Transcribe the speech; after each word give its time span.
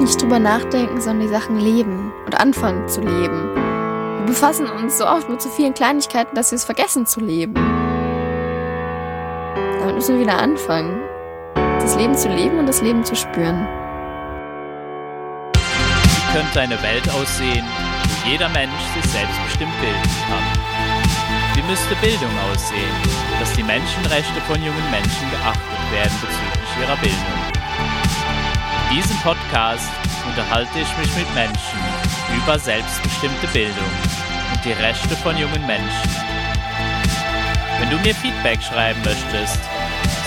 Nicht 0.00 0.22
drüber 0.22 0.38
nachdenken, 0.38 0.98
sondern 1.00 1.26
die 1.26 1.32
Sachen 1.32 1.58
leben 1.58 2.10
und 2.24 2.40
anfangen 2.40 2.88
zu 2.88 3.02
leben. 3.02 3.54
Wir 3.54 4.26
befassen 4.26 4.66
uns 4.66 4.96
so 4.96 5.06
oft 5.06 5.28
mit 5.28 5.42
so 5.42 5.50
vielen 5.50 5.74
Kleinigkeiten, 5.74 6.34
dass 6.34 6.50
wir 6.52 6.56
es 6.56 6.64
vergessen 6.64 7.04
zu 7.04 7.20
leben. 7.20 7.54
Damit 9.78 9.94
müssen 9.96 10.14
wir 10.14 10.22
wieder 10.26 10.38
anfangen. 10.38 10.98
Das 11.54 11.96
Leben 11.96 12.14
zu 12.14 12.28
leben 12.28 12.58
und 12.58 12.66
das 12.66 12.80
Leben 12.80 13.04
zu 13.04 13.14
spüren. 13.14 13.68
Wie 15.52 16.32
könnte 16.32 16.60
eine 16.60 16.82
Welt 16.82 17.08
aussehen, 17.10 17.66
wo 17.66 18.30
jeder 18.30 18.48
Mensch 18.48 18.82
sich 18.94 19.04
selbstbestimmt 19.10 19.80
bilden 19.80 20.10
kann? 20.28 20.44
Wie 21.54 21.62
müsste 21.62 21.94
Bildung 21.96 22.30
aussehen, 22.50 22.96
dass 23.38 23.52
die 23.52 23.64
Menschenrechte 23.64 24.40
von 24.46 24.56
jungen 24.56 24.90
Menschen 24.90 25.30
geachtet 25.30 25.92
werden 25.92 26.16
bezüglich 26.22 26.70
ihrer 26.80 26.96
Bildung? 26.96 27.39
In 28.90 28.96
diesem 28.96 29.16
Podcast 29.18 29.88
unterhalte 30.26 30.80
ich 30.80 30.98
mich 30.98 31.16
mit 31.16 31.32
Menschen 31.34 31.78
über 32.36 32.58
selbstbestimmte 32.58 33.46
Bildung 33.52 33.84
und 34.52 34.64
die 34.64 34.72
Rechte 34.72 35.14
von 35.14 35.36
jungen 35.36 35.64
Menschen. 35.64 36.10
Wenn 37.78 37.88
du 37.88 37.96
mir 37.98 38.12
Feedback 38.16 38.60
schreiben 38.60 39.00
möchtest, 39.04 39.60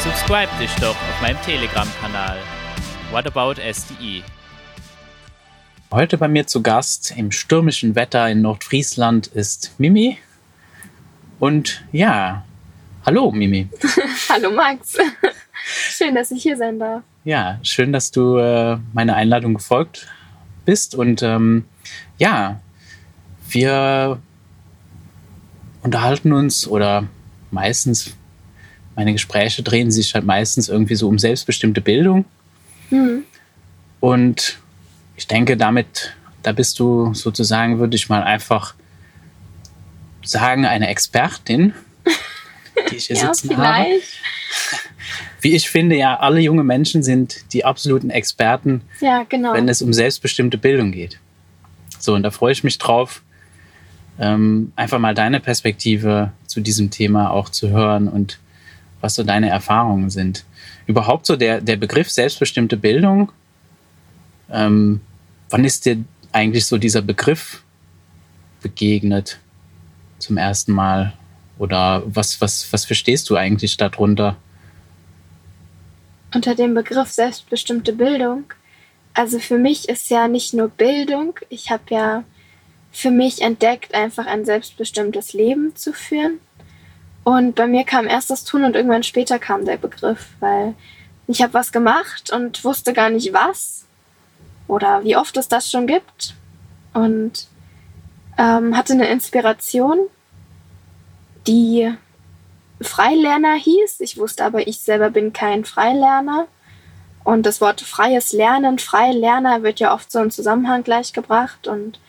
subscribe 0.02 0.50
dich 0.62 0.74
doch 0.76 0.96
auf 0.96 1.22
meinem 1.22 1.42
Telegram-Kanal 1.42 2.38
What 3.12 3.28
About 3.28 3.62
SDE. 3.62 4.24
Heute 5.92 6.18
bei 6.18 6.30
mir 6.30 6.48
zu 6.48 6.64
Gast 6.64 7.14
im 7.18 7.32
stürmischen 7.32 7.96
Wetter 7.96 8.30
in 8.30 8.42
Nordfriesland 8.42 9.28
ist 9.28 9.74
Mimi. 9.78 10.18
Und 11.40 11.84
ja, 11.92 12.46
hallo 13.06 13.30
Mimi. 13.30 13.68
Hallo 14.30 14.52
Max. 14.52 14.98
Schön, 15.90 16.16
dass 16.16 16.32
ich 16.32 16.42
hier 16.42 16.56
sein 16.56 16.80
darf. 16.80 17.04
Ja, 17.24 17.60
schön, 17.64 17.94
dass 17.94 18.12
du 18.12 18.38
äh, 18.38 18.78
meiner 18.94 19.16
Einladung 19.16 19.54
gefolgt 19.54 20.08
bist. 20.66 20.94
Und 20.94 21.24
ähm, 21.24 21.66
ja, 22.18 22.60
wir 23.50 24.20
unterhalten 25.82 26.34
uns 26.34 26.68
oder 26.68 27.08
meistens, 27.52 28.16
meine 28.96 29.14
Gespräche 29.14 29.64
drehen 29.64 29.92
sich 29.92 30.14
halt 30.16 30.26
meistens 30.26 30.68
irgendwie 30.68 30.96
so 30.96 31.08
um 31.08 31.18
selbstbestimmte 31.18 31.82
Bildung. 31.82 32.26
Mhm. 32.90 33.24
Und 34.02 34.60
ich 35.16 35.28
denke, 35.28 35.56
damit, 35.56 36.14
da 36.42 36.52
bist 36.52 36.78
du 36.80 37.14
sozusagen, 37.14 37.80
würde 37.80 37.96
ich 37.96 38.10
mal 38.10 38.24
einfach 38.24 38.76
sagen, 40.26 40.66
eine 40.66 40.90
Expertin, 40.90 41.74
die 42.92 42.98
ich 42.98 43.08
hier 43.08 43.16
ja, 43.16 43.34
sitzen 43.34 43.56
habe. 43.58 43.88
Wie 45.44 45.54
ich 45.56 45.70
finde, 45.70 45.98
ja, 45.98 46.18
alle 46.20 46.40
junge 46.40 46.64
Menschen 46.64 47.04
sind 47.04 47.52
die 47.52 47.66
absoluten 47.66 48.10
Experten, 48.10 48.82
Ja, 49.02 49.26
genau. 49.28 49.54
wenn 49.54 49.68
es 49.68 49.82
um 49.82 49.92
selbstbestimmte 49.92 50.58
Bildung 50.58 50.94
geht. 50.94 51.20
So, 52.00 52.16
und 52.16 52.24
da 52.24 52.32
freue 52.32 52.54
ich 52.54 52.64
mich 52.64 52.78
drauf, 52.78 53.22
ähm, 54.20 54.72
einfach 54.78 55.00
mal 55.00 55.14
deine 55.14 55.42
Perspektive 55.42 56.32
zu 56.48 56.62
diesem 56.62 56.92
Thema 56.92 57.30
auch 57.30 57.50
zu 57.50 57.70
hören 57.72 58.08
und 58.08 58.40
was 59.02 59.16
so 59.16 59.24
deine 59.24 59.50
Erfahrungen 59.50 60.10
sind. 60.10 60.46
Überhaupt 60.88 61.26
so 61.26 61.36
der, 61.36 61.60
der 61.60 61.76
Begriff 61.76 62.10
selbstbestimmte 62.10 62.78
Bildung, 62.78 63.30
ähm, 64.50 65.02
wann 65.50 65.66
ist 65.66 65.86
dir 65.86 65.98
eigentlich 66.32 66.66
so 66.66 66.78
dieser 66.78 67.02
Begriff 67.02 67.64
begegnet 68.62 69.40
zum 70.20 70.38
ersten 70.38 70.72
Mal? 70.72 71.14
Oder 71.58 72.04
was, 72.06 72.40
was, 72.40 72.72
was 72.72 72.86
verstehst 72.86 73.30
du 73.30 73.36
eigentlich 73.36 73.76
darunter? 73.76 74.38
Unter 76.34 76.56
dem 76.56 76.74
Begriff 76.74 77.12
selbstbestimmte 77.12 77.94
Bildung. 77.94 78.46
Also 79.14 79.40
für 79.40 79.58
mich 79.58 79.90
ist 79.90 80.10
ja 80.10 80.28
nicht 80.28 80.54
nur 80.54 80.70
Bildung. 80.70 81.40
Ich 81.50 81.70
habe 81.70 81.84
ja 81.90 82.24
für 82.92 83.12
mich 83.12 83.42
entdeckt, 83.42 83.94
einfach 83.94 84.26
ein 84.26 84.46
selbstbestimmtes 84.46 85.34
Leben 85.34 85.76
zu 85.76 85.94
führen. 85.94 86.40
Und 87.24 87.56
bei 87.56 87.68
mir 87.68 87.84
kam 87.84 88.08
erst 88.08 88.30
das 88.30 88.44
Tun 88.44 88.64
und 88.64 88.76
irgendwann 88.76 89.04
später 89.04 89.40
kam 89.40 89.66
der 89.66 89.78
Begriff, 89.78 90.30
weil 90.40 90.76
ich 91.28 91.42
habe 91.42 91.54
was 91.54 91.72
gemacht 91.72 92.32
und 92.32 92.64
wusste 92.64 92.94
gar 92.94 93.10
nicht 93.10 93.34
was 93.34 93.86
oder 94.68 95.04
wie 95.04 95.16
oft 95.16 95.38
es 95.38 95.48
das 95.48 95.72
schon 95.72 95.88
gibt 95.88 96.36
und 96.94 97.48
ähm, 98.38 98.76
hatte 98.76 98.94
eine 98.94 99.08
Inspiration, 99.08 100.00
die 101.48 101.94
Freilerner 102.84 103.56
hieß. 103.56 104.00
Ich 104.00 104.18
wusste 104.18 104.46
aber, 104.46 104.68
ich 104.68 104.80
selber 104.80 105.10
bin 105.10 105.34
kein 105.34 105.66
Freilerner. 105.66 106.48
Und 107.24 107.46
das 107.46 107.62
Wort 107.62 107.82
freies 107.82 108.34
Lernen, 108.34 108.80
Freilerner 108.80 109.64
wird 109.64 109.80
ja 109.80 109.94
oft 109.94 110.12
so 110.12 110.20
im 110.20 110.32
Zusammenhang 110.32 110.84
gleichgebracht. 110.84 111.68
Und 111.68 112.00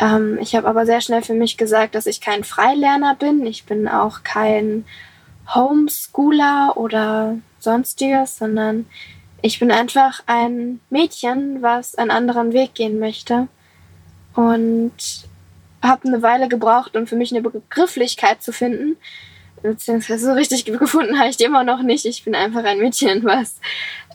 ähm, 0.00 0.38
ich 0.40 0.54
habe 0.54 0.68
aber 0.68 0.86
sehr 0.86 1.00
schnell 1.00 1.22
für 1.22 1.34
mich 1.34 1.56
gesagt, 1.56 1.94
dass 1.94 2.06
ich 2.06 2.20
kein 2.20 2.44
Freilerner 2.44 3.14
bin. 3.14 3.44
Ich 3.44 3.64
bin 3.64 3.88
auch 3.88 4.22
kein 4.22 4.86
Homeschooler 5.54 6.74
oder 6.76 7.36
sonstiges, 7.58 8.38
sondern 8.38 8.86
ich 9.42 9.58
bin 9.58 9.70
einfach 9.70 10.22
ein 10.26 10.80
Mädchen, 10.90 11.62
was 11.62 11.94
einen 11.94 12.10
anderen 12.10 12.52
Weg 12.52 12.74
gehen 12.74 12.98
möchte. 12.98 13.48
Und 14.34 14.92
habe 15.82 16.08
eine 16.08 16.22
Weile 16.22 16.48
gebraucht, 16.48 16.96
um 16.96 17.06
für 17.06 17.16
mich 17.16 17.32
eine 17.32 17.42
Begrifflichkeit 17.42 18.42
zu 18.42 18.52
finden. 18.52 18.96
Beziehungsweise 19.62 20.26
so 20.26 20.32
richtig 20.32 20.64
gefunden 20.78 21.18
habe 21.18 21.28
ich 21.30 21.36
die 21.36 21.44
immer 21.44 21.64
noch 21.64 21.82
nicht. 21.82 22.04
Ich 22.04 22.24
bin 22.24 22.34
einfach 22.34 22.64
ein 22.64 22.78
Mädchen, 22.78 23.24
was 23.24 23.60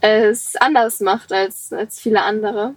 es 0.02 0.56
anders 0.58 1.00
macht 1.00 1.32
als, 1.32 1.72
als 1.72 2.00
viele 2.00 2.22
andere. 2.24 2.74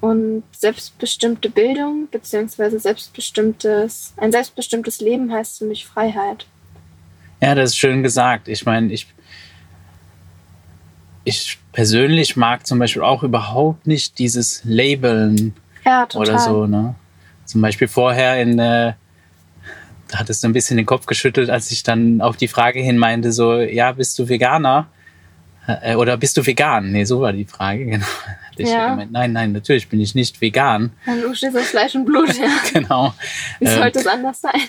Und 0.00 0.44
selbstbestimmte 0.52 1.50
Bildung, 1.50 2.08
beziehungsweise 2.10 2.78
selbstbestimmtes, 2.78 4.14
ein 4.16 4.30
selbstbestimmtes 4.30 5.00
Leben 5.00 5.32
heißt 5.32 5.58
für 5.58 5.64
mich 5.64 5.86
Freiheit. 5.86 6.46
Ja, 7.40 7.54
das 7.54 7.70
ist 7.70 7.78
schön 7.78 8.02
gesagt. 8.02 8.46
Ich 8.46 8.64
meine, 8.64 8.92
ich, 8.92 9.06
ich 11.24 11.58
persönlich 11.72 12.36
mag 12.36 12.66
zum 12.66 12.78
Beispiel 12.78 13.02
auch 13.02 13.22
überhaupt 13.22 13.86
nicht 13.86 14.18
dieses 14.18 14.62
Labeln 14.64 15.54
Ja, 15.84 16.06
oder 16.14 16.38
so. 16.38 16.66
Ne? 16.66 16.94
Zum 17.44 17.60
Beispiel 17.60 17.88
vorher 17.88 18.40
in, 18.40 18.56
da 18.56 18.96
hattest 20.14 20.42
du 20.42 20.48
ein 20.48 20.52
bisschen 20.52 20.76
den 20.76 20.86
Kopf 20.86 21.06
geschüttelt, 21.06 21.50
als 21.50 21.70
ich 21.70 21.82
dann 21.82 22.20
auf 22.20 22.36
die 22.36 22.48
Frage 22.48 22.80
hin 22.80 22.98
meinte, 22.98 23.32
so, 23.32 23.56
ja, 23.60 23.92
bist 23.92 24.18
du 24.18 24.28
Veganer? 24.28 24.86
Äh, 25.82 25.96
oder 25.96 26.16
bist 26.16 26.34
du 26.38 26.46
vegan? 26.46 26.92
Nee, 26.92 27.04
so 27.04 27.20
war 27.20 27.32
die 27.34 27.44
Frage, 27.44 27.84
genau. 27.86 28.06
Hatte 28.50 28.62
ich 28.62 28.70
Ja. 28.70 28.88
gemeint, 28.90 29.12
nein, 29.12 29.32
nein, 29.32 29.52
natürlich 29.52 29.88
bin 29.90 30.00
ich 30.00 30.14
nicht 30.14 30.40
vegan. 30.40 30.92
Und 31.06 31.20
du 31.22 31.34
stehst 31.34 31.54
auf 31.54 31.62
Fleisch 31.66 31.94
und 31.94 32.06
Blut, 32.06 32.34
ja. 32.38 32.48
genau. 32.72 33.12
Wie 33.60 33.66
Ähm, 33.66 33.78
sollte 33.78 33.98
es 33.98 34.06
anders 34.06 34.40
sein? 34.40 34.60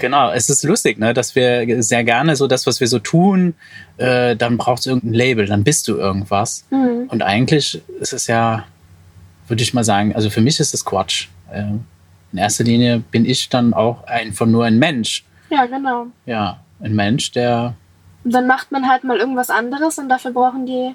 Genau, 0.00 0.30
es 0.32 0.48
ist 0.48 0.64
lustig, 0.64 0.98
ne, 0.98 1.12
dass 1.12 1.34
wir 1.34 1.82
sehr 1.82 2.04
gerne 2.04 2.36
so 2.36 2.46
das, 2.46 2.66
was 2.66 2.80
wir 2.80 2.88
so 2.88 2.98
tun, 2.98 3.52
äh, 3.98 4.34
dann 4.34 4.56
braucht 4.56 4.80
es 4.80 4.86
irgendein 4.86 5.12
Label, 5.12 5.44
dann 5.46 5.62
bist 5.62 5.88
du 5.88 5.96
irgendwas. 5.96 6.64
Mhm. 6.70 7.04
Und 7.08 7.22
eigentlich 7.22 7.82
ist 8.00 8.14
es 8.14 8.26
ja, 8.26 8.64
würde 9.48 9.62
ich 9.62 9.74
mal 9.74 9.84
sagen, 9.84 10.14
also 10.14 10.30
für 10.30 10.40
mich 10.40 10.58
ist 10.58 10.72
es 10.72 10.86
Quatsch. 10.86 11.28
Äh, 11.52 11.64
in 12.32 12.38
erster 12.38 12.64
Linie 12.64 13.00
bin 13.10 13.24
ich 13.24 13.48
dann 13.48 13.74
auch 13.74 14.04
einfach 14.04 14.46
nur 14.46 14.64
ein 14.64 14.78
Mensch. 14.78 15.24
Ja, 15.50 15.66
genau. 15.66 16.06
Ja, 16.26 16.58
ein 16.80 16.94
Mensch, 16.94 17.32
der, 17.32 17.74
Und 18.24 18.32
dann 18.34 18.46
macht 18.46 18.72
man 18.72 18.88
halt 18.88 19.04
mal 19.04 19.18
irgendwas 19.18 19.50
anderes 19.50 19.98
und 19.98 20.08
dafür 20.08 20.32
brauchen 20.32 20.66
die 20.66 20.94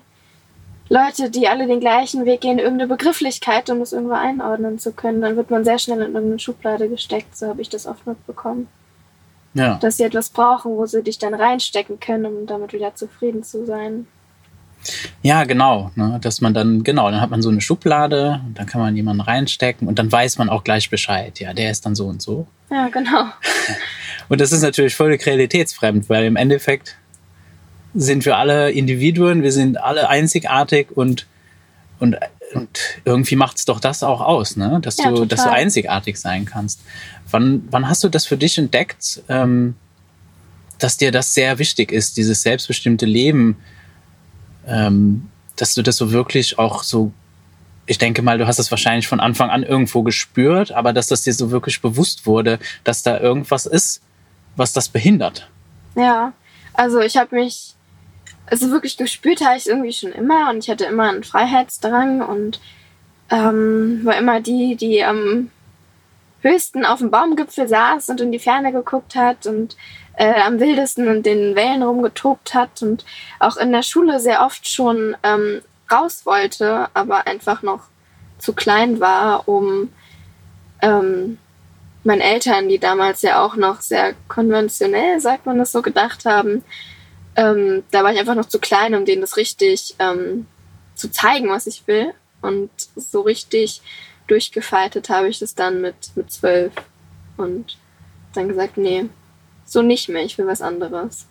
Leute, 0.90 1.30
die 1.30 1.48
alle 1.48 1.68
den 1.68 1.80
gleichen 1.80 2.26
Weg 2.26 2.42
gehen, 2.42 2.60
irgendeine 2.60 2.90
Begrifflichkeit, 2.90 3.70
um 3.70 3.80
es 3.80 3.94
irgendwo 3.94 4.14
einordnen 4.16 4.78
zu 4.78 4.92
können. 4.92 5.22
Dann 5.22 5.38
wird 5.38 5.50
man 5.50 5.64
sehr 5.64 5.80
schnell 5.80 6.02
in 6.02 6.14
irgendeine 6.14 6.40
Schublade 6.40 6.90
gesteckt. 6.90 7.38
So 7.38 7.48
habe 7.48 7.62
ich 7.62 7.70
das 7.70 7.88
oft 7.88 8.06
mitbekommen. 8.06 8.68
ja, 9.54 9.76
Dass 9.76 9.96
sie 9.98 10.04
etwas 10.04 10.30
brauchen, 10.30 10.72
wo 10.76 10.86
sie 10.86 11.02
dich 11.02 11.18
dann 11.18 11.34
reinstecken 11.34 12.02
können, 12.02 12.26
um 12.26 12.46
damit 12.46 12.74
wieder 12.74 12.94
zufrieden 12.94 13.42
zu 13.44 13.66
sein. 13.66 14.06
Ja, 15.22 15.44
genau, 15.44 15.92
ne, 15.96 16.20
dass 16.22 16.42
man 16.42 16.54
dann, 16.54 16.84
genau, 16.84 17.10
dann 17.12 17.22
hat 17.22 17.30
man 17.30 17.42
so 17.42 17.50
eine 17.50 17.62
Schublade 17.62 18.42
und 18.46 18.58
dann 18.58 18.66
kann 18.66 18.82
man 18.82 18.96
jemanden 18.96 19.22
reinstecken 19.22 19.88
und 19.88 20.00
dann 20.00 20.12
weiß 20.12 20.38
man 20.38 20.50
auch 20.50 20.64
gleich 20.64 20.90
Bescheid. 20.90 21.40
Ja, 21.40 21.54
der 21.54 21.72
ist 21.72 21.86
dann 21.86 21.96
so 21.96 22.08
und 22.08 22.22
so. 22.22 22.48
Ja, 22.70 22.88
genau. 22.88 23.26
Und 24.30 24.40
das 24.40 24.54
ist 24.54 24.62
natürlich 24.62 24.96
völlig 24.96 25.26
realitätsfremd, 25.26 26.08
weil 26.08 26.24
im 26.24 26.38
Endeffekt 26.38 26.96
sind 27.94 28.24
wir 28.24 28.38
alle 28.38 28.72
Individuen, 28.72 29.44
wir 29.44 29.52
sind 29.52 29.76
alle 29.76 30.08
einzigartig 30.08 30.88
und, 30.96 31.28
und, 32.00 32.16
und 32.54 32.80
irgendwie 33.04 33.36
macht 33.36 33.58
es 33.58 33.66
doch 33.66 33.82
das 33.82 34.04
auch 34.04 34.22
aus, 34.22 34.56
ne? 34.56 34.80
dass, 34.82 34.98
Ja, 34.98 35.12
du, 35.12 35.26
dass 35.26 35.44
du 35.44 35.52
einzigartig 35.52 36.18
sein 36.18 36.46
kannst. 36.46 36.80
Wann, 37.30 37.68
wann 37.72 37.90
hast 37.90 38.06
du 38.06 38.10
das 38.10 38.26
für 38.26 38.38
dich 38.38 38.58
entdeckt, 38.58 39.22
ähm, 39.28 39.76
dass 40.80 40.96
dir 40.96 41.12
das 41.12 41.34
sehr 41.34 41.60
wichtig 41.60 41.92
ist, 41.92 42.16
dieses 42.16 42.42
selbstbestimmte 42.42 43.06
Leben, 43.06 43.58
ähm, 44.68 45.30
dass 45.56 45.76
du 45.76 45.82
das 45.82 45.98
so 45.98 46.12
wirklich 46.12 46.60
auch 46.60 46.84
so, 46.84 47.12
ich 47.86 47.98
denke 47.98 48.22
mal, 48.22 48.38
du 48.38 48.48
hast 48.48 48.60
es 48.60 48.72
wahrscheinlich 48.72 49.08
von 49.08 49.20
Anfang 49.20 49.50
an 49.50 49.64
irgendwo 49.64 50.04
gespürt, 50.04 50.72
aber 50.72 50.94
dass 50.94 51.08
das 51.08 51.24
dir 51.24 51.34
so 51.34 51.52
wirklich 51.52 51.82
bewusst 51.82 52.26
wurde, 52.26 52.60
dass 52.84 53.04
da 53.04 53.20
irgendwas 53.20 53.66
ist, 53.66 54.02
was 54.56 54.74
das 54.74 54.90
behindert. 54.90 55.50
Ja, 55.96 56.34
also 56.74 57.00
ich 57.00 57.18
habe 57.18 57.36
mich, 57.36 57.76
also 58.46 58.72
wirklich 58.72 58.98
gespürt 58.98 59.42
habe 59.42 59.58
ich 59.58 59.68
irgendwie 59.68 59.94
schon 59.94 60.12
immer 60.12 60.50
und 60.50 60.60
ich 60.60 60.70
hatte 60.70 60.86
immer 60.86 61.10
einen 61.10 61.24
Freiheitsdrang 61.24 62.22
und 62.22 62.60
ähm, 63.30 64.02
war 64.04 64.18
immer 64.18 64.42
die, 64.42 64.76
die 64.76 65.04
am 65.04 65.50
höchsten 66.42 66.86
auf 66.86 67.00
dem 67.00 67.12
Baumgipfel 67.12 67.68
saß 67.68 68.10
und 68.10 68.22
in 68.22 68.32
die 68.32 68.40
Ferne 68.40 68.72
geguckt 68.72 69.16
hat 69.16 69.46
und 69.48 69.78
äh, 70.16 70.42
am 70.42 70.60
wildesten 70.60 71.08
und 71.08 71.26
den 71.26 71.56
Wellen 71.56 71.84
rumgetobt 71.84 72.54
hat 72.54 72.82
und 72.82 73.06
auch 73.40 73.58
in 73.58 73.72
der 73.72 73.84
Schule 73.84 74.20
sehr 74.20 74.46
oft 74.46 74.68
schon 74.68 75.16
ähm, 75.24 75.62
raus 75.92 76.26
wollte, 76.26 76.90
aber 76.94 77.28
einfach 77.28 77.62
noch 77.62 77.84
zu 78.38 78.54
klein 78.54 79.00
war, 79.00 79.48
um 79.48 79.90
ähm, 80.82 81.38
meinen 82.04 82.22
Eltern, 82.22 82.70
die 82.70 82.80
damals 82.80 83.22
ja 83.22 83.44
auch 83.44 83.56
noch 83.56 83.82
sehr 83.82 84.16
konventionell, 84.28 85.20
sagt 85.20 85.46
man 85.46 85.60
das 85.60 85.72
so, 85.72 85.82
gedacht 85.82 86.26
haben, 86.26 86.64
ähm, 87.36 87.84
da 87.92 88.04
war 88.04 88.12
ich 88.12 88.20
einfach 88.20 88.36
noch 88.36 88.48
zu 88.48 88.60
klein, 88.60 88.96
um 88.96 89.06
denen 89.06 89.22
das 89.22 89.38
richtig 89.38 89.96
ähm, 90.00 90.48
zu 90.96 91.12
zeigen, 91.12 91.50
was 91.50 91.68
ich 91.68 91.88
will. 91.88 92.14
Und 92.42 92.72
so 92.96 93.22
richtig 93.22 93.82
durchgefaltet 94.32 95.10
habe 95.10 95.28
ich 95.28 95.40
das 95.40 95.56
dann 95.56 95.82
mit, 95.82 96.16
mit 96.16 96.32
zwölf. 96.32 96.72
Und 97.36 97.78
dann 98.34 98.48
gesagt, 98.48 98.78
nee, 98.78 99.06
so 99.66 99.82
nicht 99.82 100.08
mehr, 100.08 100.24
ich 100.24 100.38
will 100.38 100.48
was 100.48 100.62
anderes. 100.62 101.28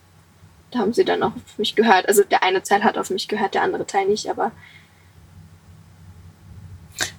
Da 0.70 0.80
haben 0.80 0.92
sie 0.92 1.04
dann 1.04 1.22
auch 1.22 1.34
auf 1.34 1.58
mich 1.58 1.74
gehört. 1.74 2.06
Also 2.06 2.22
der 2.22 2.42
eine 2.42 2.62
Teil 2.62 2.84
hat 2.84 2.98
auf 2.98 3.10
mich 3.10 3.26
gehört, 3.26 3.54
der 3.54 3.62
andere 3.62 3.86
Teil 3.86 4.06
nicht, 4.06 4.28
aber. 4.28 4.52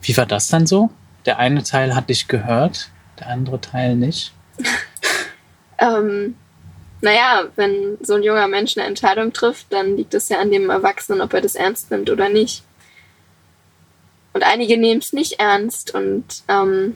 Wie 0.01 0.15
war 0.15 0.27
das 0.27 0.47
dann 0.47 0.67
so? 0.67 0.91
Der 1.25 1.39
eine 1.39 1.63
Teil 1.63 1.95
hat 1.95 2.09
dich 2.09 2.27
gehört, 2.27 2.89
der 3.19 3.27
andere 3.27 3.59
Teil 3.59 3.95
nicht? 3.95 4.33
ähm, 5.79 6.35
naja, 7.01 7.45
wenn 7.55 7.97
so 8.01 8.13
ein 8.13 8.23
junger 8.23 8.47
Mensch 8.47 8.77
eine 8.77 8.85
Entscheidung 8.85 9.33
trifft, 9.33 9.73
dann 9.73 9.97
liegt 9.97 10.13
es 10.13 10.29
ja 10.29 10.39
an 10.39 10.51
dem 10.51 10.69
Erwachsenen, 10.69 11.21
ob 11.21 11.33
er 11.33 11.41
das 11.41 11.55
ernst 11.55 11.89
nimmt 11.89 12.09
oder 12.11 12.29
nicht. 12.29 12.63
Und 14.33 14.43
einige 14.43 14.77
nehmen 14.77 15.01
es 15.01 15.13
nicht 15.13 15.39
ernst 15.39 15.93
und 15.93 16.43
ähm, 16.47 16.95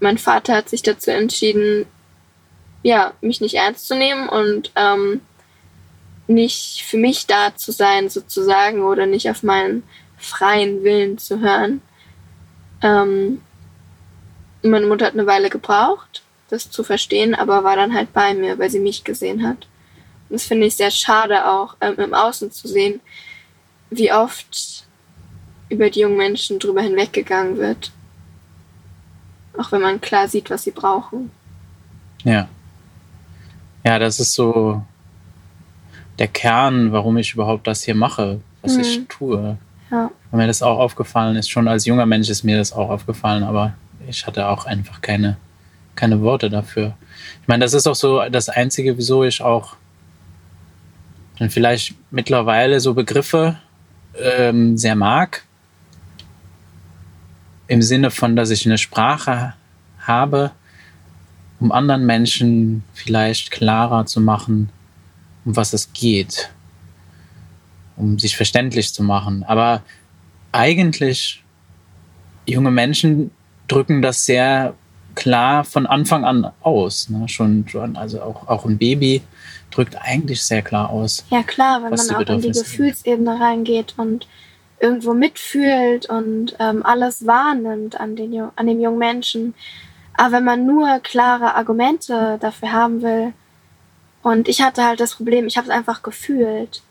mein 0.00 0.18
Vater 0.18 0.54
hat 0.56 0.68
sich 0.68 0.82
dazu 0.82 1.10
entschieden, 1.10 1.86
ja, 2.82 3.14
mich 3.20 3.40
nicht 3.40 3.54
ernst 3.54 3.86
zu 3.86 3.94
nehmen 3.94 4.28
und 4.28 4.72
ähm, 4.76 5.20
nicht 6.26 6.82
für 6.82 6.96
mich 6.96 7.26
da 7.26 7.54
zu 7.56 7.72
sein, 7.72 8.08
sozusagen, 8.08 8.82
oder 8.82 9.06
nicht 9.06 9.28
auf 9.30 9.42
meinen 9.42 9.82
freien 10.16 10.84
Willen 10.84 11.18
zu 11.18 11.40
hören. 11.40 11.82
Ähm, 12.82 13.40
meine 14.62 14.86
Mutter 14.86 15.06
hat 15.06 15.14
eine 15.14 15.26
Weile 15.26 15.50
gebraucht, 15.50 16.22
das 16.48 16.70
zu 16.70 16.84
verstehen, 16.84 17.34
aber 17.34 17.64
war 17.64 17.76
dann 17.76 17.94
halt 17.94 18.12
bei 18.12 18.34
mir, 18.34 18.58
weil 18.58 18.70
sie 18.70 18.80
mich 18.80 19.04
gesehen 19.04 19.46
hat. 19.46 19.66
Und 20.28 20.34
das 20.34 20.44
finde 20.44 20.66
ich 20.66 20.76
sehr 20.76 20.90
schade 20.90 21.46
auch 21.46 21.76
ähm, 21.80 21.94
im 21.98 22.14
Außen 22.14 22.50
zu 22.50 22.68
sehen, 22.68 23.00
wie 23.90 24.12
oft 24.12 24.83
über 25.68 25.90
die 25.90 26.00
jungen 26.00 26.16
Menschen 26.16 26.58
drüber 26.58 26.82
hinweggegangen 26.82 27.56
wird. 27.56 27.92
Auch 29.56 29.72
wenn 29.72 29.82
man 29.82 30.00
klar 30.00 30.28
sieht, 30.28 30.50
was 30.50 30.64
sie 30.64 30.72
brauchen. 30.72 31.30
Ja. 32.24 32.48
Ja, 33.84 33.98
das 33.98 34.18
ist 34.18 34.34
so 34.34 34.82
der 36.18 36.28
Kern, 36.28 36.92
warum 36.92 37.16
ich 37.16 37.34
überhaupt 37.34 37.66
das 37.66 37.82
hier 37.82 37.94
mache, 37.94 38.40
was 38.62 38.74
mhm. 38.74 38.80
ich 38.80 39.08
tue. 39.08 39.58
Ja. 39.90 40.10
Und 40.30 40.38
mir 40.38 40.46
das 40.46 40.62
auch 40.62 40.78
aufgefallen 40.78 41.36
ist, 41.36 41.50
schon 41.50 41.68
als 41.68 41.86
junger 41.86 42.06
Mensch 42.06 42.28
ist 42.28 42.42
mir 42.42 42.56
das 42.56 42.72
auch 42.72 42.90
aufgefallen, 42.90 43.44
aber 43.44 43.74
ich 44.08 44.26
hatte 44.26 44.48
auch 44.48 44.66
einfach 44.66 45.00
keine, 45.00 45.36
keine 45.94 46.20
Worte 46.22 46.50
dafür. 46.50 46.94
Ich 47.42 47.48
meine, 47.48 47.64
das 47.64 47.74
ist 47.74 47.86
auch 47.86 47.94
so 47.94 48.22
das 48.30 48.48
Einzige, 48.48 48.96
wieso 48.98 49.24
ich 49.24 49.42
auch 49.42 49.76
dann 51.38 51.50
vielleicht 51.50 51.94
mittlerweile 52.10 52.80
so 52.80 52.94
Begriffe 52.94 53.58
ähm, 54.16 54.76
sehr 54.76 54.94
mag, 54.94 55.44
im 57.66 57.82
Sinne 57.82 58.10
von, 58.10 58.36
dass 58.36 58.50
ich 58.50 58.66
eine 58.66 58.78
Sprache 58.78 59.54
habe, 60.00 60.52
um 61.60 61.72
anderen 61.72 62.04
Menschen 62.04 62.84
vielleicht 62.92 63.50
klarer 63.50 64.06
zu 64.06 64.20
machen, 64.20 64.70
um 65.44 65.56
was 65.56 65.72
es 65.72 65.92
geht, 65.92 66.50
um 67.96 68.18
sich 68.18 68.36
verständlich 68.36 68.92
zu 68.92 69.02
machen. 69.02 69.44
Aber 69.44 69.82
eigentlich, 70.52 71.42
junge 72.46 72.70
Menschen 72.70 73.30
drücken 73.66 74.02
das 74.02 74.26
sehr 74.26 74.74
klar 75.14 75.64
von 75.64 75.86
Anfang 75.86 76.24
an 76.24 76.50
aus. 76.60 77.08
Ne? 77.08 77.28
Schon, 77.28 77.66
schon, 77.68 77.96
also 77.96 78.20
auch, 78.20 78.48
auch 78.48 78.66
ein 78.66 78.78
Baby 78.78 79.22
drückt 79.70 79.96
eigentlich 79.96 80.42
sehr 80.42 80.62
klar 80.62 80.90
aus. 80.90 81.24
Ja 81.30 81.42
klar, 81.42 81.82
wenn 81.82 81.90
man 81.90 82.10
auch 82.10 82.34
in 82.34 82.40
die 82.40 82.52
Gefühlsebene 82.52 83.40
reingeht 83.40 83.94
und 83.96 84.26
irgendwo 84.80 85.14
mitfühlt 85.14 86.08
und 86.08 86.56
ähm, 86.58 86.84
alles 86.84 87.26
wahrnimmt 87.26 87.98
an, 88.00 88.16
den, 88.16 88.50
an 88.56 88.66
dem 88.66 88.80
jungen 88.80 88.98
Menschen. 88.98 89.54
Aber 90.16 90.32
wenn 90.32 90.44
man 90.44 90.66
nur 90.66 91.00
klare 91.00 91.54
Argumente 91.54 92.38
dafür 92.40 92.72
haben 92.72 93.02
will, 93.02 93.32
und 94.24 94.48
ich 94.48 94.62
hatte 94.62 94.82
halt 94.82 95.00
das 95.00 95.16
Problem, 95.16 95.46
ich 95.46 95.58
habe 95.58 95.68
es 95.68 95.72
einfach 95.72 96.02
gefühlt. 96.02 96.82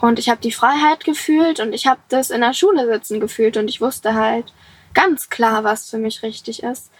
Und 0.00 0.18
ich 0.18 0.28
habe 0.28 0.40
die 0.42 0.52
Freiheit 0.52 1.02
gefühlt 1.04 1.60
und 1.60 1.72
ich 1.72 1.86
habe 1.86 2.00
das 2.10 2.30
in 2.30 2.42
der 2.42 2.52
Schule 2.52 2.86
sitzen 2.92 3.20
gefühlt 3.20 3.56
und 3.56 3.68
ich 3.68 3.80
wusste 3.80 4.14
halt 4.14 4.52
ganz 4.92 5.30
klar, 5.30 5.64
was 5.64 5.88
für 5.88 5.96
mich 5.96 6.22
richtig 6.22 6.62
ist. 6.62 6.90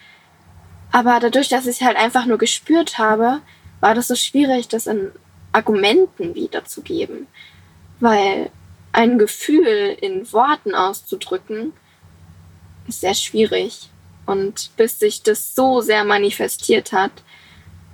Aber 0.90 1.20
dadurch, 1.20 1.48
dass 1.48 1.66
ich 1.66 1.82
halt 1.82 1.96
einfach 1.98 2.24
nur 2.24 2.38
gespürt 2.38 2.96
habe, 2.96 3.40
war 3.80 3.94
das 3.94 4.08
so 4.08 4.14
schwierig, 4.14 4.68
das 4.68 4.86
in 4.86 5.12
Argumenten 5.52 6.34
wiederzugeben. 6.34 7.26
Weil 8.00 8.50
ein 8.92 9.18
Gefühl 9.18 9.96
in 10.00 10.30
Worten 10.32 10.74
auszudrücken, 10.74 11.72
ist 12.86 13.00
sehr 13.00 13.14
schwierig. 13.14 13.88
Und 14.26 14.70
bis 14.76 14.98
sich 14.98 15.22
das 15.22 15.54
so 15.54 15.80
sehr 15.80 16.04
manifestiert 16.04 16.92
hat, 16.92 17.10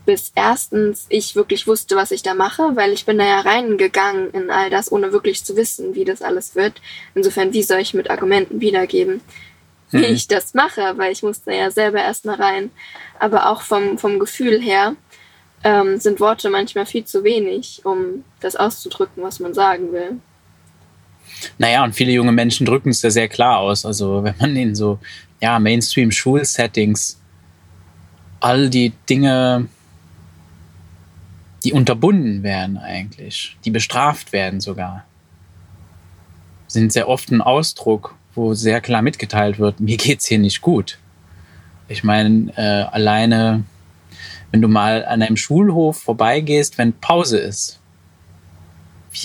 bis 0.04 0.32
erstens 0.34 1.06
ich 1.10 1.36
wirklich 1.36 1.66
wusste, 1.66 1.96
was 1.96 2.10
ich 2.10 2.22
da 2.22 2.34
mache, 2.34 2.76
weil 2.76 2.92
ich 2.92 3.04
bin 3.04 3.18
da 3.18 3.26
ja 3.26 3.40
reingegangen 3.40 4.30
in 4.30 4.50
all 4.50 4.70
das, 4.70 4.90
ohne 4.90 5.12
wirklich 5.12 5.44
zu 5.44 5.56
wissen, 5.56 5.94
wie 5.94 6.04
das 6.04 6.22
alles 6.22 6.54
wird. 6.54 6.80
Insofern, 7.14 7.52
wie 7.52 7.62
soll 7.62 7.80
ich 7.80 7.94
mit 7.94 8.10
Argumenten 8.10 8.60
wiedergeben, 8.60 9.20
wie 9.90 9.98
mhm. 9.98 10.04
ich 10.14 10.26
das 10.26 10.54
mache, 10.54 10.94
weil 10.96 11.12
ich 11.12 11.22
musste 11.22 11.52
ja 11.52 11.70
selber 11.70 11.98
erst 11.98 12.24
mal 12.24 12.36
rein. 12.36 12.70
Aber 13.18 13.50
auch 13.50 13.62
vom, 13.62 13.98
vom 13.98 14.18
Gefühl 14.18 14.60
her 14.60 14.96
ähm, 15.62 15.98
sind 15.98 16.20
Worte 16.20 16.50
manchmal 16.50 16.86
viel 16.86 17.04
zu 17.04 17.24
wenig, 17.24 17.82
um 17.84 18.24
das 18.40 18.56
auszudrücken, 18.56 19.22
was 19.22 19.40
man 19.40 19.54
sagen 19.54 19.92
will. 19.92 20.20
Naja, 21.58 21.84
und 21.84 21.94
viele 21.94 22.12
junge 22.12 22.32
Menschen 22.32 22.66
drücken 22.66 22.90
es 22.90 23.02
ja 23.02 23.10
sehr 23.10 23.28
klar 23.28 23.58
aus. 23.58 23.84
Also 23.84 24.24
wenn 24.24 24.34
man 24.38 24.56
in 24.56 24.74
so 24.74 24.98
ja, 25.40 25.58
Mainstream-Schulsettings 25.58 27.20
all 28.40 28.70
die 28.70 28.92
Dinge, 29.08 29.68
die 31.64 31.72
unterbunden 31.72 32.42
werden 32.42 32.78
eigentlich, 32.78 33.56
die 33.64 33.70
bestraft 33.70 34.32
werden 34.32 34.60
sogar, 34.60 35.04
sind 36.68 36.92
sehr 36.92 37.08
oft 37.08 37.30
ein 37.30 37.40
Ausdruck, 37.40 38.14
wo 38.34 38.54
sehr 38.54 38.80
klar 38.80 39.02
mitgeteilt 39.02 39.58
wird, 39.58 39.80
mir 39.80 39.96
geht's 39.96 40.26
hier 40.26 40.38
nicht 40.38 40.60
gut. 40.60 40.98
Ich 41.88 42.04
meine, 42.04 42.52
äh, 42.56 42.94
alleine, 42.94 43.64
wenn 44.50 44.60
du 44.62 44.68
mal 44.68 45.04
an 45.04 45.22
einem 45.22 45.36
Schulhof 45.36 46.00
vorbeigehst, 46.02 46.78
wenn 46.78 46.92
Pause 46.92 47.38
ist, 47.38 47.77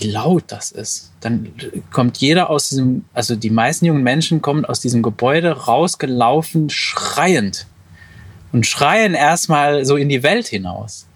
wie 0.01 0.09
laut 0.09 0.45
das 0.47 0.71
ist. 0.71 1.11
Dann 1.19 1.51
kommt 1.91 2.17
jeder 2.17 2.49
aus 2.49 2.69
diesem, 2.69 3.05
also 3.13 3.35
die 3.35 3.49
meisten 3.49 3.85
jungen 3.85 4.03
Menschen 4.03 4.41
kommen 4.41 4.65
aus 4.65 4.79
diesem 4.79 5.01
Gebäude 5.01 5.51
rausgelaufen, 5.51 6.69
schreiend. 6.69 7.67
Und 8.51 8.67
schreien 8.67 9.15
erstmal 9.15 9.83
so 9.83 9.95
in 9.97 10.09
die 10.09 10.21
Welt 10.21 10.47
hinaus. 10.47 11.07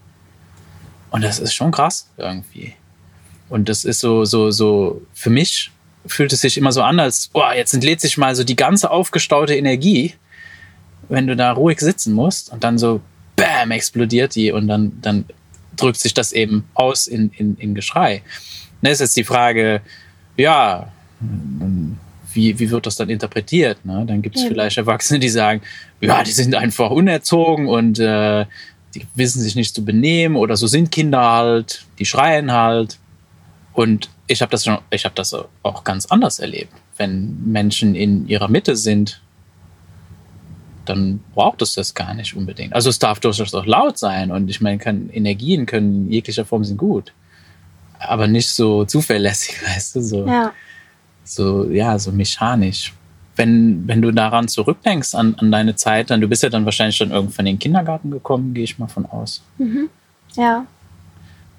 Und 1.11 1.23
das 1.23 1.39
ist 1.39 1.53
schon 1.53 1.71
krass 1.71 2.09
irgendwie. 2.17 2.73
Und 3.49 3.69
das 3.69 3.85
ist 3.85 3.99
so, 3.99 4.25
so, 4.25 4.51
so, 4.51 5.01
für 5.13 5.29
mich 5.29 5.71
fühlt 6.05 6.33
es 6.33 6.41
sich 6.41 6.57
immer 6.57 6.71
so 6.71 6.81
an, 6.81 6.99
als, 6.99 7.27
boah, 7.27 7.53
jetzt 7.53 7.73
entlädt 7.73 8.01
sich 8.01 8.17
mal 8.17 8.35
so 8.35 8.43
die 8.43 8.55
ganze 8.55 8.91
aufgestaute 8.91 9.55
Energie, 9.55 10.15
wenn 11.09 11.27
du 11.27 11.35
da 11.35 11.51
ruhig 11.51 11.79
sitzen 11.79 12.13
musst 12.13 12.51
und 12.51 12.63
dann 12.63 12.77
so, 12.77 13.01
bam, 13.35 13.71
explodiert 13.71 14.35
die 14.35 14.51
und 14.51 14.67
dann, 14.67 14.99
dann 15.01 15.25
drückt 15.77 15.99
sich 15.99 16.13
das 16.13 16.33
eben 16.33 16.65
aus 16.73 17.07
in, 17.07 17.29
in, 17.31 17.55
in 17.57 17.75
Geschrei. 17.75 18.23
Ne, 18.81 18.91
ist 18.91 18.99
jetzt 18.99 19.17
die 19.17 19.23
Frage, 19.23 19.81
ja, 20.35 20.91
wie, 22.33 22.59
wie 22.59 22.69
wird 22.69 22.85
das 22.85 22.95
dann 22.95 23.09
interpretiert? 23.09 23.83
Ne? 23.85 24.05
Dann 24.07 24.21
gibt 24.21 24.35
es 24.35 24.43
ja. 24.43 24.49
vielleicht 24.49 24.77
Erwachsene, 24.77 25.19
die 25.19 25.29
sagen, 25.29 25.61
ja, 26.01 26.23
die 26.23 26.31
sind 26.31 26.53
einfach 26.55 26.91
unerzogen 26.91 27.67
und 27.67 27.99
äh, 27.99 28.45
die 28.93 29.05
wissen 29.15 29.41
sich 29.41 29.55
nicht 29.55 29.73
zu 29.73 29.83
benehmen 29.83 30.35
oder 30.35 30.55
so 30.55 30.67
sind 30.67 30.91
Kinder 30.91 31.21
halt, 31.21 31.85
die 31.99 32.05
schreien 32.05 32.51
halt. 32.51 32.99
Und 33.73 34.09
ich 34.27 34.41
habe 34.41 34.51
das 34.51 34.65
schon, 34.65 34.77
ich 34.91 35.05
habe 35.05 35.15
das 35.15 35.35
auch 35.63 35.83
ganz 35.83 36.05
anders 36.07 36.39
erlebt. 36.39 36.73
Wenn 36.97 37.51
Menschen 37.51 37.95
in 37.95 38.27
ihrer 38.27 38.47
Mitte 38.47 38.75
sind, 38.75 39.21
dann 40.85 41.19
braucht 41.33 41.61
es 41.61 41.73
das 41.73 41.93
gar 41.93 42.13
nicht 42.13 42.35
unbedingt. 42.35 42.73
Also 42.73 42.89
es 42.89 42.99
darf 42.99 43.19
durchaus 43.19 43.53
auch 43.53 43.65
laut 43.65 43.97
sein 43.97 44.31
und 44.31 44.49
ich 44.49 44.61
meine, 44.61 44.77
kann, 44.77 45.09
Energien 45.09 45.65
können 45.65 46.05
in 46.05 46.11
jeglicher 46.11 46.45
Form 46.45 46.63
sind 46.63 46.77
gut 46.77 47.13
aber 47.99 48.27
nicht 48.27 48.49
so 48.49 48.85
zuverlässig, 48.85 49.61
weißt 49.65 49.95
du, 49.95 50.01
so. 50.01 50.25
Ja. 50.25 50.53
so, 51.23 51.69
ja, 51.69 51.97
so 51.99 52.11
mechanisch. 52.11 52.93
Wenn, 53.35 53.87
wenn 53.87 54.01
du 54.01 54.11
daran 54.11 54.47
zurückdenkst, 54.47 55.13
an, 55.13 55.35
an 55.35 55.51
deine 55.51 55.75
Zeit, 55.75 56.09
dann 56.09 56.21
du 56.21 56.27
bist 56.27 56.41
ja 56.41 56.49
dann 56.49 56.65
wahrscheinlich 56.65 56.97
schon 56.97 57.11
irgendwann 57.11 57.45
in 57.45 57.53
den 57.53 57.59
Kindergarten 57.59 58.09
gekommen, 58.09 58.53
gehe 58.55 58.63
ich 58.63 58.79
mal 58.79 58.87
von 58.87 59.05
aus. 59.05 59.43
Mhm. 59.59 59.89
Ja. 60.35 60.65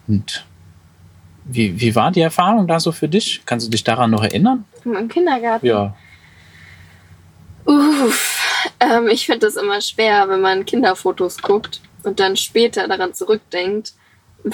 Und 0.08 0.44
wie, 1.44 1.80
wie 1.80 1.94
war 1.94 2.10
die 2.10 2.20
Erfahrung 2.20 2.66
da 2.66 2.80
so 2.80 2.92
für 2.92 3.08
dich? 3.08 3.42
Kannst 3.46 3.66
du 3.66 3.70
dich 3.70 3.84
daran 3.84 4.10
noch 4.10 4.22
erinnern? 4.22 4.64
Im 4.84 5.08
Kindergarten. 5.08 5.66
Ja. 5.66 5.94
Uff, 7.64 8.64
ähm, 8.80 9.08
ich 9.08 9.26
finde 9.26 9.46
das 9.46 9.56
immer 9.56 9.80
schwer, 9.80 10.28
wenn 10.28 10.40
man 10.40 10.64
Kinderfotos 10.64 11.40
guckt 11.40 11.80
und 12.02 12.20
dann 12.20 12.36
später 12.36 12.88
daran 12.88 13.14
zurückdenkt. 13.14 13.92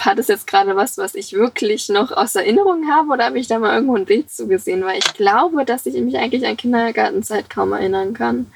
War 0.02 0.14
das 0.14 0.28
jetzt 0.28 0.46
gerade 0.46 0.76
was, 0.76 0.98
was 0.98 1.14
ich 1.14 1.32
wirklich 1.32 1.88
noch 1.88 2.10
aus 2.10 2.34
Erinnerung 2.34 2.90
habe 2.90 3.10
oder 3.10 3.26
habe 3.26 3.38
ich 3.38 3.48
da 3.48 3.58
mal 3.58 3.74
irgendwo 3.74 3.96
ein 3.96 4.06
Bild 4.06 4.30
zugesehen? 4.30 4.84
Weil 4.84 4.98
ich 4.98 5.14
glaube, 5.14 5.64
dass 5.64 5.86
ich 5.86 5.94
mich 6.00 6.16
eigentlich 6.16 6.46
an 6.46 6.56
Kindergartenzeit 6.56 7.50
kaum 7.50 7.72
erinnern 7.72 8.14
kann. 8.14 8.50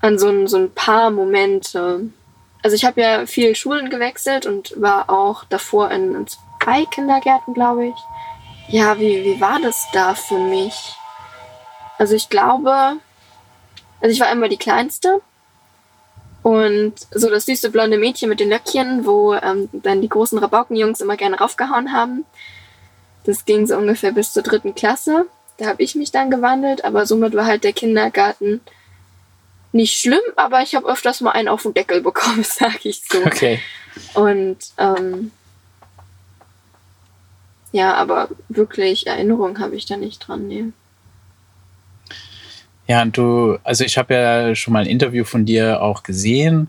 An 0.00 0.18
so 0.18 0.28
ein, 0.28 0.46
so 0.46 0.58
ein 0.58 0.72
paar 0.72 1.10
Momente. 1.10 2.10
Also 2.62 2.74
ich 2.74 2.84
habe 2.84 3.00
ja 3.00 3.26
viel 3.26 3.54
Schulen 3.54 3.90
gewechselt 3.90 4.46
und 4.46 4.80
war 4.80 5.10
auch 5.10 5.44
davor 5.44 5.90
in 5.90 6.26
zwei 6.26 6.84
Kindergärten, 6.86 7.54
glaube 7.54 7.86
ich. 7.86 7.94
Ja, 8.68 8.98
wie, 8.98 9.24
wie 9.24 9.40
war 9.40 9.60
das 9.60 9.86
da 9.92 10.14
für 10.14 10.38
mich? 10.38 10.96
Also 11.98 12.14
ich 12.14 12.28
glaube, 12.28 12.96
also 14.00 14.12
ich 14.12 14.20
war 14.20 14.30
immer 14.30 14.48
die 14.48 14.56
Kleinste. 14.56 15.20
Und 16.46 16.94
so 17.10 17.28
das 17.28 17.46
süße 17.46 17.70
blonde 17.70 17.98
Mädchen 17.98 18.28
mit 18.28 18.38
den 18.38 18.50
Löckchen, 18.50 19.04
wo 19.04 19.34
ähm, 19.34 19.68
dann 19.72 20.00
die 20.00 20.08
großen 20.08 20.38
Rabaukenjungs 20.38 21.00
immer 21.00 21.16
gerne 21.16 21.38
raufgehauen 21.38 21.92
haben. 21.92 22.24
Das 23.24 23.46
ging 23.46 23.66
so 23.66 23.76
ungefähr 23.76 24.12
bis 24.12 24.32
zur 24.32 24.44
dritten 24.44 24.76
Klasse. 24.76 25.26
Da 25.56 25.66
habe 25.66 25.82
ich 25.82 25.96
mich 25.96 26.12
dann 26.12 26.30
gewandelt, 26.30 26.84
aber 26.84 27.04
somit 27.04 27.34
war 27.34 27.46
halt 27.46 27.64
der 27.64 27.72
Kindergarten 27.72 28.60
nicht 29.72 29.98
schlimm, 29.98 30.20
aber 30.36 30.62
ich 30.62 30.76
habe 30.76 30.86
öfters 30.88 31.20
mal 31.20 31.32
einen 31.32 31.48
auf 31.48 31.64
den 31.64 31.74
Deckel 31.74 32.00
bekommen, 32.00 32.44
sag 32.48 32.86
ich 32.86 33.02
so. 33.10 33.18
Okay. 33.26 33.58
Und 34.14 34.58
ähm, 34.78 35.32
ja, 37.72 37.94
aber 37.94 38.28
wirklich 38.48 39.08
Erinnerung 39.08 39.58
habe 39.58 39.74
ich 39.74 39.86
da 39.86 39.96
nicht 39.96 40.20
dran, 40.20 40.46
nee. 40.46 40.66
Ja, 42.86 43.02
und 43.02 43.16
du, 43.16 43.58
also 43.64 43.84
ich 43.84 43.98
habe 43.98 44.14
ja 44.14 44.54
schon 44.54 44.72
mal 44.72 44.84
ein 44.84 44.88
Interview 44.88 45.24
von 45.24 45.44
dir 45.44 45.82
auch 45.82 46.02
gesehen 46.02 46.68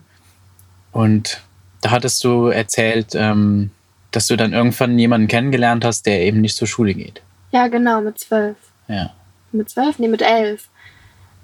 und 0.92 1.40
da 1.80 1.90
hattest 1.90 2.24
du 2.24 2.46
erzählt, 2.46 3.14
ähm, 3.14 3.70
dass 4.10 4.26
du 4.26 4.36
dann 4.36 4.52
irgendwann 4.52 4.98
jemanden 4.98 5.28
kennengelernt 5.28 5.84
hast, 5.84 6.06
der 6.06 6.22
eben 6.22 6.40
nicht 6.40 6.56
zur 6.56 6.66
Schule 6.66 6.94
geht. 6.94 7.22
Ja, 7.52 7.68
genau, 7.68 8.00
mit 8.00 8.18
zwölf. 8.18 8.56
Ja. 8.88 9.14
Mit 9.52 9.70
zwölf? 9.70 9.98
Nee, 9.98 10.08
mit 10.08 10.22
elf. 10.22 10.68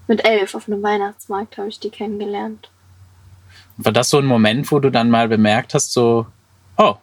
Mit 0.07 0.27
elf 0.27 0.55
auf 0.55 0.69
einem 0.69 0.83
Weihnachtsmarkt 0.83 1.57
habe 1.57 1.69
ich 1.69 1.81
die 1.81 1.91
kennengelernt. 1.91 2.71
War 3.77 3.93
das 3.93 4.11
so 4.11 4.19
ein 4.19 4.27
Moment, 4.27 4.71
wo 4.71 4.79
du 4.79 4.91
dann 4.91 5.09
mal 5.09 5.29
bemerkt 5.29 5.75
hast, 5.75 5.93
so, 5.93 6.27
oh, 6.77 6.97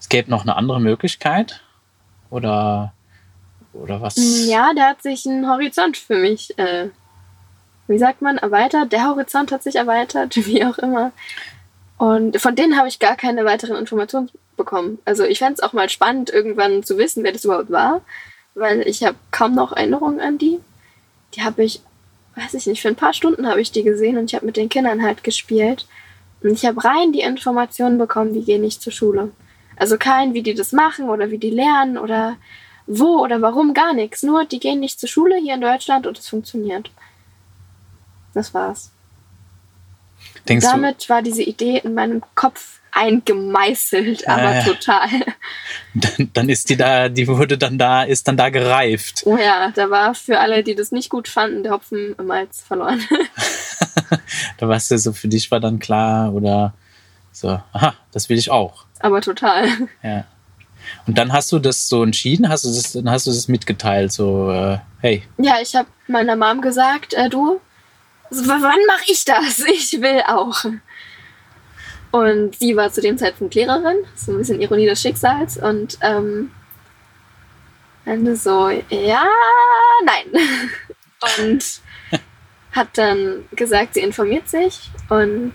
es 0.00 0.08
gäbe 0.08 0.30
noch 0.30 0.42
eine 0.42 0.56
andere 0.56 0.80
Möglichkeit? 0.80 1.60
Oder, 2.30 2.93
oder 3.74 4.00
was? 4.00 4.14
Ja, 4.46 4.72
da 4.74 4.90
hat 4.90 5.02
sich 5.02 5.26
ein 5.26 5.48
Horizont 5.48 5.96
für 5.96 6.16
mich, 6.16 6.58
äh, 6.58 6.88
wie 7.86 7.98
sagt 7.98 8.22
man, 8.22 8.38
erweitert. 8.38 8.92
Der 8.92 9.08
Horizont 9.08 9.52
hat 9.52 9.62
sich 9.62 9.76
erweitert, 9.76 10.36
wie 10.46 10.64
auch 10.64 10.78
immer. 10.78 11.12
Und 11.98 12.40
von 12.40 12.56
denen 12.56 12.76
habe 12.76 12.88
ich 12.88 12.98
gar 12.98 13.16
keine 13.16 13.44
weiteren 13.44 13.76
Informationen 13.76 14.30
bekommen. 14.56 14.98
Also 15.04 15.24
ich 15.24 15.38
fände 15.38 15.54
es 15.54 15.60
auch 15.60 15.72
mal 15.72 15.88
spannend, 15.88 16.30
irgendwann 16.30 16.82
zu 16.82 16.98
wissen, 16.98 17.24
wer 17.24 17.32
das 17.32 17.44
überhaupt 17.44 17.70
war, 17.70 18.02
weil 18.54 18.80
ich 18.86 19.04
habe 19.04 19.16
kaum 19.30 19.54
noch 19.54 19.72
Erinnerungen 19.72 20.20
an 20.20 20.38
die. 20.38 20.60
Die 21.34 21.42
habe 21.42 21.64
ich, 21.64 21.80
weiß 22.36 22.54
ich 22.54 22.66
nicht, 22.66 22.82
für 22.82 22.88
ein 22.88 22.96
paar 22.96 23.14
Stunden 23.14 23.48
habe 23.48 23.60
ich 23.60 23.72
die 23.72 23.82
gesehen 23.82 24.18
und 24.18 24.26
ich 24.26 24.34
habe 24.34 24.46
mit 24.46 24.56
den 24.56 24.68
Kindern 24.68 25.02
halt 25.02 25.24
gespielt. 25.24 25.86
Und 26.42 26.52
ich 26.52 26.66
habe 26.66 26.84
rein 26.84 27.12
die 27.12 27.20
Informationen 27.20 27.98
bekommen, 27.98 28.34
die 28.34 28.44
gehen 28.44 28.60
nicht 28.60 28.82
zur 28.82 28.92
Schule. 28.92 29.32
Also 29.76 29.96
kein, 29.96 30.34
wie 30.34 30.42
die 30.42 30.54
das 30.54 30.72
machen 30.72 31.08
oder 31.08 31.30
wie 31.30 31.38
die 31.38 31.50
lernen 31.50 31.96
oder 31.98 32.36
wo 32.86 33.20
oder 33.22 33.40
warum, 33.42 33.74
gar 33.74 33.94
nichts. 33.94 34.22
Nur, 34.22 34.44
die 34.44 34.60
gehen 34.60 34.80
nicht 34.80 35.00
zur 35.00 35.08
Schule 35.08 35.36
hier 35.38 35.54
in 35.54 35.60
Deutschland 35.60 36.06
und 36.06 36.18
es 36.18 36.28
funktioniert. 36.28 36.90
Das 38.34 38.52
war's. 38.54 38.90
Denkst 40.48 40.66
Damit 40.66 41.08
war 41.08 41.22
diese 41.22 41.42
Idee 41.42 41.78
in 41.78 41.94
meinem 41.94 42.22
Kopf 42.34 42.80
eingemeißelt, 42.92 44.28
aber 44.28 44.56
Äh. 44.56 44.64
total. 44.64 45.08
du, 45.08 45.24
dann, 46.18 46.30
dann 46.32 46.48
ist 46.48 46.68
die 46.68 46.76
da, 46.76 47.08
die 47.08 47.26
wurde 47.26 47.58
dann 47.58 47.78
da, 47.78 48.02
ist 48.04 48.28
dann 48.28 48.36
da 48.36 48.50
gereift. 48.50 49.22
Oh 49.24 49.36
ja, 49.36 49.70
da 49.74 49.90
war 49.90 50.14
für 50.14 50.38
alle, 50.38 50.62
die 50.62 50.74
das 50.74 50.92
nicht 50.92 51.10
gut 51.10 51.26
fanden, 51.28 51.62
der 51.62 51.72
Hopfen 51.72 52.14
im 52.18 52.26
Malz 52.26 52.60
verloren. 52.60 53.02
Da 54.58 54.68
warst 54.68 54.90
du 54.90 54.98
so, 54.98 55.12
für 55.12 55.28
dich 55.28 55.50
war 55.50 55.60
dann 55.60 55.78
klar 55.78 56.32
oder 56.32 56.72
so, 57.32 57.60
aha, 57.72 57.94
das 58.12 58.28
will 58.28 58.38
ich 58.38 58.50
auch. 58.50 58.84
aber 59.00 59.20
total. 59.20 59.66
Ja. 60.02 60.24
Und 61.06 61.18
dann 61.18 61.32
hast 61.32 61.52
du 61.52 61.58
das 61.58 61.88
so 61.88 62.02
entschieden, 62.02 62.48
hast 62.48 62.64
du 62.64 62.68
das, 62.68 62.92
dann 62.92 63.10
hast 63.10 63.26
du 63.26 63.30
das 63.30 63.48
mitgeteilt, 63.48 64.12
so, 64.12 64.50
äh, 64.50 64.78
hey, 65.00 65.22
Ja, 65.38 65.56
ich 65.60 65.74
habe 65.74 65.88
meiner 66.06 66.36
Mom 66.36 66.60
gesagt, 66.60 67.14
äh, 67.14 67.28
du, 67.28 67.60
wann 68.30 68.60
mache 68.60 69.04
ich 69.06 69.24
das? 69.24 69.60
Ich 69.66 70.00
will 70.00 70.22
auch. 70.26 70.64
Und 72.10 72.56
sie 72.56 72.76
war 72.76 72.92
zu 72.92 73.00
dem 73.00 73.18
Zeitpunkt 73.18 73.54
Lehrerin, 73.54 73.96
so 74.14 74.32
ein 74.32 74.38
bisschen 74.38 74.60
Ironie 74.60 74.86
des 74.86 75.00
Schicksals. 75.00 75.56
Und 75.56 75.98
ähm, 76.00 76.52
dann 78.04 78.36
so, 78.36 78.70
ja, 78.70 79.26
nein. 80.04 80.42
Und 81.38 81.80
hat 82.74 82.88
dann 82.98 83.44
gesagt, 83.52 83.94
sie 83.94 84.00
informiert 84.00 84.48
sich 84.48 84.90
und 85.08 85.54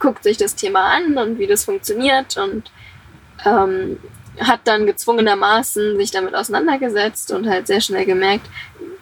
guckt 0.00 0.24
sich 0.24 0.36
das 0.36 0.56
Thema 0.56 0.92
an 0.92 1.16
und 1.16 1.38
wie 1.38 1.46
das 1.46 1.64
funktioniert 1.64 2.36
und 2.36 2.70
ähm, 3.44 3.98
hat 4.46 4.60
dann 4.64 4.86
gezwungenermaßen 4.86 5.96
sich 5.96 6.10
damit 6.10 6.34
auseinandergesetzt 6.34 7.30
und 7.32 7.48
halt 7.48 7.66
sehr 7.66 7.80
schnell 7.80 8.04
gemerkt, 8.04 8.46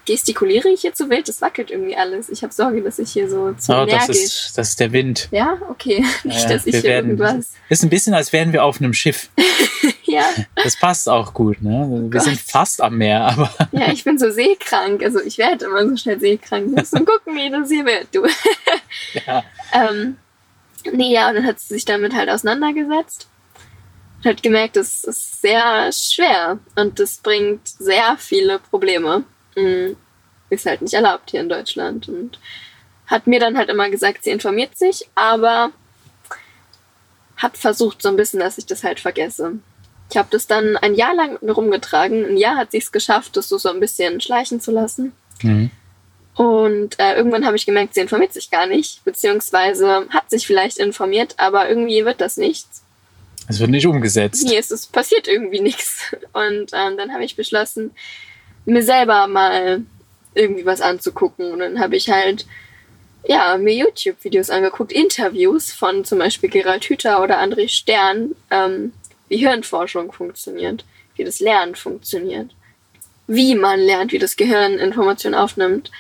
gestikuliere 0.07 0.69
ich 0.71 0.81
hier 0.81 0.95
zu 0.95 1.09
wild, 1.11 1.29
das 1.29 1.41
wackelt 1.41 1.71
irgendwie 1.71 1.97
alles. 1.97 2.29
Ich 2.31 2.43
habe 2.43 2.53
Sorge, 2.53 2.83
dass 2.83 2.99
ich 2.99 3.13
hier 3.13 3.29
so 3.31 3.53
zu 3.53 3.73
oh, 3.77 3.85
das 3.85 4.09
ist, 4.09 4.59
das 4.59 4.71
ist 4.71 4.81
der 4.81 4.93
Wind. 4.93 5.29
ja, 5.31 5.59
okay. 5.69 6.05
Nicht, 6.25 6.51
dass 6.51 6.67
ich 6.67 6.75
hier 6.77 6.83
werden- 6.85 7.11
irgendwas. 7.19 7.53
Ist 7.69 7.83
ein 7.85 7.91
bisschen, 7.91 8.15
als 8.15 8.33
wären 8.33 8.53
wir 8.53 8.65
auf 8.65 8.81
einem 8.81 8.93
Schiff. 8.95 9.29
Ja, 10.05 10.25
Das 10.57 10.75
passt 10.77 11.09
auch 11.09 11.33
gut, 11.33 11.63
ne? 11.63 11.87
Wir 11.89 12.11
Gott. 12.11 12.23
sind 12.23 12.41
fast 12.41 12.81
am 12.83 12.99
Meer, 12.99 13.21
aber 13.27 13.49
ja, 13.71 13.93
ich 13.93 14.03
bin 14.03 14.19
so 14.19 14.29
seekrank. 14.29 15.05
Also 15.05 15.21
ich 15.21 15.39
werde 15.39 15.67
immer 15.67 15.89
so 15.89 15.97
schnell 15.97 16.19
seekrank. 16.19 16.67
Musst 16.77 16.99
du 16.99 17.05
gucken, 17.05 17.37
wie 17.37 17.49
das 17.49 17.69
hier 17.71 17.85
wird, 17.87 18.09
du. 18.13 18.27
ja. 19.25 19.45
Ähm, 19.73 20.17
nee, 20.93 21.13
ja, 21.15 21.29
und 21.29 21.37
dann 21.37 21.47
hat 21.47 21.61
sie 21.61 21.75
sich 21.75 21.85
damit 21.85 22.13
halt 22.13 22.29
auseinandergesetzt. 22.29 23.29
Und 24.21 24.31
hat 24.31 24.43
gemerkt, 24.43 24.77
das 24.77 25.05
ist 25.05 25.41
sehr 25.41 25.91
schwer 25.93 26.59
und 26.77 26.99
das 27.01 27.19
bringt 27.19 27.67
sehr 27.67 28.17
viele 28.19 28.59
Probleme. 28.59 29.25
Mhm. 29.57 29.97
Ist 30.51 30.67
halt 30.67 30.83
nicht 30.83 30.95
erlaubt 30.95 31.31
hier 31.31 31.41
in 31.41 31.49
Deutschland. 31.49 32.09
Und 32.09 32.39
hat 33.07 33.27
mir 33.27 33.41
dann 33.41 33.57
halt 33.57 33.71
immer 33.71 33.89
gesagt, 33.89 34.25
sie 34.25 34.31
informiert 34.31 34.77
sich, 34.77 35.09
aber 35.15 35.73
hat 37.37 37.57
versucht 37.57 38.03
so 38.03 38.09
ein 38.09 38.17
bisschen, 38.17 38.41
dass 38.41 38.59
ich 38.59 38.67
das 38.67 38.85
halt 38.85 39.01
vergesse. 39.01 39.55
Ich 40.11 40.17
habe 40.17 40.29
das 40.31 40.47
dann 40.47 40.77
ein 40.77 40.95
Jahr 40.95 41.15
lang 41.15 41.33
mit 41.33 41.43
mir 41.43 41.53
rumgetragen. 41.53 42.25
Ein 42.25 42.37
Jahr 42.37 42.57
hat 42.57 42.73
sie 42.73 42.79
es 42.79 42.93
geschafft, 42.93 43.37
das 43.37 43.49
so, 43.49 43.59
so 43.59 43.71
ein 43.71 43.81
bisschen 43.81 44.21
schleichen 44.21 44.61
zu 44.61 44.71
lassen. 44.71 45.13
Mhm. 45.43 45.71
Und 46.35 46.99
äh, 46.99 47.15
irgendwann 47.15 47.47
habe 47.47 47.57
ich 47.57 47.67
gemerkt, 47.67 47.95
sie 47.95 48.01
informiert 48.01 48.33
sich 48.33 48.51
gar 48.51 48.67
nicht, 48.67 49.05
beziehungsweise 49.05 50.07
hat 50.11 50.31
sich 50.31 50.47
vielleicht 50.47 50.79
informiert, 50.79 51.35
aber 51.39 51.69
irgendwie 51.69 52.05
wird 52.05 52.21
das 52.21 52.37
nichts. 52.37 52.83
Es 53.51 53.59
wird 53.59 53.71
nicht 53.71 53.87
umgesetzt. 53.87 54.47
Nee, 54.47 54.59
es 54.59 54.71
ist, 54.71 54.93
passiert 54.93 55.27
irgendwie 55.27 55.61
nichts. 55.61 56.15
Und 56.33 56.71
ähm, 56.73 56.97
dann 56.97 57.13
habe 57.13 57.25
ich 57.25 57.35
beschlossen, 57.35 57.91
mir 58.65 58.83
selber 58.85 59.27
mal 59.27 59.83
irgendwie 60.35 60.65
was 60.65 60.81
anzugucken. 60.81 61.51
Und 61.51 61.59
dann 61.59 61.81
habe 61.81 61.97
ich 61.97 62.09
halt, 62.09 62.47
ja, 63.27 63.59
mir 63.59 63.75
YouTube-Videos 63.75 64.51
angeguckt, 64.51 64.93
Interviews 64.93 65.73
von 65.73 66.05
zum 66.05 66.21
Beispiel 66.21 66.49
Gerald 66.49 66.85
Hüther 66.85 67.21
oder 67.21 67.41
André 67.41 67.69
Stern, 67.69 68.37
ähm, 68.53 68.93
wie 69.29 69.39
Hirnforschung 69.39 70.13
funktioniert, 70.13 70.85
wie 71.17 71.25
das 71.25 71.41
Lernen 71.41 71.75
funktioniert, 71.75 72.53
wie 73.27 73.57
man 73.57 73.81
lernt, 73.81 74.13
wie 74.13 74.21
das 74.21 74.37
Gehirn 74.37 74.79
Informationen 74.79 75.35
aufnimmt. 75.35 75.91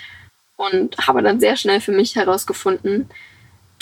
Und 0.56 0.98
habe 0.98 1.22
dann 1.22 1.40
sehr 1.40 1.56
schnell 1.56 1.80
für 1.80 1.92
mich 1.92 2.14
herausgefunden, 2.14 3.08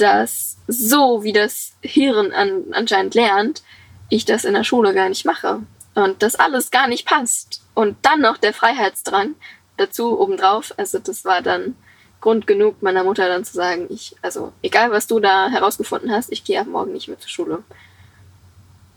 dass 0.00 0.58
so 0.66 1.22
wie 1.22 1.32
das 1.32 1.72
Hirn 1.82 2.32
an, 2.32 2.64
anscheinend 2.72 3.14
lernt, 3.14 3.62
ich 4.08 4.24
das 4.24 4.44
in 4.44 4.54
der 4.54 4.64
Schule 4.64 4.94
gar 4.94 5.08
nicht 5.08 5.24
mache. 5.24 5.60
Und 5.94 6.22
das 6.22 6.36
alles 6.36 6.70
gar 6.70 6.88
nicht 6.88 7.06
passt. 7.06 7.62
Und 7.74 7.96
dann 8.02 8.20
noch 8.20 8.36
der 8.36 8.54
Freiheitsdrang 8.54 9.34
dazu 9.76 10.18
obendrauf. 10.20 10.72
Also 10.76 10.98
das 10.98 11.24
war 11.24 11.42
dann 11.42 11.74
Grund 12.20 12.46
genug, 12.46 12.82
meiner 12.82 13.04
Mutter 13.04 13.28
dann 13.28 13.44
zu 13.44 13.54
sagen, 13.54 13.86
ich, 13.90 14.16
also 14.22 14.52
egal 14.62 14.90
was 14.90 15.06
du 15.06 15.20
da 15.20 15.48
herausgefunden 15.50 16.10
hast, 16.10 16.32
ich 16.32 16.44
gehe 16.44 16.60
ab 16.60 16.66
morgen 16.66 16.92
nicht 16.92 17.08
mehr 17.08 17.18
zur 17.18 17.30
Schule. 17.30 17.62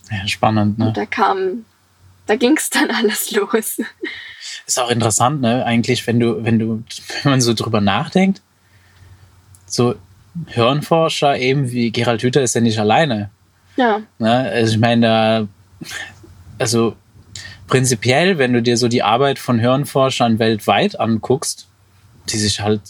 Ja, 0.09 0.27
spannend, 0.27 0.79
ne? 0.79 0.87
Und 0.87 0.97
da 0.97 1.05
kam, 1.05 1.65
da 2.25 2.35
ging 2.35 2.57
es 2.57 2.69
dann 2.69 2.89
alles 2.95 3.31
los. 3.31 3.79
Ist 4.65 4.79
auch 4.79 4.89
interessant, 4.89 5.41
ne? 5.41 5.65
Eigentlich, 5.65 6.05
wenn 6.07 6.19
du, 6.19 6.43
wenn 6.43 6.59
du, 6.59 6.83
wenn 7.23 7.31
man 7.31 7.41
so 7.41 7.53
drüber 7.53 7.81
nachdenkt, 7.81 8.41
so 9.65 9.95
Hirnforscher 10.47 11.37
eben 11.37 11.71
wie 11.71 11.91
Gerald 11.91 12.23
Hüther 12.23 12.41
ist 12.41 12.55
ja 12.55 12.61
nicht 12.61 12.79
alleine. 12.79 13.29
Ja. 13.77 14.01
Ne? 14.19 14.31
Also 14.51 14.73
ich 14.73 14.79
meine, 14.79 15.01
da, 15.07 15.47
also 16.57 16.95
prinzipiell, 17.67 18.37
wenn 18.37 18.53
du 18.53 18.61
dir 18.61 18.77
so 18.77 18.87
die 18.87 19.03
Arbeit 19.03 19.39
von 19.39 19.59
Hirnforschern 19.59 20.39
weltweit 20.39 20.99
anguckst, 20.99 21.67
die 22.29 22.37
sich 22.37 22.59
halt, 22.61 22.81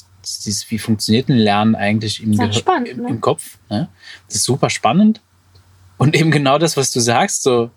dieses, 0.46 0.70
wie 0.70 0.78
funktioniert 0.80 1.30
ein 1.30 1.38
Lernen 1.38 1.76
eigentlich 1.76 2.22
im, 2.22 2.34
Gehir- 2.34 2.54
spannend, 2.54 2.88
im, 2.90 3.02
ne? 3.04 3.10
im 3.10 3.22
Kopf, 3.22 3.58
ne? 3.70 3.88
das 4.28 4.36
ist 4.38 4.44
super 4.44 4.70
spannend. 4.70 5.22
Und 5.98 6.16
eben 6.16 6.32
genau 6.32 6.58
das, 6.58 6.78
was 6.78 6.92
du 6.92 7.00
sagst, 7.00 7.44
so, 7.44 7.70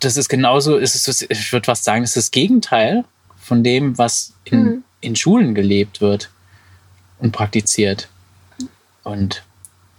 das 0.00 0.16
ist 0.16 0.28
genauso, 0.28 0.76
ist 0.76 0.94
es, 1.08 1.22
ich 1.28 1.52
würde 1.52 1.64
fast 1.66 1.84
sagen, 1.84 2.02
das 2.02 2.10
ist 2.16 2.26
das 2.26 2.30
Gegenteil 2.30 3.04
von 3.38 3.62
dem, 3.64 3.96
was 3.98 4.34
in, 4.44 4.62
Mhm. 4.62 4.84
in 5.00 5.16
Schulen 5.16 5.54
gelebt 5.54 6.00
wird 6.00 6.30
und 7.18 7.32
praktiziert. 7.32 8.08
Und 9.04 9.42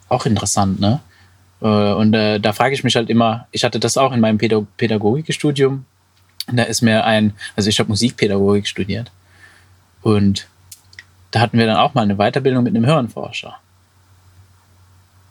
auch 0.10 0.26
interessant, 0.26 0.80
ne? 0.80 1.00
Äh, 1.62 1.66
Und 1.94 2.14
äh, 2.14 2.40
da 2.40 2.54
frage 2.54 2.74
ich 2.74 2.84
mich 2.84 2.96
halt 2.96 3.10
immer, 3.10 3.48
ich 3.52 3.64
hatte 3.64 3.80
das 3.80 3.98
auch 3.98 4.12
in 4.12 4.20
meinem 4.20 4.38
Pädag 4.38 4.66
Pädagogikstudium. 4.78 5.86
Da 6.48 6.64
ist 6.64 6.82
mir 6.82 7.06
ein, 7.06 7.34
also 7.56 7.70
ich 7.70 7.80
habe 7.80 7.90
Musikpädagogik 7.90 8.68
studiert. 8.68 9.12
Und 10.02 10.48
da 11.32 11.40
hatten 11.40 11.58
wir 11.58 11.66
dann 11.66 11.78
auch 11.78 11.94
mal 11.94 12.02
eine 12.02 12.16
Weiterbildung 12.16 12.64
mit 12.64 12.76
einem 12.76 12.86
Hirnforscher. 12.86 13.58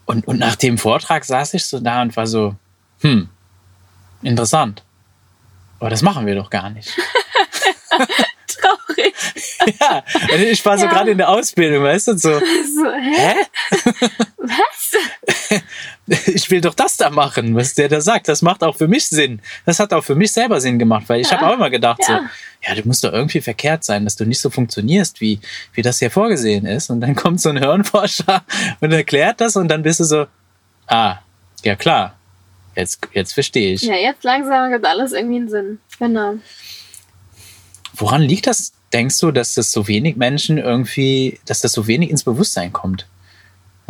Und, 0.06 0.26
und 0.26 0.38
nach 0.38 0.56
dem 0.56 0.78
Vortrag 0.78 1.24
saß 1.24 1.54
ich 1.54 1.66
so 1.66 1.78
da 1.78 2.02
und 2.02 2.16
war 2.16 2.26
so, 2.26 2.54
hm, 3.00 3.28
interessant. 4.22 4.82
Aber 5.78 5.90
das 5.90 6.02
machen 6.02 6.26
wir 6.26 6.34
doch 6.34 6.50
gar 6.50 6.70
nicht. 6.70 6.90
Ja, 9.80 10.02
also 10.30 10.44
ich 10.44 10.64
war 10.64 10.78
so 10.78 10.86
Ja. 10.86 10.90
gerade 10.92 11.10
in 11.10 11.18
der 11.18 11.28
Ausbildung, 11.28 11.82
weißt 11.84 12.08
du, 12.08 12.18
so, 12.18 12.38
So, 12.38 12.40
hä? 12.92 13.34
hä? 13.70 14.10
Was? 14.38 15.62
ich 16.26 16.50
will 16.50 16.60
doch 16.60 16.74
das 16.74 16.96
da 16.96 17.10
machen, 17.10 17.54
was 17.54 17.74
der 17.74 17.88
da 17.88 18.00
sagt. 18.00 18.28
Das 18.28 18.42
macht 18.42 18.62
auch 18.64 18.76
für 18.76 18.88
mich 18.88 19.06
Sinn. 19.08 19.40
Das 19.66 19.78
hat 19.78 19.92
auch 19.92 20.02
für 20.04 20.14
mich 20.14 20.32
selber 20.32 20.60
Sinn 20.60 20.78
gemacht, 20.78 21.04
weil 21.08 21.20
ich 21.20 21.30
Ja. 21.30 21.38
habe 21.38 21.48
auch 21.50 21.54
immer 21.54 21.70
gedacht, 21.70 22.02
so, 22.04 22.12
Ja. 22.12 22.30
ja, 22.66 22.74
du 22.74 22.82
musst 22.86 23.04
doch 23.04 23.12
irgendwie 23.12 23.40
verkehrt 23.40 23.84
sein, 23.84 24.04
dass 24.04 24.16
du 24.16 24.24
nicht 24.24 24.40
so 24.40 24.50
funktionierst, 24.50 25.20
wie, 25.20 25.40
wie 25.74 25.82
das 25.82 25.98
hier 25.98 26.10
vorgesehen 26.10 26.66
ist. 26.66 26.90
Und 26.90 27.00
dann 27.00 27.14
kommt 27.22 27.40
so 27.40 27.50
ein 27.50 27.58
Hirnforscher 27.58 28.42
und 28.80 28.92
erklärt 28.92 29.40
das 29.40 29.56
und 29.56 29.68
dann 29.68 29.82
bist 29.82 30.00
du 30.00 30.04
so, 30.04 30.26
ah, 30.86 31.18
ja 31.62 31.76
klar, 31.76 32.18
jetzt, 32.74 33.06
jetzt 33.12 33.34
verstehe 33.34 33.74
ich. 33.74 33.82
Ja, 33.82 33.94
jetzt 33.94 34.24
langsam 34.24 34.70
gibt 34.72 34.84
alles 34.86 35.12
irgendwie 35.12 35.36
einen 35.36 35.48
Sinn. 35.50 35.78
Genau. 35.98 36.34
Woran 37.94 38.22
liegt 38.22 38.46
das, 38.46 38.72
denkst 38.92 39.18
du, 39.20 39.30
dass 39.30 39.54
das 39.54 39.72
so 39.72 39.86
wenig 39.88 40.16
Menschen 40.16 40.58
irgendwie, 40.58 41.38
dass 41.46 41.60
das 41.60 41.72
so 41.72 41.86
wenig 41.86 42.10
ins 42.10 42.24
Bewusstsein 42.24 42.72
kommt? 42.72 43.06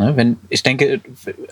Ne, 0.00 0.16
wenn, 0.16 0.38
ich 0.49 0.62
denke, 0.62 1.00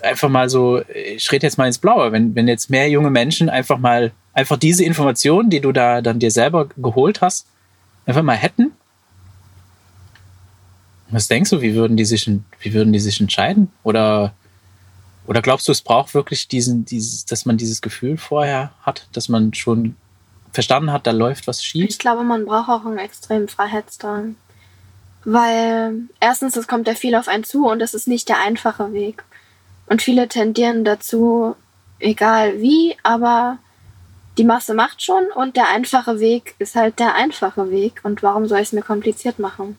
einfach 0.01 0.29
mal 0.29 0.49
so, 0.49 0.81
ich 0.93 1.31
rede 1.31 1.45
jetzt 1.45 1.57
mal 1.57 1.67
ins 1.67 1.77
Blaue, 1.77 2.11
wenn, 2.11 2.33
wenn 2.33 2.47
jetzt 2.47 2.69
mehr 2.69 2.89
junge 2.89 3.11
Menschen 3.11 3.47
einfach 3.47 3.77
mal, 3.77 4.11
einfach 4.33 4.57
diese 4.57 4.83
Informationen, 4.83 5.49
die 5.49 5.61
du 5.61 5.71
da 5.71 6.01
dann 6.01 6.17
dir 6.17 6.31
selber 6.31 6.67
geholt 6.77 7.21
hast, 7.21 7.45
einfach 8.07 8.23
mal 8.23 8.35
hätten. 8.35 8.71
Was 11.11 11.27
denkst 11.27 11.51
du, 11.51 11.61
wie 11.61 11.75
würden 11.75 11.97
die 11.97 12.05
sich, 12.05 12.29
wie 12.59 12.73
würden 12.73 12.91
die 12.91 12.99
sich 12.99 13.21
entscheiden? 13.21 13.71
Oder, 13.83 14.33
oder 15.27 15.43
glaubst 15.43 15.67
du, 15.67 15.71
es 15.71 15.81
braucht 15.81 16.15
wirklich 16.15 16.47
diesen, 16.47 16.85
dieses, 16.85 17.25
dass 17.25 17.45
man 17.45 17.57
dieses 17.57 17.81
Gefühl 17.81 18.17
vorher 18.17 18.71
hat, 18.81 19.07
dass 19.13 19.29
man 19.29 19.53
schon 19.53 19.95
verstanden 20.51 20.91
hat, 20.91 21.07
da 21.07 21.11
läuft 21.11 21.47
was 21.47 21.63
schief? 21.63 21.89
Ich 21.89 21.99
glaube, 21.99 22.23
man 22.23 22.45
braucht 22.45 22.69
auch 22.69 22.85
einen 22.85 22.97
extremen 22.97 23.47
Freiheitsdrang. 23.47 24.35
Weil 25.25 26.03
erstens, 26.19 26.55
es 26.55 26.67
kommt 26.67 26.87
ja 26.87 26.95
viel 26.95 27.15
auf 27.15 27.27
einen 27.27 27.43
zu 27.43 27.67
und 27.67 27.81
es 27.81 27.93
ist 27.93 28.07
nicht 28.07 28.29
der 28.29 28.39
einfache 28.39 28.93
Weg. 28.93 29.23
Und 29.87 30.01
viele 30.01 30.27
tendieren 30.27 30.85
dazu, 30.85 31.55
egal 31.99 32.61
wie, 32.61 32.95
aber 33.03 33.57
die 34.37 34.45
Masse 34.45 34.73
macht 34.73 35.03
schon 35.03 35.25
und 35.35 35.57
der 35.57 35.67
einfache 35.67 36.19
Weg 36.19 36.55
ist 36.59 36.75
halt 36.75 36.99
der 36.99 37.15
einfache 37.15 37.71
Weg. 37.71 37.99
Und 38.03 38.23
warum 38.23 38.47
soll 38.47 38.59
ich 38.59 38.67
es 38.67 38.73
mir 38.73 38.81
kompliziert 38.81 39.39
machen? 39.39 39.77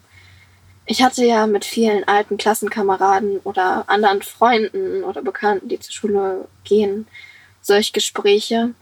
Ich 0.84 1.02
hatte 1.02 1.24
ja 1.24 1.46
mit 1.46 1.64
vielen 1.64 2.06
alten 2.06 2.36
Klassenkameraden 2.36 3.38
oder 3.44 3.84
anderen 3.86 4.22
Freunden 4.22 5.04
oder 5.04 5.22
Bekannten, 5.22 5.68
die 5.68 5.78
zur 5.78 5.92
Schule 5.92 6.48
gehen, 6.64 7.06
solch 7.62 7.92
Gespräche, 7.92 8.74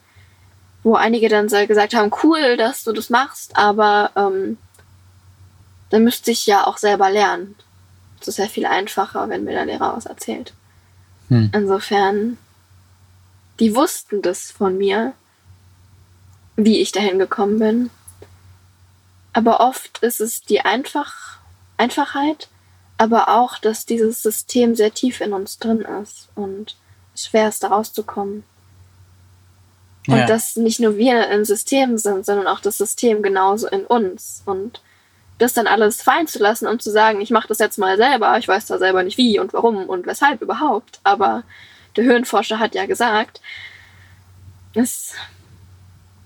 wo 0.83 0.95
einige 0.95 1.29
dann 1.29 1.49
gesagt 1.49 1.95
haben, 1.95 2.11
cool, 2.23 2.57
dass 2.57 2.85
du 2.85 2.93
das 2.93 3.11
machst, 3.11 3.57
aber 3.57 4.11
ähm, 4.17 4.59
dann 5.91 6.05
müsste 6.05 6.31
ich 6.31 6.47
ja 6.47 6.67
auch 6.67 6.79
selber 6.79 7.11
lernen. 7.11 7.55
Das 8.19 8.29
ist 8.29 8.39
ja 8.39 8.47
viel 8.47 8.67
einfacher, 8.67 9.29
wenn 9.29 9.45
mir 9.45 9.53
der 9.53 9.67
Lehrer 9.67 9.97
was 9.97 10.07
erzählt. 10.07 10.53
Hm. 11.29 11.51
Insofern, 11.55 12.39
die 13.61 13.75
wussten 13.75 14.23
das 14.23 14.51
von 14.51 14.77
mir, 14.77 15.13
wie 16.57 16.81
ich 16.81 16.93
dahin 16.93 17.19
gekommen 17.19 17.59
bin. 17.59 17.91
Aber 19.33 19.61
oft 19.61 19.99
ist 19.99 20.21
es 20.21 20.43
die 20.43 20.61
Einfach 20.63 21.39
Einfachheit, 21.77 22.49
aber 22.97 23.29
auch, 23.29 23.59
dass 23.59 23.87
dieses 23.87 24.23
System 24.23 24.75
sehr 24.75 24.93
tief 24.93 25.21
in 25.21 25.33
uns 25.33 25.59
drin 25.59 25.83
ist 26.03 26.29
und 26.35 26.77
es 27.15 27.27
schwer 27.27 27.49
ist, 27.49 27.63
da 27.63 27.69
rauszukommen. 27.69 28.43
Und 30.09 30.17
Ja. 30.17 30.27
dass 30.27 30.57
nicht 30.57 30.81
nur 30.81 30.97
wir 30.97 31.29
im 31.29 31.45
System 31.45 31.99
sind, 31.99 32.25
sondern 32.27 32.47
auch 32.49 32.61
das 32.61 32.79
System 32.79 33.23
genauso 33.23 33.69
in 33.69 33.85
uns. 33.85 34.43
Und 34.47 34.81
das 35.39 35.55
dann 35.55 35.69
alles 35.69 36.03
fallen 36.03 36.27
zu 36.27 36.41
lassen 36.41 36.67
und 36.67 36.83
zu 36.83 36.91
sagen, 36.91 37.21
ich 37.21 37.31
mache 37.31 37.47
das 37.47 37.59
jetzt 37.59 37.79
mal 37.79 37.97
selber, 37.97 38.37
ich 38.39 38.49
weiß 38.49 38.67
da 38.67 38.79
selber 38.79 39.05
nicht 39.05 39.19
wie 39.19 39.39
und 39.39 39.53
warum 39.53 39.85
und 39.85 40.07
weshalb 40.07 40.43
überhaupt. 40.43 40.99
Aber 41.05 41.45
der 41.97 42.05
Höhenforscher 42.05 42.59
hat 42.59 42.75
ja 42.75 42.87
gesagt, 42.87 43.41
ist 44.75 45.15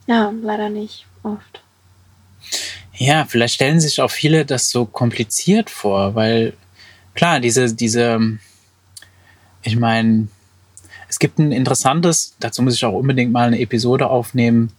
ja 0.06 0.32
leider 0.42 0.68
nicht 0.70 1.06
oft. 1.22 1.60
Ja, 2.94 3.24
vielleicht 3.24 3.54
stellen 3.54 3.80
sich 3.80 4.00
auch 4.00 4.10
viele 4.10 4.44
das 4.46 4.70
so 4.70 4.84
kompliziert 4.84 5.70
vor, 5.70 6.14
weil 6.14 6.54
klar, 7.14 7.40
diese, 7.40 7.74
diese, 7.74 8.38
ich 9.62 9.76
meine, 9.76 10.28
es 11.12 11.18
gibt 11.18 11.38
ein 11.38 11.52
interessantes, 11.52 12.34
dazu 12.40 12.62
muss 12.62 12.74
ich 12.74 12.82
auch 12.86 12.94
unbedingt 12.94 13.32
mal 13.32 13.46
eine 13.46 13.60
Episode 13.60 14.08
aufnehmen. 14.08 14.72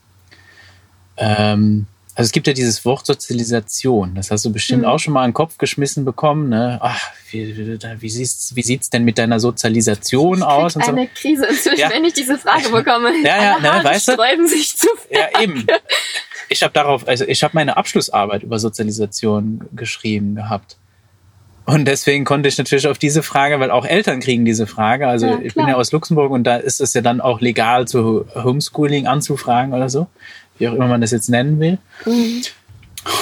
Ähm, 1.15 1.85
also 2.15 2.27
es 2.27 2.31
gibt 2.31 2.47
ja 2.47 2.53
dieses 2.53 2.83
Wort 2.85 3.05
Sozialisation, 3.05 4.15
das 4.15 4.31
hast 4.31 4.43
du 4.43 4.51
bestimmt 4.51 4.81
Mhm. 4.81 4.87
auch 4.87 4.97
schon 4.97 5.13
mal 5.13 5.25
in 5.25 5.29
den 5.29 5.33
Kopf 5.35 5.59
geschmissen 5.59 6.05
bekommen. 6.05 6.49
Ne? 6.49 6.79
Ach, 6.81 6.99
wie, 7.29 7.55
wie, 7.55 7.79
wie 8.01 8.09
sieht's, 8.09 8.55
wie 8.55 8.63
sieht's 8.63 8.89
denn 8.89 9.03
mit 9.03 9.19
deiner 9.19 9.39
Sozialisation 9.39 10.39
Ich 10.39 10.43
aus? 10.43 10.73
krieg 10.73 10.87
eine 10.87 11.07
Krise 11.07 11.45
inzwischen, 11.45 11.79
Ja. 11.79 11.91
wenn 11.91 12.03
ich 12.03 12.13
diese 12.13 12.39
Frage 12.39 12.69
bekomme. 12.69 13.11
Ja, 13.23 13.41
ja, 13.43 13.59
ne, 13.59 13.71
Haare 13.73 13.83
weißt 13.83 14.07
du? 14.07 14.11
sträuben 14.13 14.47
sich 14.47 14.75
zu 14.75 14.87
Ja, 15.11 15.39
eben. 15.39 15.67
Ich 16.49 16.63
habe 16.63 16.73
darauf, 16.73 17.07
also 17.07 17.25
ich 17.25 17.43
habe 17.43 17.51
meine 17.55 17.77
Abschlussarbeit 17.77 18.41
über 18.41 18.57
Sozialisation 18.57 19.61
geschrieben 19.75 20.33
gehabt. 20.33 20.77
Und 21.65 21.85
deswegen 21.85 22.25
konnte 22.25 22.49
ich 22.49 22.57
natürlich 22.57 22.87
auf 22.87 22.97
diese 22.97 23.23
Frage, 23.23 23.59
weil 23.59 23.71
auch 23.71 23.85
Eltern 23.85 24.19
kriegen 24.19 24.43
diese 24.43 24.67
Frage. 24.67 25.07
Also 25.07 25.27
Ja, 25.27 25.39
ich 25.41 25.53
bin 25.53 25.67
ja 25.67 25.75
aus 25.75 25.91
Luxemburg 25.91 26.31
und 26.31 26.43
da 26.43 26.57
ist 26.57 26.81
es 26.81 26.93
ja 26.93 27.01
dann 27.01 27.21
auch 27.21 27.39
legal, 27.39 27.87
zu 27.87 28.25
Homeschooling 28.35 29.07
anzufragen 29.07 29.73
oder 29.73 29.89
so, 29.89 30.07
wie 30.57 30.67
auch 30.67 30.73
immer 30.73 30.87
man 30.87 31.01
das 31.01 31.11
jetzt 31.11 31.29
nennen 31.29 31.59
will. 31.59 31.77
Mhm. 32.05 32.41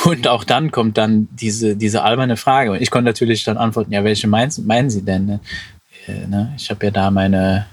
Und 0.06 0.28
auch 0.28 0.44
dann 0.44 0.72
kommt 0.72 0.98
dann 0.98 1.28
diese, 1.32 1.76
diese 1.76 2.04
alberne 2.04 2.38
Frage. 2.38 2.72
Und 2.72 2.82
ich 2.82 2.92
konnte 2.92 3.06
natürlich 3.06 3.44
dann 3.44 3.58
antworten, 3.58 3.92
ja, 3.92 4.04
welche 4.04 4.28
meinen, 4.28 4.52
meinen 4.66 4.90
Sie 4.90 5.04
denn? 5.04 5.26
Ne? 5.26 5.40
Äh, 6.08 6.28
ne? 6.28 6.54
Ich 6.58 6.70
habe 6.70 6.86
ja 6.86 6.92
da 6.92 7.12
meine, 7.12 7.66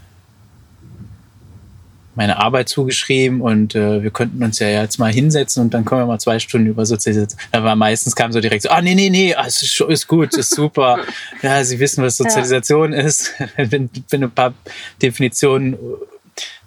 meine 2.18 2.38
Arbeit 2.38 2.68
zugeschrieben 2.68 3.40
und 3.40 3.76
äh, 3.76 4.02
wir 4.02 4.11
könnten 4.11 4.42
uns 4.42 4.59
ja 4.59 4.68
jetzt 4.68 4.98
mal 4.98 5.12
hinsetzen 5.12 5.62
und 5.62 5.72
dann 5.72 5.85
können 5.85 6.00
wir 6.00 6.07
mal 6.07 6.18
zwei 6.18 6.40
Stunden 6.40 6.66
über 6.66 6.85
Sozialisation. 6.85 7.40
Aber 7.52 7.76
meistens 7.76 8.16
kam 8.16 8.33
so 8.33 8.40
direkt 8.40 8.64
so, 8.64 8.70
ah, 8.70 8.83
nee, 8.83 8.96
nee, 8.96 9.09
nee, 9.09 9.37
ah, 9.37 9.44
es 9.46 9.62
ist, 9.62 9.81
ist 9.81 10.09
gut, 10.09 10.35
ist 10.35 10.52
super. 10.52 10.98
ja, 11.42 11.62
Sie 11.62 11.78
wissen, 11.78 12.02
was 12.02 12.16
Sozialisation 12.16 12.92
ist. 12.92 13.35
wenn, 13.57 13.88
wenn 14.11 14.24
ein 14.24 14.33
paar 14.33 14.52
Definitionen 15.00 15.78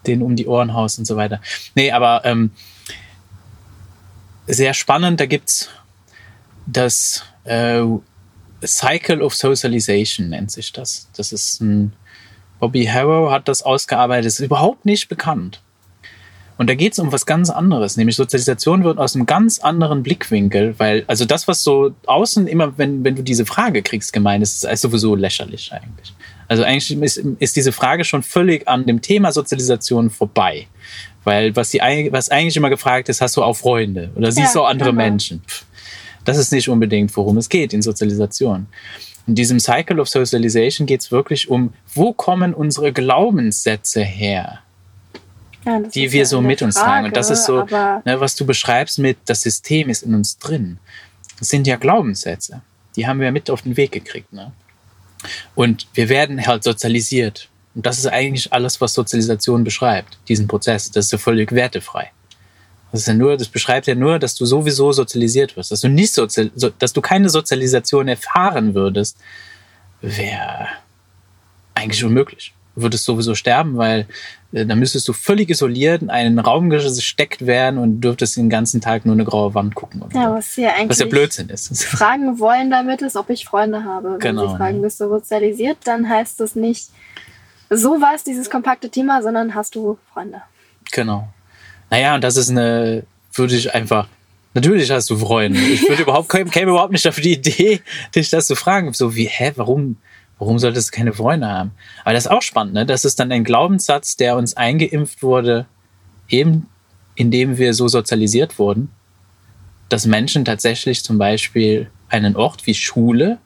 denen 0.07 0.21
um 0.21 0.37
die 0.37 0.47
Ohren 0.47 0.73
haust 0.73 0.99
und 0.99 1.05
so 1.05 1.17
weiter. 1.17 1.41
Nee, 1.75 1.91
aber 1.91 2.21
ähm, 2.23 2.51
sehr 4.47 4.73
spannend, 4.73 5.19
da 5.19 5.25
gibt's 5.25 5.69
das 6.65 7.25
äh, 7.43 7.83
Cycle 8.63 9.21
of 9.21 9.35
Socialization 9.35 10.29
nennt 10.29 10.49
sich 10.49 10.71
das. 10.71 11.09
Das 11.17 11.33
ist 11.33 11.59
ein 11.59 11.91
Bobby 12.61 12.85
Harrow 12.85 13.29
hat 13.29 13.49
das 13.49 13.63
ausgearbeitet, 13.63 14.27
ist 14.27 14.39
überhaupt 14.39 14.85
nicht 14.85 15.09
bekannt. 15.09 15.61
Und 16.57 16.69
da 16.69 16.75
geht 16.75 16.93
es 16.93 16.99
um 16.99 17.11
was 17.11 17.25
ganz 17.25 17.49
anderes, 17.49 17.97
nämlich 17.97 18.15
Sozialisation 18.15 18.83
wird 18.83 18.99
aus 18.99 19.15
einem 19.15 19.25
ganz 19.25 19.59
anderen 19.59 20.03
Blickwinkel, 20.03 20.75
weil, 20.77 21.03
also 21.07 21.25
das, 21.25 21.47
was 21.47 21.63
so 21.63 21.95
außen 22.05 22.45
immer, 22.45 22.77
wenn, 22.77 23.03
wenn 23.03 23.15
du 23.15 23.23
diese 23.23 23.47
Frage 23.47 23.81
kriegst, 23.81 24.13
gemeint 24.13 24.43
ist, 24.43 24.63
ist 24.63 24.81
sowieso 24.81 25.15
lächerlich 25.15 25.73
eigentlich. 25.73 26.13
Also 26.47 26.63
eigentlich 26.63 26.91
ist, 27.01 27.17
ist 27.39 27.55
diese 27.55 27.71
Frage 27.71 28.03
schon 28.03 28.21
völlig 28.21 28.67
an 28.67 28.85
dem 28.85 29.01
Thema 29.01 29.31
Sozialisation 29.31 30.11
vorbei. 30.11 30.67
Weil 31.23 31.55
was, 31.55 31.71
die, 31.71 31.79
was 32.11 32.29
eigentlich 32.29 32.57
immer 32.57 32.69
gefragt 32.69 33.09
ist, 33.09 33.21
hast 33.21 33.37
du 33.37 33.43
auch 33.43 33.55
Freunde 33.55 34.11
oder 34.15 34.31
siehst 34.31 34.53
ja, 34.53 34.61
du 34.61 34.65
auch 34.65 34.69
andere 34.69 34.91
genau. 34.91 35.01
Menschen? 35.01 35.41
Das 36.25 36.37
ist 36.37 36.51
nicht 36.51 36.69
unbedingt, 36.69 37.15
worum 37.17 37.37
es 37.37 37.49
geht 37.49 37.73
in 37.73 37.81
Sozialisation. 37.81 38.67
In 39.27 39.35
diesem 39.35 39.59
Cycle 39.59 39.99
of 39.99 40.09
Socialization 40.09 40.87
geht 40.87 41.01
es 41.01 41.11
wirklich 41.11 41.49
um, 41.49 41.73
wo 41.93 42.13
kommen 42.13 42.53
unsere 42.53 42.91
Glaubenssätze 42.91 44.01
her? 44.01 44.59
Ja, 45.65 45.79
die 45.79 46.11
wir 46.11 46.25
so 46.25 46.41
mit 46.41 46.59
Frage, 46.59 46.65
uns 46.65 46.75
tragen. 46.75 47.05
Und 47.07 47.15
das 47.15 47.29
ist 47.29 47.45
so, 47.45 47.63
ne, 47.63 48.01
was 48.05 48.35
du 48.35 48.45
beschreibst 48.45 48.97
mit, 48.97 49.17
das 49.25 49.43
System 49.43 49.89
ist 49.89 50.01
in 50.01 50.15
uns 50.15 50.39
drin. 50.39 50.79
Das 51.37 51.49
sind 51.49 51.67
ja 51.67 51.75
Glaubenssätze. 51.75 52.61
Die 52.95 53.07
haben 53.07 53.19
wir 53.19 53.31
mit 53.31 53.49
auf 53.49 53.61
den 53.61 53.77
Weg 53.77 53.91
gekriegt. 53.91 54.33
Ne? 54.33 54.51
Und 55.55 55.87
wir 55.93 56.09
werden 56.09 56.45
halt 56.45 56.63
sozialisiert. 56.63 57.49
Und 57.75 57.85
das 57.85 57.99
ist 57.99 58.07
eigentlich 58.07 58.51
alles, 58.51 58.81
was 58.81 58.93
Sozialisation 58.93 59.63
beschreibt, 59.63 60.17
diesen 60.27 60.47
Prozess. 60.47 60.89
Das 60.91 61.05
ist 61.05 61.11
ja 61.11 61.17
völlig 61.17 61.51
wertefrei. 61.51 62.11
Das 62.91 63.01
ist 63.01 63.07
ja 63.07 63.13
nur, 63.13 63.37
das 63.37 63.47
beschreibt 63.47 63.87
ja 63.87 63.95
nur, 63.95 64.19
dass 64.19 64.35
du 64.35 64.45
sowieso 64.45 64.91
sozialisiert 64.91 65.55
wirst, 65.55 65.71
dass 65.71 65.81
du 65.81 65.87
nicht 65.87 66.13
sozial, 66.13 66.51
dass 66.79 66.93
du 66.93 67.01
keine 67.01 67.29
Sozialisation 67.29 68.07
erfahren 68.07 68.75
würdest, 68.75 69.17
wäre 70.01 70.67
eigentlich 71.73 72.03
unmöglich. 72.03 72.53
Du 72.75 72.83
würdest 72.83 73.05
sowieso 73.05 73.35
sterben, 73.35 73.77
weil 73.77 74.07
äh, 74.53 74.65
dann 74.65 74.79
müsstest 74.79 75.07
du 75.07 75.13
völlig 75.13 75.49
isoliert 75.49 76.01
in 76.01 76.09
einen 76.09 76.39
Raum 76.39 76.69
gesteckt 76.69 77.45
werden 77.45 77.77
und 77.77 78.01
dürftest 78.01 78.37
den 78.37 78.49
ganzen 78.49 78.81
Tag 78.81 79.05
nur 79.05 79.13
eine 79.13 79.25
graue 79.25 79.53
Wand 79.53 79.75
gucken. 79.75 80.03
Ja, 80.13 80.33
was 80.33 80.55
ja 80.55 80.69
eigentlich 80.73 80.89
was 80.89 80.99
ja 80.99 81.05
Blödsinn 81.05 81.49
ist. 81.49 81.83
Fragen 81.83 82.39
wollen 82.39 82.71
damit 82.71 83.01
ist, 83.01 83.15
ob 83.15 83.29
ich 83.29 83.45
Freunde 83.45 83.83
habe. 83.83 84.13
Wenn 84.13 84.19
genau. 84.19 84.51
sie 84.51 84.57
fragen, 84.57 84.81
bist 84.81 84.99
du 84.99 85.09
sozialisiert, 85.09 85.77
dann 85.85 86.07
heißt 86.07 86.39
das 86.39 86.55
nicht, 86.55 86.89
so 87.69 88.01
war 88.01 88.15
es 88.15 88.23
dieses 88.23 88.49
kompakte 88.49 88.89
Thema, 88.89 89.21
sondern 89.21 89.55
hast 89.55 89.75
du 89.75 89.97
Freunde. 90.13 90.41
Genau. 90.91 91.29
Naja, 91.91 92.15
und 92.15 92.23
das 92.23 92.37
ist 92.37 92.49
eine, 92.49 93.03
würde 93.33 93.55
ich 93.55 93.75
einfach, 93.75 94.07
natürlich 94.55 94.89
hast 94.89 95.09
du 95.11 95.17
Freunde. 95.17 95.59
Ich 95.59 95.87
würde 95.87 96.01
überhaupt, 96.01 96.29
käme 96.29 96.71
überhaupt 96.71 96.93
nicht 96.93 97.07
auf 97.07 97.19
die 97.19 97.33
Idee, 97.33 97.81
dich 98.15 98.31
das 98.31 98.47
zu 98.47 98.55
fragen. 98.55 98.91
So 98.93 99.15
wie, 99.15 99.25
hä, 99.25 99.51
warum, 99.57 99.97
warum 100.39 100.57
solltest 100.57 100.91
du 100.91 100.97
keine 100.97 101.13
Freunde 101.13 101.47
haben? 101.47 101.71
Aber 102.03 102.13
das 102.13 102.25
ist 102.25 102.31
auch 102.31 102.41
spannend, 102.41 102.73
ne? 102.73 102.85
Das 102.87 103.05
ist 103.05 103.19
dann 103.19 103.31
ein 103.31 103.43
Glaubenssatz, 103.43 104.15
der 104.15 104.37
uns 104.37 104.57
eingeimpft 104.57 105.21
wurde, 105.21 105.67
eben 106.27 106.67
indem 107.15 107.57
wir 107.57 107.73
so 107.73 107.87
sozialisiert 107.87 108.57
wurden, 108.57 108.89
dass 109.89 110.05
Menschen 110.05 110.45
tatsächlich 110.45 111.03
zum 111.03 111.17
Beispiel 111.17 111.91
einen 112.09 112.35
Ort 112.35 112.65
wie 112.65 112.73
Schule 112.73 113.37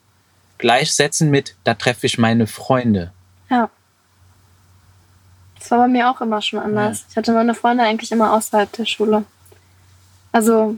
gleichsetzen 0.57 1.29
mit, 1.29 1.55
da 1.63 1.73
treffe 1.73 2.05
ich 2.05 2.17
meine 2.17 2.47
Freunde. 2.47 3.11
Ja. 3.49 3.69
Das 5.65 5.71
war 5.71 5.79
bei 5.79 5.87
mir 5.87 6.11
auch 6.11 6.21
immer 6.21 6.43
schon 6.43 6.59
anders. 6.59 6.99
Ja. 6.99 7.05
Ich 7.09 7.17
hatte 7.17 7.31
meine 7.31 7.55
Freunde 7.55 7.83
eigentlich 7.83 8.11
immer 8.11 8.33
außerhalb 8.33 8.71
der 8.73 8.85
Schule. 8.85 9.23
Also, 10.31 10.75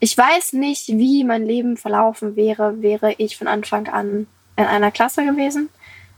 ich 0.00 0.16
weiß 0.16 0.54
nicht, 0.54 0.88
wie 0.88 1.24
mein 1.24 1.44
Leben 1.44 1.76
verlaufen 1.76 2.34
wäre, 2.34 2.80
wäre 2.80 3.12
ich 3.18 3.36
von 3.36 3.48
Anfang 3.48 3.86
an 3.86 4.26
in 4.56 4.64
einer 4.64 4.90
Klasse 4.90 5.26
gewesen. 5.26 5.68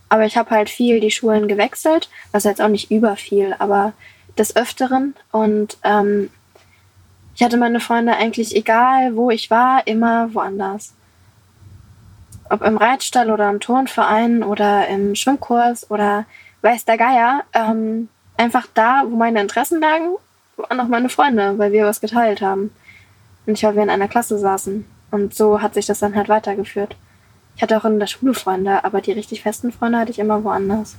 Aber 0.08 0.24
ich 0.24 0.36
habe 0.36 0.50
halt 0.50 0.70
viel 0.70 1.00
die 1.00 1.10
Schulen 1.10 1.48
gewechselt, 1.48 2.08
was 2.30 2.44
jetzt 2.44 2.62
auch 2.62 2.68
nicht 2.68 2.92
über 2.92 3.16
viel, 3.16 3.56
aber 3.58 3.92
des 4.38 4.54
Öfteren. 4.54 5.16
Und 5.32 5.76
ähm, 5.82 6.30
ich 7.34 7.42
hatte 7.42 7.56
meine 7.56 7.80
Freunde 7.80 8.14
eigentlich 8.14 8.54
egal, 8.54 9.16
wo 9.16 9.30
ich 9.30 9.50
war, 9.50 9.84
immer 9.84 10.32
woanders. 10.32 10.94
Ob 12.50 12.62
im 12.62 12.76
Reitstall 12.76 13.32
oder 13.32 13.50
im 13.50 13.58
Turnverein 13.58 14.44
oder 14.44 14.86
im 14.86 15.16
Schwimmkurs 15.16 15.90
oder 15.90 16.24
weiß 16.62 16.84
der 16.84 16.98
Geier, 16.98 17.44
ähm, 17.52 18.08
einfach 18.36 18.66
da, 18.74 19.04
wo 19.06 19.16
meine 19.16 19.40
Interessen 19.40 19.80
lagen, 19.80 20.16
waren 20.56 20.80
auch 20.80 20.88
meine 20.88 21.08
Freunde, 21.08 21.58
weil 21.58 21.72
wir 21.72 21.84
was 21.84 22.00
geteilt 22.00 22.40
haben. 22.40 22.70
Und 23.46 23.54
ich, 23.54 23.62
weil 23.62 23.76
wir 23.76 23.82
in 23.82 23.90
einer 23.90 24.08
Klasse 24.08 24.38
saßen. 24.38 24.84
Und 25.10 25.34
so 25.34 25.62
hat 25.62 25.74
sich 25.74 25.86
das 25.86 26.00
dann 26.00 26.14
halt 26.14 26.28
weitergeführt. 26.28 26.96
Ich 27.54 27.62
hatte 27.62 27.78
auch 27.78 27.84
in 27.84 27.98
der 27.98 28.06
Schule 28.06 28.34
Freunde, 28.34 28.84
aber 28.84 29.00
die 29.00 29.12
richtig 29.12 29.42
festen 29.42 29.72
Freunde 29.72 29.98
hatte 29.98 30.10
ich 30.10 30.18
immer 30.18 30.44
woanders. 30.44 30.96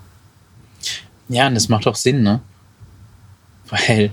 Ja, 1.27 1.47
und 1.47 1.55
das 1.55 1.69
macht 1.69 1.87
auch 1.87 1.95
Sinn, 1.95 2.23
ne? 2.23 2.41
Weil 3.69 4.11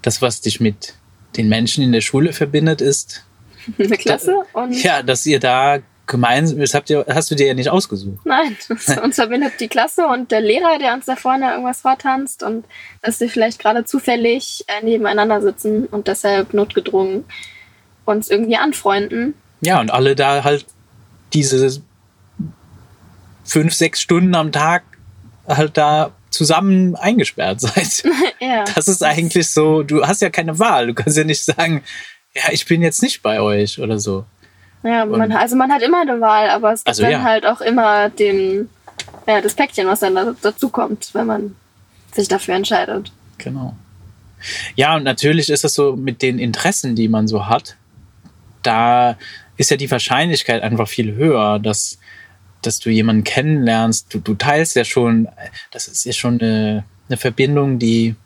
das, 0.00 0.22
was 0.22 0.40
dich 0.40 0.60
mit 0.60 0.94
den 1.36 1.48
Menschen 1.48 1.82
in 1.82 1.92
der 1.92 2.00
Schule 2.00 2.32
verbindet, 2.32 2.80
ist. 2.80 3.24
Eine 3.78 3.96
Klasse? 3.96 4.42
Und 4.52 4.80
ja, 4.82 5.02
dass 5.02 5.26
ihr 5.26 5.40
da 5.40 5.78
gemeinsam, 6.06 6.58
das 6.58 6.74
habt 6.74 6.90
ihr, 6.90 7.04
hast 7.08 7.30
du 7.30 7.34
dir 7.34 7.46
ja 7.46 7.54
nicht 7.54 7.70
ausgesucht. 7.70 8.18
Nein, 8.24 8.56
uns 9.02 9.14
verbindet 9.16 9.54
die 9.60 9.68
Klasse 9.68 10.06
und 10.06 10.30
der 10.30 10.40
Lehrer, 10.40 10.78
der 10.78 10.94
uns 10.94 11.06
da 11.06 11.16
vorne 11.16 11.50
irgendwas 11.52 11.80
vortanzt 11.80 12.42
und 12.42 12.64
dass 13.02 13.20
wir 13.20 13.28
vielleicht 13.28 13.58
gerade 13.58 13.84
zufällig 13.84 14.64
äh, 14.66 14.84
nebeneinander 14.84 15.40
sitzen 15.40 15.86
und 15.86 16.08
deshalb 16.08 16.54
notgedrungen 16.54 17.24
uns 18.04 18.28
irgendwie 18.28 18.56
anfreunden. 18.56 19.34
Ja, 19.60 19.80
und 19.80 19.90
alle 19.90 20.16
da 20.16 20.44
halt 20.44 20.66
diese 21.32 21.82
fünf, 23.44 23.74
sechs 23.74 24.00
Stunden 24.00 24.34
am 24.34 24.52
Tag 24.52 24.82
halt 25.46 25.76
da 25.76 26.12
zusammen 26.30 26.96
eingesperrt 26.96 27.60
seid. 27.62 28.02
ja. 28.40 28.64
Das 28.74 28.88
ist 28.88 29.02
eigentlich 29.02 29.50
so, 29.50 29.82
du 29.82 30.06
hast 30.06 30.22
ja 30.22 30.30
keine 30.30 30.58
Wahl. 30.58 30.88
Du 30.88 30.94
kannst 30.94 31.16
ja 31.16 31.24
nicht 31.24 31.44
sagen, 31.44 31.82
ja, 32.34 32.44
ich 32.50 32.66
bin 32.66 32.82
jetzt 32.82 33.02
nicht 33.02 33.22
bei 33.22 33.40
euch 33.40 33.78
oder 33.78 33.98
so. 33.98 34.24
Ja, 34.82 35.04
man, 35.04 35.30
also 35.32 35.56
man 35.56 35.70
hat 35.70 35.82
immer 35.82 36.00
eine 36.00 36.20
Wahl, 36.20 36.50
aber 36.50 36.72
es 36.72 36.80
gibt 36.80 36.88
also, 36.88 37.02
dann 37.02 37.12
ja. 37.12 37.22
halt 37.22 37.46
auch 37.46 37.60
immer 37.60 38.08
den, 38.08 38.68
ja, 39.26 39.40
das 39.40 39.54
Päckchen, 39.54 39.86
was 39.86 40.00
dann 40.00 40.36
dazu 40.42 40.68
kommt, 40.68 41.10
wenn 41.14 41.26
man 41.26 41.56
sich 42.12 42.28
dafür 42.28 42.54
entscheidet. 42.54 43.12
Genau. 43.38 43.76
Ja, 44.74 44.96
und 44.96 45.04
natürlich 45.04 45.50
ist 45.50 45.64
es 45.64 45.74
so 45.74 45.94
mit 45.94 46.20
den 46.20 46.38
Interessen, 46.38 46.96
die 46.96 47.08
man 47.08 47.28
so 47.28 47.46
hat, 47.46 47.76
da 48.62 49.16
ist 49.56 49.70
ja 49.70 49.76
die 49.76 49.90
Wahrscheinlichkeit 49.90 50.62
einfach 50.62 50.88
viel 50.88 51.14
höher, 51.14 51.58
dass, 51.58 51.98
dass 52.62 52.80
du 52.80 52.90
jemanden 52.90 53.24
kennenlernst. 53.24 54.12
Du, 54.12 54.18
du 54.18 54.34
teilst 54.34 54.74
ja 54.76 54.84
schon, 54.84 55.28
das 55.70 55.88
ist 55.88 56.04
ja 56.04 56.12
schon 56.12 56.40
eine, 56.40 56.84
eine 57.08 57.16
Verbindung, 57.16 57.78
die 57.78 58.16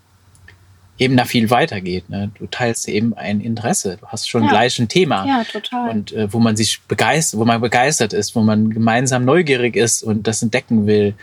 eben 0.99 1.17
da 1.17 1.25
viel 1.25 1.51
weitergeht. 1.51 2.09
Ne? 2.09 2.31
Du 2.39 2.47
teilst 2.47 2.89
eben 2.89 3.15
ein 3.15 3.41
Interesse, 3.41 3.99
du 4.01 4.07
hast 4.07 4.29
schon 4.29 4.45
ja. 4.45 4.49
gleich 4.49 4.79
ein 4.79 4.89
Thema. 4.89 5.27
Ja, 5.27 5.45
total. 5.45 5.91
Und 5.91 6.13
äh, 6.13 6.33
wo 6.33 6.39
man 6.39 6.57
sich 6.57 6.81
begeistert, 6.83 7.41
wo 7.41 7.45
man 7.45 7.61
begeistert 7.61 8.13
ist, 8.13 8.35
wo 8.35 8.41
man 8.41 8.71
gemeinsam 8.71 9.25
neugierig 9.25 9.77
ist 9.77 10.03
und 10.03 10.27
das 10.27 10.43
entdecken 10.43 10.87
will. 10.87 11.15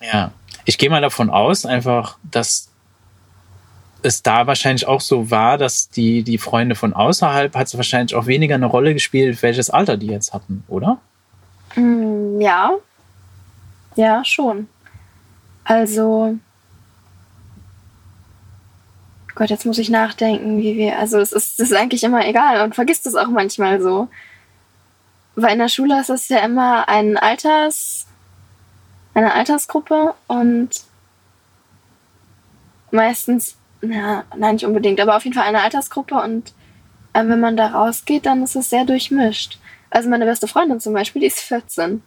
Ja, 0.00 0.32
ich 0.64 0.78
gehe 0.78 0.90
mal 0.90 1.00
davon 1.00 1.30
aus, 1.30 1.64
einfach, 1.66 2.18
dass 2.30 2.68
es 4.02 4.22
da 4.22 4.46
wahrscheinlich 4.46 4.86
auch 4.86 5.00
so 5.00 5.30
war, 5.30 5.56
dass 5.56 5.88
die, 5.88 6.22
die 6.22 6.38
Freunde 6.38 6.74
von 6.74 6.92
außerhalb 6.92 7.54
hat 7.54 7.68
es 7.68 7.76
wahrscheinlich 7.76 8.14
auch 8.14 8.26
weniger 8.26 8.54
eine 8.54 8.66
Rolle 8.66 8.92
gespielt, 8.92 9.42
welches 9.42 9.70
Alter 9.70 9.96
die 9.96 10.08
jetzt 10.08 10.34
hatten, 10.34 10.62
oder? 10.68 10.98
Mm, 11.74 12.40
ja. 12.40 12.72
Ja, 13.96 14.24
schon. 14.24 14.68
Also, 15.64 16.36
Gott, 19.34 19.50
jetzt 19.50 19.66
muss 19.66 19.78
ich 19.78 19.90
nachdenken, 19.90 20.58
wie 20.58 20.76
wir. 20.76 20.98
Also 20.98 21.18
es 21.18 21.32
ist, 21.32 21.58
ist 21.58 21.74
eigentlich 21.74 22.04
immer 22.04 22.26
egal 22.26 22.62
und 22.62 22.74
vergisst 22.74 23.06
es 23.06 23.16
auch 23.16 23.28
manchmal 23.28 23.80
so. 23.80 24.08
Weil 25.34 25.54
in 25.54 25.58
der 25.58 25.68
Schule 25.68 26.00
ist 26.00 26.10
es 26.10 26.28
ja 26.28 26.38
immer 26.38 26.88
ein 26.88 27.16
Alters, 27.16 28.06
eine 29.14 29.34
Altersgruppe 29.34 30.14
und 30.28 30.70
meistens, 32.92 33.56
na, 33.80 34.24
nein, 34.36 34.54
nicht 34.54 34.66
unbedingt, 34.66 35.00
aber 35.00 35.16
auf 35.16 35.24
jeden 35.24 35.34
Fall 35.34 35.46
eine 35.46 35.62
Altersgruppe 35.62 36.14
und 36.14 36.52
äh, 37.12 37.26
wenn 37.26 37.40
man 37.40 37.56
da 37.56 37.68
rausgeht, 37.68 38.26
dann 38.26 38.44
ist 38.44 38.54
es 38.54 38.70
sehr 38.70 38.84
durchmischt. 38.84 39.58
Also 39.90 40.08
meine 40.08 40.26
beste 40.26 40.46
Freundin 40.46 40.80
zum 40.80 40.92
Beispiel, 40.92 41.20
die 41.20 41.26
ist 41.26 41.40
14. 41.40 42.02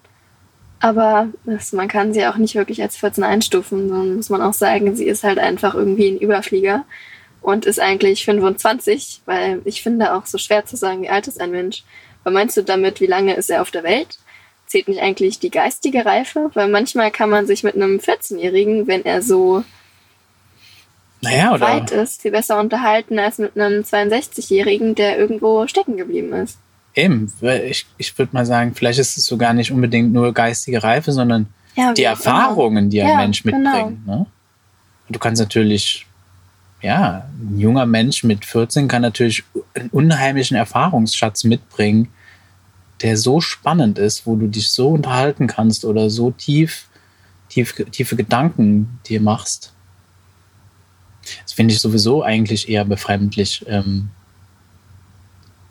Aber 0.80 1.28
das, 1.44 1.74
man 1.74 1.88
kann 1.88 2.14
sie 2.14 2.26
auch 2.28 2.38
nicht 2.38 2.56
wirklich 2.56 2.82
als 2.82 2.98
14 2.98 3.24
einstufen, 3.24 3.90
sondern 3.90 4.16
muss 4.16 4.30
man 4.30 4.42
auch 4.42 4.54
sagen, 4.54 4.96
sie 4.96 5.06
ist 5.08 5.24
halt 5.24 5.40
einfach 5.40 5.74
irgendwie 5.74 6.10
ein 6.10 6.20
Überflieger 6.20 6.86
und 7.48 7.66
ist 7.66 7.80
eigentlich 7.80 8.26
25, 8.26 9.22
weil 9.24 9.62
ich 9.64 9.82
finde 9.82 10.14
auch 10.14 10.26
so 10.26 10.38
schwer 10.38 10.66
zu 10.66 10.76
sagen, 10.76 11.04
wie 11.04 11.10
alt 11.10 11.30
ist 11.30 11.40
ein 11.40 11.52
Mensch. 11.52 11.86
Aber 12.26 12.34
meinst 12.34 12.58
du 12.58 12.62
damit, 12.62 13.00
wie 13.00 13.06
lange 13.06 13.36
ist 13.36 13.50
er 13.50 13.62
auf 13.62 13.72
der 13.72 13.84
Welt? 13.84 14.20
Zählt 14.66 14.90
nicht 14.90 15.02
eigentlich 15.02 15.40
die 15.40 15.50
geistige 15.50 16.06
Reife? 16.06 16.52
Weil 16.56 16.68
manchmal 16.68 17.10
kann 17.10 17.30
man 17.30 17.48
sich 17.48 17.64
mit 17.64 17.76
einem 17.76 18.00
14-Jährigen, 18.00 18.88
wenn 18.88 19.06
er 19.06 19.22
so 19.22 19.64
naja, 21.22 21.54
oder? 21.54 21.62
weit 21.62 21.92
ist, 21.92 22.22
viel 22.22 22.32
besser 22.32 22.60
unterhalten 22.60 23.18
als 23.18 23.38
mit 23.38 23.58
einem 23.58 23.84
62-Jährigen, 23.84 24.96
der 24.96 25.18
irgendwo 25.18 25.68
stecken 25.68 25.96
geblieben 25.96 26.34
ist. 26.34 26.58
Eben, 26.96 27.32
ich, 27.42 27.86
ich 27.98 28.18
würde 28.18 28.34
mal 28.34 28.46
sagen, 28.46 28.76
vielleicht 28.76 29.00
ist 29.00 29.18
es 29.18 29.26
so 29.26 29.38
gar 29.38 29.54
nicht 29.54 29.72
unbedingt 29.72 30.12
nur 30.12 30.34
geistige 30.34 30.84
Reife, 30.84 31.14
sondern 31.14 31.48
ja, 31.76 31.94
die 31.94 32.04
Erfahrungen, 32.04 32.90
die 32.90 33.02
ein 33.02 33.08
ja, 33.08 33.16
Mensch 33.16 33.42
genau. 33.42 33.58
mitbringt. 33.58 34.06
Genau. 34.06 34.18
Ne? 34.18 34.26
Du 35.08 35.18
kannst 35.18 35.40
natürlich 35.42 36.07
ja, 36.82 37.28
ein 37.40 37.60
junger 37.60 37.86
Mensch 37.86 38.24
mit 38.24 38.46
14 38.46 38.88
kann 38.88 39.02
natürlich 39.02 39.44
einen 39.74 39.90
unheimlichen 39.90 40.56
Erfahrungsschatz 40.56 41.44
mitbringen, 41.44 42.10
der 43.02 43.18
so 43.18 43.42
spannend 43.42 44.00
ist, 44.00 44.26
wo 44.26 44.36
du 44.36 44.48
dich 44.48 44.70
so 44.70 44.90
unterhalten 44.90 45.48
kannst 45.48 45.86
oder 45.86 46.10
so 46.10 46.32
tief, 46.32 46.88
tief 47.50 47.74
tiefe 47.92 48.16
Gedanken 48.16 49.00
dir 49.08 49.22
machst. 49.22 49.74
Das 51.44 51.54
finde 51.54 51.74
ich 51.74 51.80
sowieso 51.80 52.24
eigentlich 52.24 52.70
eher 52.70 52.86
befremdlich. 52.86 53.66
Ähm, 53.68 54.10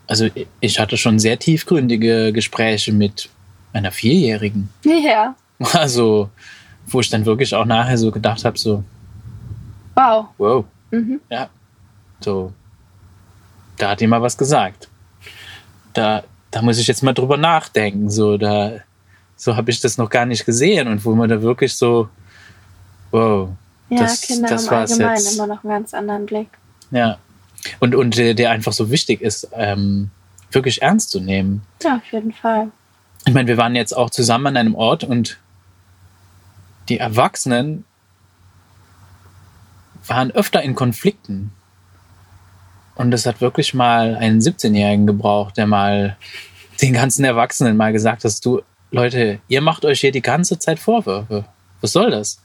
also 0.07 0.29
ich 0.61 0.79
hatte 0.79 0.97
schon 0.97 1.19
sehr 1.19 1.38
tiefgründige 1.38 2.33
Gespräche 2.33 2.92
mit 2.92 3.29
einer 3.73 3.92
Vierjährigen. 3.92 4.69
Ja. 4.85 5.35
Also, 5.73 6.29
wo 6.87 7.01
ich 7.01 7.09
dann 7.09 7.25
wirklich 7.25 7.55
auch 7.55 7.64
nachher 7.64 7.97
so 7.97 8.11
gedacht 8.11 8.45
habe, 8.45 8.59
so, 8.59 8.85
Wow. 9.95 10.27
wow, 10.37 10.64
Mhm. 10.90 11.20
ja, 11.31 11.49
so, 12.20 12.53
da 13.79 13.90
hat 13.90 14.01
jemand 14.01 14.22
was 14.22 14.37
gesagt. 14.38 14.88
Da, 15.92 16.22
da 16.51 16.62
muss 16.62 16.79
ich 16.79 16.87
jetzt 16.87 17.03
mal 17.03 17.12
drüber 17.12 17.37
nachdenken. 17.37 18.09
So, 18.11 18.37
da, 18.38 18.72
so 19.37 19.57
habe 19.57 19.70
ich 19.70 19.81
das 19.81 19.99
noch 19.99 20.09
gar 20.11 20.27
nicht 20.27 20.46
gesehen 20.46 20.88
und 20.88 21.05
wo 21.05 21.14
man 21.14 21.29
da 21.29 21.40
wirklich 21.42 21.75
so, 21.77 22.09
wow, 23.11 23.51
Ja, 23.88 24.01
Das- 24.01 24.22
Kinder 24.22 24.49
das 24.49 24.66
haben 24.70 24.77
war's 24.77 24.92
allgemein 24.92 25.14
jetzt. 25.16 25.35
immer 25.35 25.46
noch 25.46 25.62
einen 25.64 25.72
ganz 25.72 25.94
anderen 25.94 26.27
Blick. 26.27 26.49
ja. 26.90 27.18
Und, 27.81 27.96
und 27.96 28.16
der, 28.16 28.35
der 28.35 28.51
einfach 28.53 28.72
so 28.72 28.90
wichtig 28.92 29.20
ist, 29.22 29.49
ähm, 29.53 30.11
wirklich 30.53 30.83
ernst 30.83 31.11
zu 31.11 31.18
nehmen. 31.18 31.62
Ja, 31.83 31.96
auf 31.96 32.12
jeden 32.12 32.33
Fall. 32.33 32.70
Ich 33.27 33.35
meine, 33.35 33.49
wir 33.49 33.57
waren 33.57 33.75
jetzt 33.75 33.96
auch 33.96 34.09
zusammen 34.11 34.46
an 34.46 34.57
einem 34.57 34.75
Ort 34.77 35.03
und 35.03 35.37
die 36.88 36.99
Erwachsenen 36.99 37.85
waren 40.09 40.31
öfter 40.31 40.62
in 40.62 40.75
Konflikten. 40.75 41.53
Und 42.95 43.12
es 43.12 43.27
hat 43.27 43.40
wirklich 43.40 43.75
mal 43.75 44.16
einen 44.16 44.40
17-Jährigen 44.40 45.07
gebraucht, 45.07 45.57
der 45.57 45.66
mal 45.66 46.16
den 46.81 46.95
ganzen 46.95 47.25
Erwachsenen 47.25 47.77
mal 47.77 47.92
gesagt 47.92 48.25
hat, 48.25 48.45
du, 48.45 48.62
Leute, 48.90 49.40
ihr 49.49 49.61
macht 49.61 49.85
euch 49.85 50.01
hier 50.01 50.12
die 50.12 50.23
ganze 50.23 50.59
Zeit 50.59 50.79
Vorwürfe. 50.79 51.45
Was 51.81 51.92
soll 51.92 52.11
das? 52.11 52.40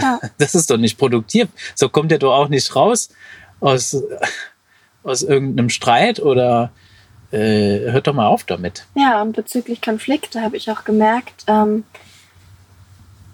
Ja. 0.00 0.20
Das 0.38 0.54
ist 0.54 0.70
doch 0.70 0.76
nicht 0.76 0.98
produktiv. 0.98 1.48
So 1.74 1.88
kommt 1.88 2.12
ihr 2.12 2.18
doch 2.18 2.34
auch 2.34 2.48
nicht 2.48 2.74
raus 2.74 3.08
aus, 3.60 3.96
aus 5.02 5.22
irgendeinem 5.22 5.70
Streit 5.70 6.20
oder 6.20 6.70
äh, 7.30 7.90
hört 7.90 8.06
doch 8.06 8.14
mal 8.14 8.26
auf 8.26 8.44
damit. 8.44 8.86
Ja, 8.94 9.22
und 9.22 9.32
bezüglich 9.32 9.82
Konflikte 9.82 10.42
habe 10.42 10.56
ich 10.56 10.70
auch 10.70 10.84
gemerkt, 10.84 11.44
ähm, 11.46 11.84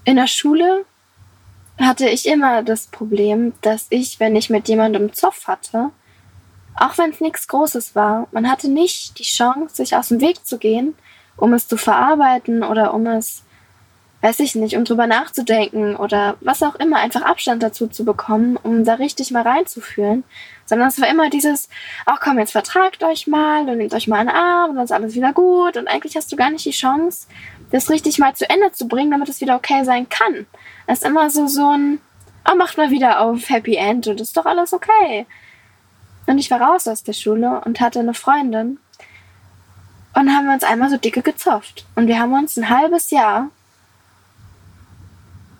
in 0.03 0.15
der 0.15 0.27
Schule 0.27 0.85
hatte 1.79 2.07
ich 2.07 2.25
immer 2.25 2.63
das 2.63 2.87
Problem, 2.87 3.53
dass 3.61 3.87
ich, 3.89 4.19
wenn 4.19 4.35
ich 4.35 4.49
mit 4.49 4.67
jemandem 4.67 5.13
Zoff 5.13 5.47
hatte, 5.47 5.91
auch 6.75 6.97
wenn 6.97 7.11
es 7.11 7.21
nichts 7.21 7.47
Großes 7.47 7.95
war, 7.95 8.27
man 8.31 8.49
hatte 8.49 8.69
nicht 8.69 9.17
die 9.19 9.23
Chance, 9.23 9.75
sich 9.75 9.95
aus 9.95 10.09
dem 10.09 10.21
Weg 10.21 10.45
zu 10.45 10.57
gehen, 10.57 10.95
um 11.37 11.53
es 11.53 11.67
zu 11.67 11.77
verarbeiten 11.77 12.63
oder 12.63 12.93
um 12.93 13.07
es, 13.07 13.43
weiß 14.21 14.39
ich 14.39 14.55
nicht, 14.55 14.75
um 14.75 14.83
drüber 14.83 15.07
nachzudenken 15.07 15.95
oder 15.95 16.35
was 16.41 16.63
auch 16.63 16.75
immer, 16.75 16.97
einfach 16.97 17.21
Abstand 17.21 17.63
dazu 17.63 17.87
zu 17.87 18.03
bekommen, 18.03 18.57
um 18.61 18.83
da 18.83 18.95
richtig 18.95 19.31
mal 19.31 19.43
reinzufühlen. 19.43 20.23
Sondern 20.65 20.87
es 20.87 20.99
war 20.99 21.07
immer 21.07 21.29
dieses, 21.29 21.69
ach 22.05 22.19
komm, 22.19 22.39
jetzt 22.39 22.51
vertragt 22.51 23.03
euch 23.03 23.27
mal 23.27 23.69
und 23.69 23.77
nehmt 23.77 23.93
euch 23.93 24.07
mal 24.07 24.19
einen 24.19 24.29
Arm 24.29 24.71
und 24.71 24.75
dann 24.77 24.85
ist 24.85 24.91
alles 24.91 25.13
wieder 25.13 25.31
gut. 25.31 25.77
Und 25.77 25.87
eigentlich 25.87 26.17
hast 26.17 26.31
du 26.31 26.35
gar 26.35 26.49
nicht 26.49 26.65
die 26.65 26.71
Chance, 26.71 27.27
das 27.71 27.89
richtig 27.89 28.19
mal 28.19 28.35
zu 28.35 28.49
Ende 28.49 28.71
zu 28.71 28.87
bringen, 28.87 29.11
damit 29.11 29.29
es 29.29 29.41
wieder 29.41 29.55
okay 29.55 29.83
sein 29.83 30.07
kann. 30.09 30.45
Es 30.87 30.99
ist 30.99 31.05
immer 31.05 31.29
so, 31.29 31.47
so 31.47 31.69
ein, 31.69 31.99
oh, 32.49 32.55
macht 32.55 32.77
mal 32.77 32.91
wieder 32.91 33.21
auf 33.21 33.49
Happy 33.49 33.75
End 33.75 34.07
und 34.07 34.21
ist 34.21 34.37
doch 34.37 34.45
alles 34.45 34.73
okay. 34.73 35.25
Und 36.27 36.37
ich 36.37 36.49
war 36.51 36.61
raus 36.61 36.87
aus 36.87 37.03
der 37.03 37.13
Schule 37.13 37.61
und 37.65 37.79
hatte 37.79 37.99
eine 37.99 38.13
Freundin. 38.13 38.79
Und 40.13 40.29
haben 40.29 40.45
wir 40.45 40.53
uns 40.53 40.63
einmal 40.63 40.89
so 40.89 40.97
dicke 40.97 41.21
gezofft. 41.21 41.85
Und 41.95 42.07
wir 42.07 42.19
haben 42.19 42.33
uns 42.33 42.55
ein 42.57 42.69
halbes 42.69 43.11
Jahr 43.11 43.49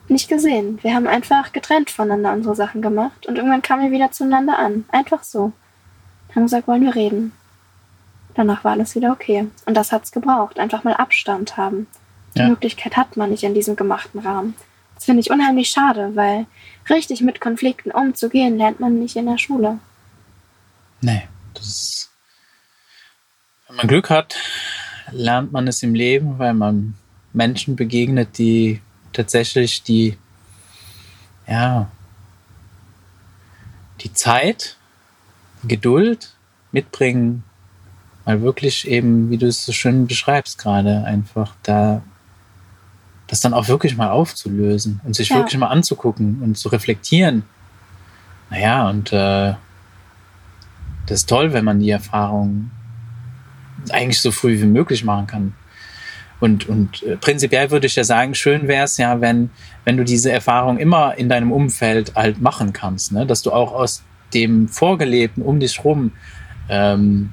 nicht 0.08 0.30
gesehen. 0.30 0.80
Wir 0.82 0.94
haben 0.96 1.08
einfach 1.08 1.52
getrennt 1.52 1.90
voneinander 1.90 2.34
unsere 2.34 2.56
Sachen 2.56 2.82
gemacht. 2.82 3.26
Und 3.26 3.38
irgendwann 3.38 3.62
kamen 3.62 3.84
wir 3.84 3.92
wieder 3.92 4.12
zueinander 4.12 4.58
an. 4.58 4.86
Einfach 4.90 5.24
so. 5.24 5.52
Haben 6.34 6.44
gesagt, 6.44 6.68
wollen 6.68 6.84
wir 6.84 6.96
reden. 6.96 7.34
Danach 8.36 8.64
war 8.64 8.74
alles 8.74 8.96
wieder 8.96 9.12
okay. 9.12 9.48
Und 9.66 9.76
das 9.76 9.92
hat's 9.92 10.12
gebraucht. 10.12 10.60
Einfach 10.60 10.84
mal 10.84 10.94
Abstand 10.94 11.58
haben. 11.58 11.88
Die 12.36 12.40
Ja. 12.40 12.50
Möglichkeit 12.50 12.98
hat 12.98 13.16
man 13.18 13.30
nicht 13.30 13.44
in 13.44 13.54
diesem 13.54 13.76
gemachten 13.76 14.20
Rahmen. 14.20 14.56
Das 14.96 15.06
finde 15.06 15.22
ich 15.22 15.32
unheimlich 15.32 15.70
schade, 15.70 16.16
weil 16.16 16.46
richtig 16.90 17.22
mit 17.22 17.42
Konflikten 17.42 17.92
umzugehen, 17.92 18.58
lernt 18.58 18.80
man 18.80 19.00
nicht 19.00 19.16
in 19.16 19.26
der 19.26 19.38
Schule. 19.38 19.80
Nee, 21.02 21.28
das 21.54 21.66
ist, 21.68 22.12
wenn 23.68 23.78
man 23.78 23.88
Glück 23.88 24.10
hat, 24.10 24.36
lernt 25.12 25.52
man 25.52 25.68
es 25.68 25.84
im 25.84 25.94
Leben, 25.96 26.40
weil 26.40 26.54
man 26.54 26.96
Menschen 27.34 27.76
begegnet, 27.76 28.38
die 28.38 28.82
tatsächlich 29.14 29.84
die, 29.84 30.18
ja, 31.48 31.90
die 34.02 34.14
Zeit, 34.14 34.78
die 35.64 35.68
Geduld 35.70 36.34
mitbringen, 36.72 37.44
mal 38.26 38.42
wirklich 38.42 38.88
eben, 38.88 39.30
wie 39.30 39.38
du 39.38 39.48
es 39.48 39.66
so 39.66 39.72
schön 39.72 40.08
beschreibst 40.08 40.58
gerade, 40.58 41.04
einfach 41.04 41.56
da 41.64 42.02
das 43.28 43.42
dann 43.42 43.54
auch 43.54 43.68
wirklich 43.68 43.98
mal 43.98 44.10
aufzulösen 44.10 45.02
und 45.04 45.16
sich 45.16 45.30
Ja. 45.30 45.38
wirklich 45.38 45.58
mal 45.58 45.68
anzugucken 45.68 46.42
und 46.44 46.58
zu 46.58 46.70
reflektieren. 46.70 47.44
Naja, 48.52 48.88
und 48.88 49.12
äh, 49.12 49.56
das 51.08 51.20
ist 51.22 51.30
toll, 51.30 51.52
wenn 51.54 51.66
man 51.66 51.80
die 51.80 51.90
Erfahrung 51.90 52.70
eigentlich 53.90 54.22
so 54.22 54.32
früh 54.32 54.60
wie 54.62 54.66
möglich 54.66 55.04
machen 55.04 55.28
kann. 55.28 55.54
Und, 56.40 56.68
und 56.68 57.02
äh, 57.04 57.18
prinzipiell 57.18 57.72
würde 57.72 57.88
ich 57.88 57.96
ja 57.96 58.04
sagen, 58.04 58.36
schön 58.36 58.68
wäre 58.68 58.84
es 58.84 58.98
ja, 58.98 59.22
wenn, 59.22 59.50
wenn 59.86 59.98
du 59.98 60.04
diese 60.04 60.32
Erfahrung 60.32 60.78
immer 60.78 61.16
in 61.18 61.30
deinem 61.30 61.52
Umfeld 61.52 62.14
halt 62.16 62.42
machen 62.42 62.74
kannst, 62.74 63.12
ne? 63.12 63.26
dass 63.26 63.42
du 63.42 63.52
auch 63.52 63.72
aus 63.72 64.04
dem 64.34 64.68
Vorgelebten 64.68 65.42
um 65.42 65.60
dich 65.60 65.84
rum 65.84 66.12
ähm, 66.70 67.32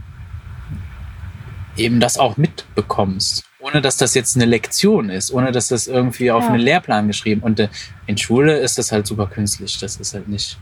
eben 1.76 2.00
das 2.00 2.18
auch 2.18 2.36
mitbekommst. 2.36 3.44
Ohne 3.60 3.80
dass 3.80 3.96
das 3.96 4.14
jetzt 4.14 4.36
eine 4.36 4.44
Lektion 4.44 5.08
ist, 5.08 5.32
ohne 5.32 5.52
dass 5.52 5.68
das 5.68 5.86
irgendwie 5.86 6.30
auf 6.30 6.44
Ja. 6.44 6.50
einen 6.50 6.60
Lehrplan 6.60 7.06
geschrieben. 7.06 7.42
Und 7.42 7.60
äh, 7.60 7.68
in 8.06 8.18
Schule 8.18 8.58
ist 8.58 8.78
das 8.78 8.90
halt 8.92 9.06
super 9.06 9.26
künstlich. 9.26 9.78
Das 9.78 9.96
ist 9.96 10.14
halt 10.14 10.28
nicht, 10.28 10.58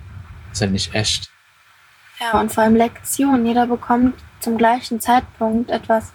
ist 0.53 0.61
halt 0.61 0.73
nicht 0.73 0.95
echt. 0.95 1.31
Ja, 2.21 2.39
und 2.39 2.53
vor 2.53 2.65
allem 2.65 2.77
Lektionen. 2.77 3.47
Jeder 3.47 3.67
bekommt 3.67 4.15
zum 4.41 4.59
gleichen 4.59 5.01
Zeitpunkt 5.01 5.71
etwas 5.71 6.13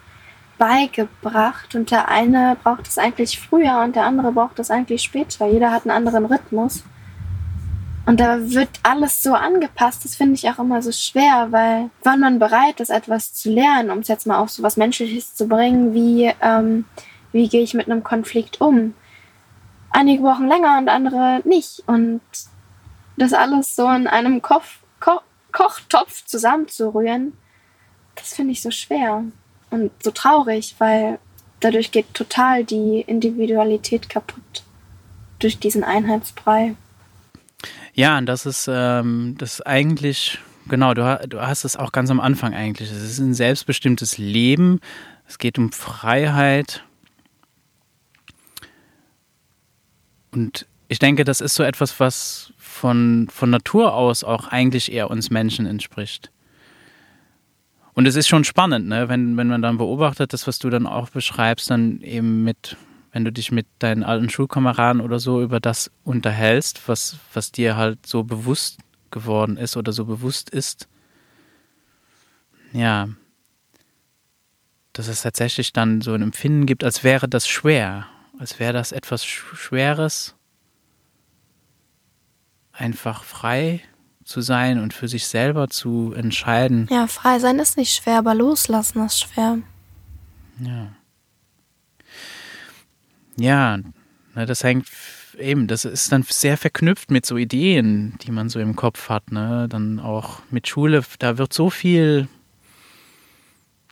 beigebracht 0.58 1.74
und 1.74 1.90
der 1.90 2.08
eine 2.08 2.56
braucht 2.62 2.86
es 2.88 2.98
eigentlich 2.98 3.38
früher 3.38 3.82
und 3.84 3.94
der 3.96 4.04
andere 4.04 4.32
braucht 4.32 4.58
es 4.58 4.70
eigentlich 4.70 5.02
später. 5.02 5.46
Jeder 5.46 5.70
hat 5.70 5.82
einen 5.82 5.90
anderen 5.90 6.26
Rhythmus. 6.26 6.82
Und 8.06 8.20
da 8.20 8.52
wird 8.52 8.68
alles 8.84 9.20
so 9.20 9.34
angepasst, 9.34 10.04
das 10.04 10.14
finde 10.14 10.34
ich 10.34 10.48
auch 10.48 10.60
immer 10.60 10.80
so 10.80 10.92
schwer, 10.92 11.48
weil 11.50 11.90
wann 12.04 12.20
man 12.20 12.38
bereit 12.38 12.78
ist, 12.78 12.90
etwas 12.90 13.34
zu 13.34 13.50
lernen, 13.50 13.90
um 13.90 13.98
es 13.98 14.08
jetzt 14.08 14.28
mal 14.28 14.38
auf 14.38 14.48
so 14.48 14.62
was 14.62 14.76
Menschliches 14.76 15.34
zu 15.34 15.48
bringen, 15.48 15.92
wie, 15.92 16.32
ähm, 16.40 16.84
wie 17.32 17.48
gehe 17.48 17.62
ich 17.62 17.74
mit 17.74 17.90
einem 17.90 18.04
Konflikt 18.04 18.60
um? 18.60 18.94
Einige 19.90 20.22
brauchen 20.22 20.46
länger 20.46 20.78
und 20.78 20.88
andere 20.88 21.40
nicht. 21.44 21.82
Und 21.88 22.20
das 23.16 23.32
alles 23.32 23.74
so 23.74 23.88
in 23.90 24.06
einem 24.06 24.40
Kopf, 24.40 24.78
Ko 25.00 25.20
Kochtopf 25.50 26.24
zusammenzurühren, 26.26 27.32
das 28.14 28.34
finde 28.34 28.52
ich 28.52 28.62
so 28.62 28.70
schwer 28.70 29.24
und 29.70 29.90
so 30.02 30.12
traurig, 30.12 30.76
weil 30.78 31.18
dadurch 31.60 31.90
geht 31.90 32.14
total 32.14 32.64
die 32.64 33.00
Individualität 33.00 34.08
kaputt 34.08 34.62
durch 35.38 35.58
diesen 35.58 35.82
Einheitsbrei. 35.82 36.76
Ja, 37.94 38.18
und 38.18 38.26
das 38.26 38.46
ist 38.46 38.68
ähm, 38.70 39.36
das 39.38 39.60
eigentlich, 39.62 40.38
genau, 40.68 40.94
du, 40.94 41.20
du 41.28 41.40
hast 41.40 41.64
es 41.64 41.76
auch 41.76 41.92
ganz 41.92 42.10
am 42.10 42.20
Anfang 42.20 42.54
eigentlich. 42.54 42.90
Es 42.90 43.02
ist 43.02 43.18
ein 43.18 43.34
selbstbestimmtes 43.34 44.18
Leben. 44.18 44.80
Es 45.26 45.38
geht 45.38 45.58
um 45.58 45.72
Freiheit. 45.72 46.84
Und 50.30 50.66
ich 50.88 50.98
denke, 50.98 51.24
das 51.24 51.40
ist 51.40 51.54
so 51.54 51.62
etwas, 51.62 51.98
was 51.98 52.52
von, 52.58 53.28
von 53.30 53.50
Natur 53.50 53.94
aus 53.94 54.22
auch 54.22 54.48
eigentlich 54.48 54.92
eher 54.92 55.10
uns 55.10 55.30
Menschen 55.30 55.66
entspricht. 55.66 56.30
Und 57.94 58.06
es 58.06 58.14
ist 58.14 58.28
schon 58.28 58.44
spannend, 58.44 58.88
ne? 58.88 59.08
wenn, 59.08 59.38
wenn 59.38 59.48
man 59.48 59.62
dann 59.62 59.78
beobachtet, 59.78 60.34
das, 60.34 60.46
was 60.46 60.58
du 60.58 60.68
dann 60.68 60.86
auch 60.86 61.08
beschreibst, 61.08 61.70
dann 61.70 62.02
eben 62.02 62.44
mit, 62.44 62.76
wenn 63.16 63.24
du 63.24 63.32
dich 63.32 63.50
mit 63.50 63.66
deinen 63.78 64.02
alten 64.04 64.28
Schulkameraden 64.28 65.00
oder 65.00 65.18
so 65.18 65.40
über 65.40 65.58
das 65.58 65.90
unterhältst, 66.04 66.86
was, 66.86 67.16
was 67.32 67.50
dir 67.50 67.74
halt 67.74 68.04
so 68.04 68.24
bewusst 68.24 68.78
geworden 69.10 69.56
ist 69.56 69.78
oder 69.78 69.94
so 69.94 70.04
bewusst 70.04 70.50
ist. 70.50 70.86
Ja, 72.74 73.08
dass 74.92 75.08
es 75.08 75.22
tatsächlich 75.22 75.72
dann 75.72 76.02
so 76.02 76.12
ein 76.12 76.20
Empfinden 76.20 76.66
gibt, 76.66 76.84
als 76.84 77.04
wäre 77.04 77.26
das 77.26 77.48
schwer, 77.48 78.06
als 78.38 78.60
wäre 78.60 78.74
das 78.74 78.92
etwas 78.92 79.24
Sch- 79.24 79.56
Schweres, 79.56 80.34
einfach 82.70 83.24
frei 83.24 83.80
zu 84.24 84.42
sein 84.42 84.78
und 84.78 84.92
für 84.92 85.08
sich 85.08 85.26
selber 85.26 85.68
zu 85.68 86.12
entscheiden. 86.14 86.86
Ja, 86.90 87.06
frei 87.06 87.38
sein 87.38 87.60
ist 87.60 87.78
nicht 87.78 87.94
schwer, 87.94 88.18
aber 88.18 88.34
loslassen 88.34 89.06
ist 89.06 89.20
schwer. 89.20 89.60
Ja. 90.60 90.88
Ja, 93.38 93.78
ne, 94.34 94.46
das 94.46 94.64
hängt, 94.64 94.86
eben, 95.38 95.66
das 95.66 95.84
ist 95.84 96.12
dann 96.12 96.22
sehr 96.22 96.56
verknüpft 96.56 97.10
mit 97.10 97.26
so 97.26 97.36
Ideen, 97.36 98.14
die 98.22 98.30
man 98.30 98.48
so 98.48 98.60
im 98.60 98.76
Kopf 98.76 99.08
hat, 99.08 99.32
ne? 99.32 99.66
Dann 99.68 100.00
auch 100.00 100.40
mit 100.50 100.68
Schule, 100.68 101.02
da 101.18 101.38
wird 101.38 101.52
so 101.52 101.70
viel 101.70 102.28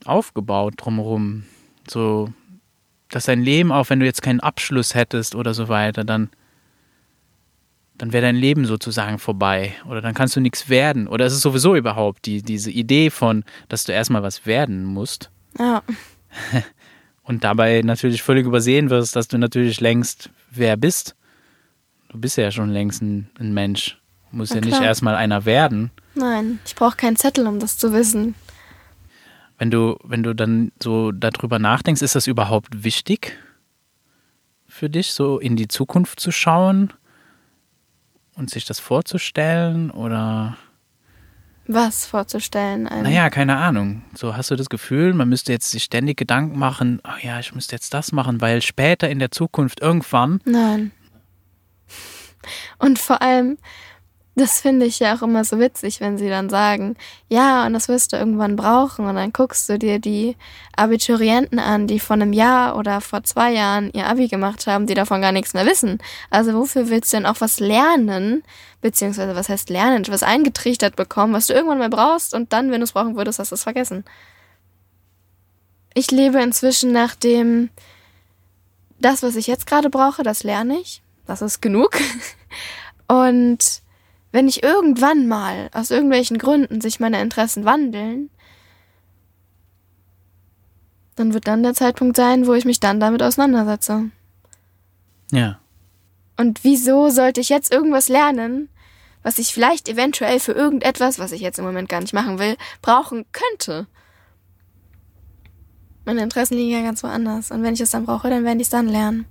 aufgebaut 0.05 0.75
drumherum. 0.77 1.45
So, 1.89 2.33
dass 3.09 3.27
dein 3.27 3.43
Leben, 3.43 3.73
auch 3.73 3.91
wenn 3.91 4.01
du 4.01 4.07
jetzt 4.07 4.23
keinen 4.23 4.41
Abschluss 4.41 4.95
hättest 4.95 5.35
oder 5.35 5.55
so 5.55 5.69
weiter, 5.69 6.05
dann, 6.05 6.31
dann 7.99 8.13
wäre 8.13 8.23
dein 8.23 8.37
Leben 8.37 8.65
sozusagen 8.65 9.19
vorbei. 9.19 9.75
Oder 9.87 10.01
dann 10.01 10.15
kannst 10.15 10.37
du 10.37 10.41
nichts 10.41 10.69
werden. 10.69 11.07
Oder 11.07 11.27
es 11.27 11.35
ist 11.35 11.43
sowieso 11.43 11.77
überhaupt 11.77 12.27
die, 12.27 12.43
diese 12.43 12.71
Idee 12.71 13.11
von, 13.11 13.45
dass 13.69 13.85
du 13.85 13.93
erstmal 13.93 14.23
was 14.23 14.47
werden 14.47 14.85
musst. 14.85 15.31
Ja. 15.59 15.83
Und 17.25 17.43
dabei 17.43 17.81
natürlich 17.83 18.23
völlig 18.23 18.47
übersehen 18.47 18.91
wirst, 18.91 19.17
dass 19.17 19.29
du 19.29 19.39
natürlich 19.39 19.81
längst 19.81 20.31
wer 20.51 20.77
bist. 20.77 21.17
Du 22.11 22.19
bist 22.19 22.37
ja 22.37 22.51
schon 22.51 22.71
längst 22.71 23.03
ein, 23.03 23.29
ein 23.41 23.53
Mensch. 23.53 23.99
Du 24.31 24.37
musst 24.37 24.55
ja 24.55 24.61
nicht 24.61 24.81
erstmal 24.81 25.17
einer 25.17 25.45
werden. 25.45 25.91
Nein, 26.15 26.61
ich 26.67 26.75
brauche 26.75 26.97
keinen 26.97 27.17
Zettel, 27.17 27.47
um 27.47 27.59
das 27.59 27.79
zu 27.79 27.93
wissen. 27.93 28.35
Wenn 29.59 29.71
du, 29.71 29.97
wenn 30.05 30.23
du 30.23 30.35
dann 30.35 30.73
so 30.83 31.13
darüber 31.13 31.59
nachdenkst, 31.59 32.03
ist 32.03 32.15
das 32.15 32.27
überhaupt 32.27 32.85
wichtig 32.85 33.39
für 34.69 34.91
dich, 34.91 35.13
so 35.13 35.39
in 35.39 35.57
die 35.57 35.69
Zukunft 35.69 36.21
zu 36.21 36.31
schauen 36.33 36.93
und 38.35 38.51
sich 38.51 38.65
das 38.65 38.81
vorzustellen? 38.81 39.91
Oder, 39.91 40.57
Was 41.67 42.07
vorzustellen. 42.07 42.87
Ein 42.87 43.05
naja, 43.05 43.31
keine 43.31 43.57
Ahnung. 43.57 44.03
So 44.15 44.37
hast 44.37 44.51
du 44.51 44.57
das 44.57 44.69
Gefühl, 44.69 45.15
man 45.15 45.29
müsste 45.29 45.53
jetzt 45.53 45.71
sich 45.71 45.85
ständig 45.85 46.19
Gedanken 46.19 46.59
machen, 46.59 47.01
ach 47.03 47.21
ja, 47.21 47.41
ich 47.41 47.55
müsste 47.55 47.75
jetzt 47.75 47.95
das 47.95 48.13
machen, 48.13 48.41
weil 48.41 48.61
später 48.61 49.09
in 49.09 49.19
der 49.19 49.31
Zukunft 49.31 49.81
irgendwann, 49.81 50.41
Nein. 50.45 50.93
Und 52.79 52.99
vor 52.99 53.23
allem, 53.23 53.57
das 54.37 54.61
finde 54.61 54.85
ich 54.87 54.99
ja 54.99 55.15
auch 55.15 55.23
immer 55.23 55.45
so 55.45 55.61
witzig, 55.61 56.01
wenn 56.01 56.19
sie 56.19 56.29
dann 56.29 56.51
sagen, 56.51 56.97
ja, 57.29 57.67
und 57.67 57.73
das 57.73 57.87
wirst 57.87 58.13
du 58.13 58.17
irgendwann 58.17 58.57
brauchen. 58.57 59.07
Und 59.07 59.15
dann 59.15 59.33
guckst 59.33 59.69
du 59.69 59.79
dir 59.79 60.01
die 60.01 60.37
Abiturienten 60.77 61.61
an, 61.61 61.87
die 61.87 62.01
vor 62.01 62.15
einem 62.15 62.33
Jahr 62.33 62.77
oder 62.77 63.01
vor 63.01 63.23
zwei 63.23 63.53
Jahren 63.53 63.91
ihr 63.93 64.07
Abi 64.07 64.27
gemacht 64.27 64.67
haben, 64.67 64.87
die 64.87 64.95
davon 64.95 65.21
gar 65.21 65.31
nichts 65.31 65.55
mehr 65.55 65.67
wissen. 65.67 65.99
Also 66.31 66.53
wofür 66.55 66.89
willst 66.91 67.13
du 67.13 67.19
denn 67.19 67.27
auch 67.27 67.41
was 67.41 67.61
lernen? 67.61 68.43
Beziehungsweise 68.81 69.37
was 69.37 69.49
heißt 69.49 69.71
lernen? 69.71 70.05
Was 70.09 70.25
eingetrichtert 70.25 70.97
bekommen, 70.97 71.33
was 71.33 71.47
du 71.47 71.55
irgendwann 71.55 71.79
mal 71.79 71.91
brauchst 71.91 72.35
und 72.35 72.53
dann, 72.53 72.73
wenn 72.73 72.81
du 72.81 72.85
es 72.85 72.93
brauchen 72.93 73.17
würdest, 73.17 73.39
hast 73.39 73.53
du 73.53 73.55
es 73.55 73.63
vergessen. 73.63 74.05
Ich 75.95 76.11
lebe 76.11 76.43
inzwischen 76.43 76.91
nach 76.91 77.15
dem, 77.15 77.71
das, 78.99 79.23
was 79.23 79.37
ich 79.37 79.47
jetzt 79.47 79.69
gerade 79.69 79.91
brauche, 79.91 80.25
das 80.25 80.43
lerne 80.43 80.77
ich. 80.81 81.03
Das 81.25 81.41
ist 81.41 81.63
genug. 81.63 81.99
Und 83.07 83.84
wenn 84.35 84.49
ich 84.49 84.65
irgendwann 84.65 85.29
mal 85.29 85.71
aus 85.73 85.93
irgendwelchen 85.93 86.39
Gründen 86.39 86.81
sich 86.81 86.99
meine 86.99 87.23
Interessen 87.23 87.65
wandeln, 87.65 88.31
dann 91.15 91.33
wird 91.33 91.47
dann 91.47 91.63
der 91.63 91.75
Zeitpunkt 91.75 92.17
sein, 92.17 92.49
wo 92.49 92.55
ich 92.55 92.65
mich 92.65 92.81
dann 92.81 92.99
damit 92.99 93.23
auseinandersetze. 93.23 94.11
ja, 95.31 95.61
Und 96.37 96.65
wieso 96.65 97.11
sollte 97.11 97.41
ich 97.41 97.49
jetzt 97.49 97.73
irgendwas 97.73 98.09
lernen, 98.09 98.69
was 99.23 99.39
ich 99.39 99.55
vielleicht 99.55 99.89
eventuell 99.89 100.41
für 100.41 100.51
irgendetwas, 100.51 101.21
was 101.21 101.31
ich 101.31 101.41
jetzt 101.41 101.61
im 101.61 101.65
Moment 101.65 101.89
gar 101.89 102.01
nicht 102.01 102.13
machen 102.13 102.41
will, 102.41 102.57
brauchen 102.83 103.27
könnte? 103.31 103.87
Meine 106.07 106.25
Interessen 106.25 106.55
liegen 106.55 106.73
ja 106.73 106.83
ganz 106.83 107.05
woanders. 107.05 107.53
Und 107.53 107.63
wenn 107.63 107.75
ich 107.75 107.81
es 107.81 107.93
dann 107.93 108.05
brauche, 108.05 108.31
dann 108.31 108.43
werde 108.43 108.57
ich 108.57 108.67
es 108.67 108.71
dann 108.71 108.89
lernen. 108.89 109.27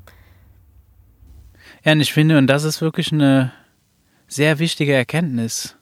Ja, 1.83 1.91
und 1.91 1.99
ich 1.99 2.13
finde, 2.13 2.37
und 2.37 2.47
das 2.47 2.63
ist 2.63 2.79
wirklich 2.79 3.11
eine 3.11 3.51
sehr 4.33 4.59
wichtige 4.59 4.93
Erkenntnis, 4.93 5.75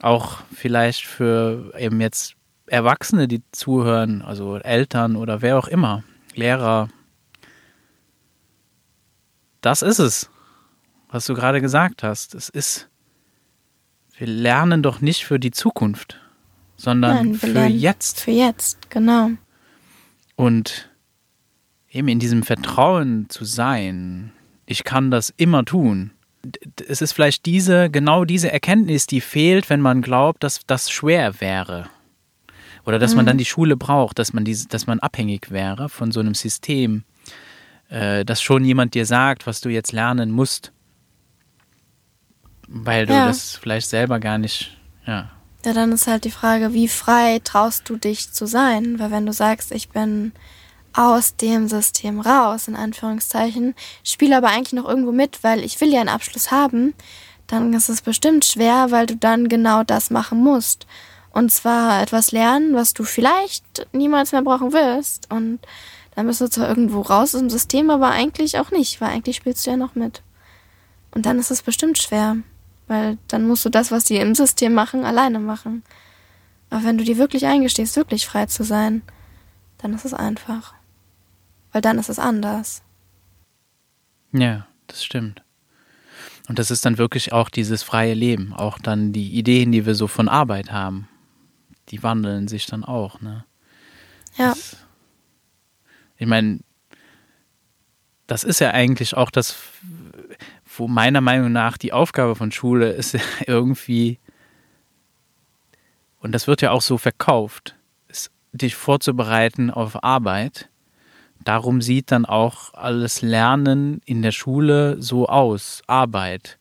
auch 0.00 0.38
vielleicht 0.54 1.06
für 1.06 1.72
eben 1.78 2.00
jetzt 2.00 2.36
Erwachsene, 2.66 3.26
die 3.26 3.42
zuhören, 3.50 4.22
also 4.22 4.56
Eltern 4.56 5.16
oder 5.16 5.42
wer 5.42 5.58
auch 5.58 5.68
immer, 5.68 6.04
Lehrer. 6.34 6.88
Das 9.60 9.82
ist 9.82 9.98
es, 9.98 10.30
was 11.08 11.26
du 11.26 11.34
gerade 11.34 11.60
gesagt 11.60 12.02
hast. 12.02 12.34
Es 12.34 12.48
ist, 12.48 12.88
wir 14.16 14.28
lernen 14.28 14.82
doch 14.82 15.00
nicht 15.00 15.24
für 15.24 15.40
die 15.40 15.50
Zukunft, 15.50 16.20
sondern 16.76 17.30
Nein, 17.30 17.34
für 17.34 17.66
jetzt. 17.66 18.20
Für 18.20 18.30
jetzt, 18.30 18.90
genau. 18.90 19.30
Und 20.36 20.88
eben 21.90 22.08
in 22.08 22.20
diesem 22.20 22.44
Vertrauen 22.44 23.28
zu 23.28 23.44
sein, 23.44 24.32
ich 24.64 24.84
kann 24.84 25.10
das 25.10 25.34
immer 25.36 25.64
tun. 25.64 26.12
Es 26.88 27.02
ist 27.02 27.12
vielleicht 27.12 27.44
diese, 27.46 27.90
genau 27.90 28.24
diese 28.24 28.50
Erkenntnis, 28.50 29.06
die 29.06 29.20
fehlt, 29.20 29.68
wenn 29.68 29.80
man 29.80 30.00
glaubt, 30.02 30.42
dass 30.42 30.60
das 30.66 30.90
schwer 30.90 31.40
wäre. 31.40 31.88
Oder 32.86 32.98
dass 32.98 33.14
man 33.14 33.26
dann 33.26 33.36
die 33.38 33.44
Schule 33.44 33.76
braucht, 33.76 34.18
dass 34.18 34.32
man, 34.32 34.44
diese, 34.44 34.66
dass 34.68 34.86
man 34.86 35.00
abhängig 35.00 35.50
wäre 35.50 35.88
von 35.90 36.12
so 36.12 36.20
einem 36.20 36.34
System, 36.34 37.04
äh, 37.90 38.24
dass 38.24 38.40
schon 38.40 38.64
jemand 38.64 38.94
dir 38.94 39.04
sagt, 39.04 39.46
was 39.46 39.60
du 39.60 39.68
jetzt 39.68 39.92
lernen 39.92 40.30
musst. 40.30 40.72
Weil 42.68 43.06
du 43.06 43.12
Ja. 43.12 43.26
das 43.26 43.56
vielleicht 43.56 43.88
selber 43.88 44.18
gar 44.18 44.38
nicht, 44.38 44.76
ja. 45.06 45.30
Ja, 45.64 45.74
dann 45.74 45.92
ist 45.92 46.06
halt 46.06 46.24
die 46.24 46.30
Frage, 46.30 46.72
wie 46.72 46.88
frei 46.88 47.38
traust 47.44 47.86
du 47.88 47.96
dich 47.96 48.32
zu 48.32 48.46
sein? 48.46 48.98
Weil 48.98 49.10
wenn 49.10 49.26
du 49.26 49.32
sagst, 49.34 49.72
ich 49.72 49.90
bin 49.90 50.32
aus 50.92 51.36
dem 51.36 51.68
System 51.68 52.20
raus, 52.20 52.68
in 52.68 52.76
Anführungszeichen, 52.76 53.74
spiele 54.04 54.36
aber 54.36 54.48
eigentlich 54.48 54.72
noch 54.72 54.88
irgendwo 54.88 55.12
mit, 55.12 55.42
weil 55.42 55.64
ich 55.64 55.80
will 55.80 55.92
ja 55.92 56.00
einen 56.00 56.08
Abschluss 56.08 56.50
haben, 56.50 56.94
dann 57.46 57.72
ist 57.72 57.88
es 57.88 58.02
bestimmt 58.02 58.44
schwer, 58.44 58.90
weil 58.90 59.06
du 59.06 59.16
dann 59.16 59.48
genau 59.48 59.82
das 59.82 60.10
machen 60.10 60.38
musst. 60.38 60.86
Und 61.32 61.52
zwar 61.52 62.02
etwas 62.02 62.32
lernen, 62.32 62.74
was 62.74 62.94
du 62.94 63.04
vielleicht 63.04 63.86
niemals 63.92 64.32
mehr 64.32 64.42
brauchen 64.42 64.72
wirst. 64.72 65.30
Und 65.30 65.60
dann 66.14 66.26
bist 66.26 66.40
du 66.40 66.48
zwar 66.48 66.68
irgendwo 66.68 67.00
raus 67.00 67.34
aus 67.34 67.40
dem 67.40 67.50
System, 67.50 67.90
aber 67.90 68.10
eigentlich 68.10 68.58
auch 68.58 68.70
nicht, 68.70 69.00
weil 69.00 69.10
eigentlich 69.10 69.36
spielst 69.36 69.66
du 69.66 69.70
ja 69.70 69.76
noch 69.76 69.94
mit. 69.94 70.22
Und 71.12 71.26
dann 71.26 71.38
ist 71.38 71.50
es 71.50 71.62
bestimmt 71.62 71.98
schwer. 71.98 72.38
Weil 72.88 73.18
dann 73.28 73.46
musst 73.46 73.64
du 73.64 73.68
das, 73.68 73.92
was 73.92 74.04
die 74.04 74.16
im 74.16 74.34
System 74.34 74.74
machen, 74.74 75.04
alleine 75.04 75.38
machen. 75.38 75.84
Aber 76.70 76.84
wenn 76.84 76.98
du 76.98 77.04
dir 77.04 77.18
wirklich 77.18 77.46
eingestehst, 77.46 77.96
wirklich 77.96 78.26
frei 78.26 78.46
zu 78.46 78.64
sein, 78.64 79.02
dann 79.78 79.94
ist 79.94 80.04
es 80.04 80.14
einfach. 80.14 80.74
Weil 81.72 81.82
dann 81.82 81.98
ist 81.98 82.08
es 82.08 82.18
anders. 82.18 82.82
Ja, 84.32 84.66
das 84.86 85.04
stimmt. 85.04 85.42
Und 86.48 86.58
das 86.58 86.70
ist 86.70 86.84
dann 86.84 86.98
wirklich 86.98 87.32
auch 87.32 87.48
dieses 87.48 87.82
freie 87.82 88.14
Leben, 88.14 88.52
auch 88.52 88.78
dann 88.78 89.12
die 89.12 89.30
Ideen, 89.34 89.70
die 89.70 89.86
wir 89.86 89.94
so 89.94 90.08
von 90.08 90.28
Arbeit 90.28 90.72
haben, 90.72 91.08
die 91.90 92.02
wandeln 92.02 92.48
sich 92.48 92.66
dann 92.66 92.84
auch, 92.84 93.20
ne? 93.20 93.44
Ja, 94.36 94.50
Das, 94.50 94.76
ich 96.16 96.26
meine, 96.26 96.60
das 98.26 98.44
ist 98.44 98.60
ja 98.60 98.70
eigentlich 98.70 99.16
auch 99.16 99.30
das, 99.30 99.56
wo 100.76 100.88
meiner 100.88 101.20
Meinung 101.20 101.52
nach 101.52 101.76
die 101.76 101.92
Aufgabe 101.92 102.36
von 102.36 102.52
Schule 102.52 102.90
ist 102.90 103.16
irgendwie, 103.46 104.18
und 106.18 106.32
das 106.32 106.46
wird 106.46 106.62
ja 106.62 106.70
auch 106.70 106.82
so 106.82 106.98
verkauft, 106.98 107.76
dich 108.52 108.74
vorzubereiten 108.74 109.70
auf 109.70 110.02
Arbeit. 110.02 110.69
Darum 111.44 111.80
sieht 111.80 112.10
dann 112.10 112.26
auch 112.26 112.74
alles 112.74 113.22
Lernen 113.22 114.00
in 114.04 114.22
der 114.22 114.32
Schule 114.32 115.00
so 115.00 115.26
aus, 115.26 115.82
Arbeit. 115.86 116.58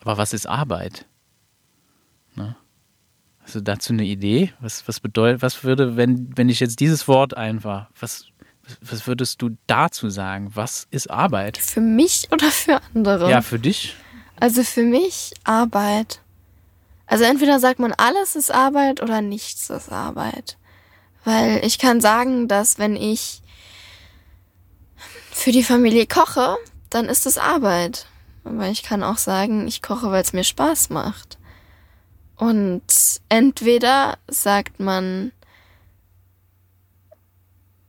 Aber 0.00 0.18
was 0.18 0.32
ist 0.32 0.46
Arbeit? 0.46 1.06
Ne? 2.34 2.56
Hast 3.42 3.54
du 3.54 3.60
dazu 3.62 3.92
eine 3.92 4.04
Idee? 4.04 4.52
Was, 4.60 4.86
was 4.86 5.00
bedeutet, 5.00 5.42
was 5.42 5.64
würde, 5.64 5.96
wenn, 5.96 6.36
wenn 6.36 6.48
ich 6.48 6.60
jetzt 6.60 6.80
dieses 6.80 7.08
Wort 7.08 7.36
einfach, 7.36 7.88
was, 7.98 8.26
was 8.82 9.06
würdest 9.06 9.40
du 9.42 9.56
dazu 9.66 10.10
sagen? 10.10 10.50
Was 10.54 10.86
ist 10.90 11.10
Arbeit? 11.10 11.56
für 11.56 11.80
mich 11.80 12.28
oder 12.30 12.50
für 12.50 12.80
andere? 12.94 13.30
Ja, 13.30 13.40
für 13.40 13.58
dich? 13.58 13.96
Also 14.38 14.62
für 14.62 14.82
mich 14.82 15.32
Arbeit. 15.44 16.20
Also 17.06 17.24
entweder 17.24 17.58
sagt 17.58 17.80
man, 17.80 17.92
alles 17.92 18.36
ist 18.36 18.52
Arbeit 18.52 19.02
oder 19.02 19.20
nichts 19.20 19.68
ist 19.70 19.90
Arbeit. 19.90 20.58
Weil 21.24 21.64
ich 21.64 21.78
kann 21.78 22.00
sagen, 22.00 22.48
dass 22.48 22.78
wenn 22.78 22.96
ich 22.96 23.42
für 25.40 25.52
die 25.52 25.64
Familie 25.64 26.06
koche, 26.06 26.56
dann 26.90 27.06
ist 27.06 27.24
es 27.24 27.38
Arbeit. 27.38 28.06
Aber 28.44 28.68
ich 28.68 28.82
kann 28.82 29.02
auch 29.02 29.16
sagen, 29.16 29.66
ich 29.66 29.80
koche, 29.80 30.10
weil 30.10 30.22
es 30.22 30.32
mir 30.32 30.44
Spaß 30.44 30.90
macht. 30.90 31.38
Und 32.36 32.82
entweder 33.28 34.18
sagt 34.28 34.80
man, 34.80 35.32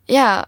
ja, 0.08 0.48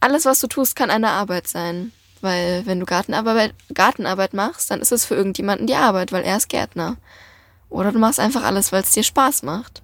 alles, 0.00 0.24
was 0.24 0.40
du 0.40 0.46
tust, 0.46 0.76
kann 0.76 0.90
eine 0.90 1.10
Arbeit 1.10 1.46
sein. 1.46 1.92
Weil 2.20 2.64
wenn 2.64 2.80
du 2.80 2.86
Gartenarbeit, 2.86 3.54
Gartenarbeit 3.72 4.32
machst, 4.32 4.70
dann 4.70 4.80
ist 4.80 4.92
es 4.92 5.04
für 5.04 5.14
irgendjemanden 5.14 5.66
die 5.66 5.74
Arbeit, 5.74 6.10
weil 6.10 6.24
er 6.24 6.38
ist 6.38 6.48
Gärtner. 6.48 6.96
Oder 7.68 7.92
du 7.92 7.98
machst 7.98 8.20
einfach 8.20 8.44
alles, 8.44 8.72
weil 8.72 8.82
es 8.82 8.92
dir 8.92 9.02
Spaß 9.02 9.42
macht. 9.42 9.82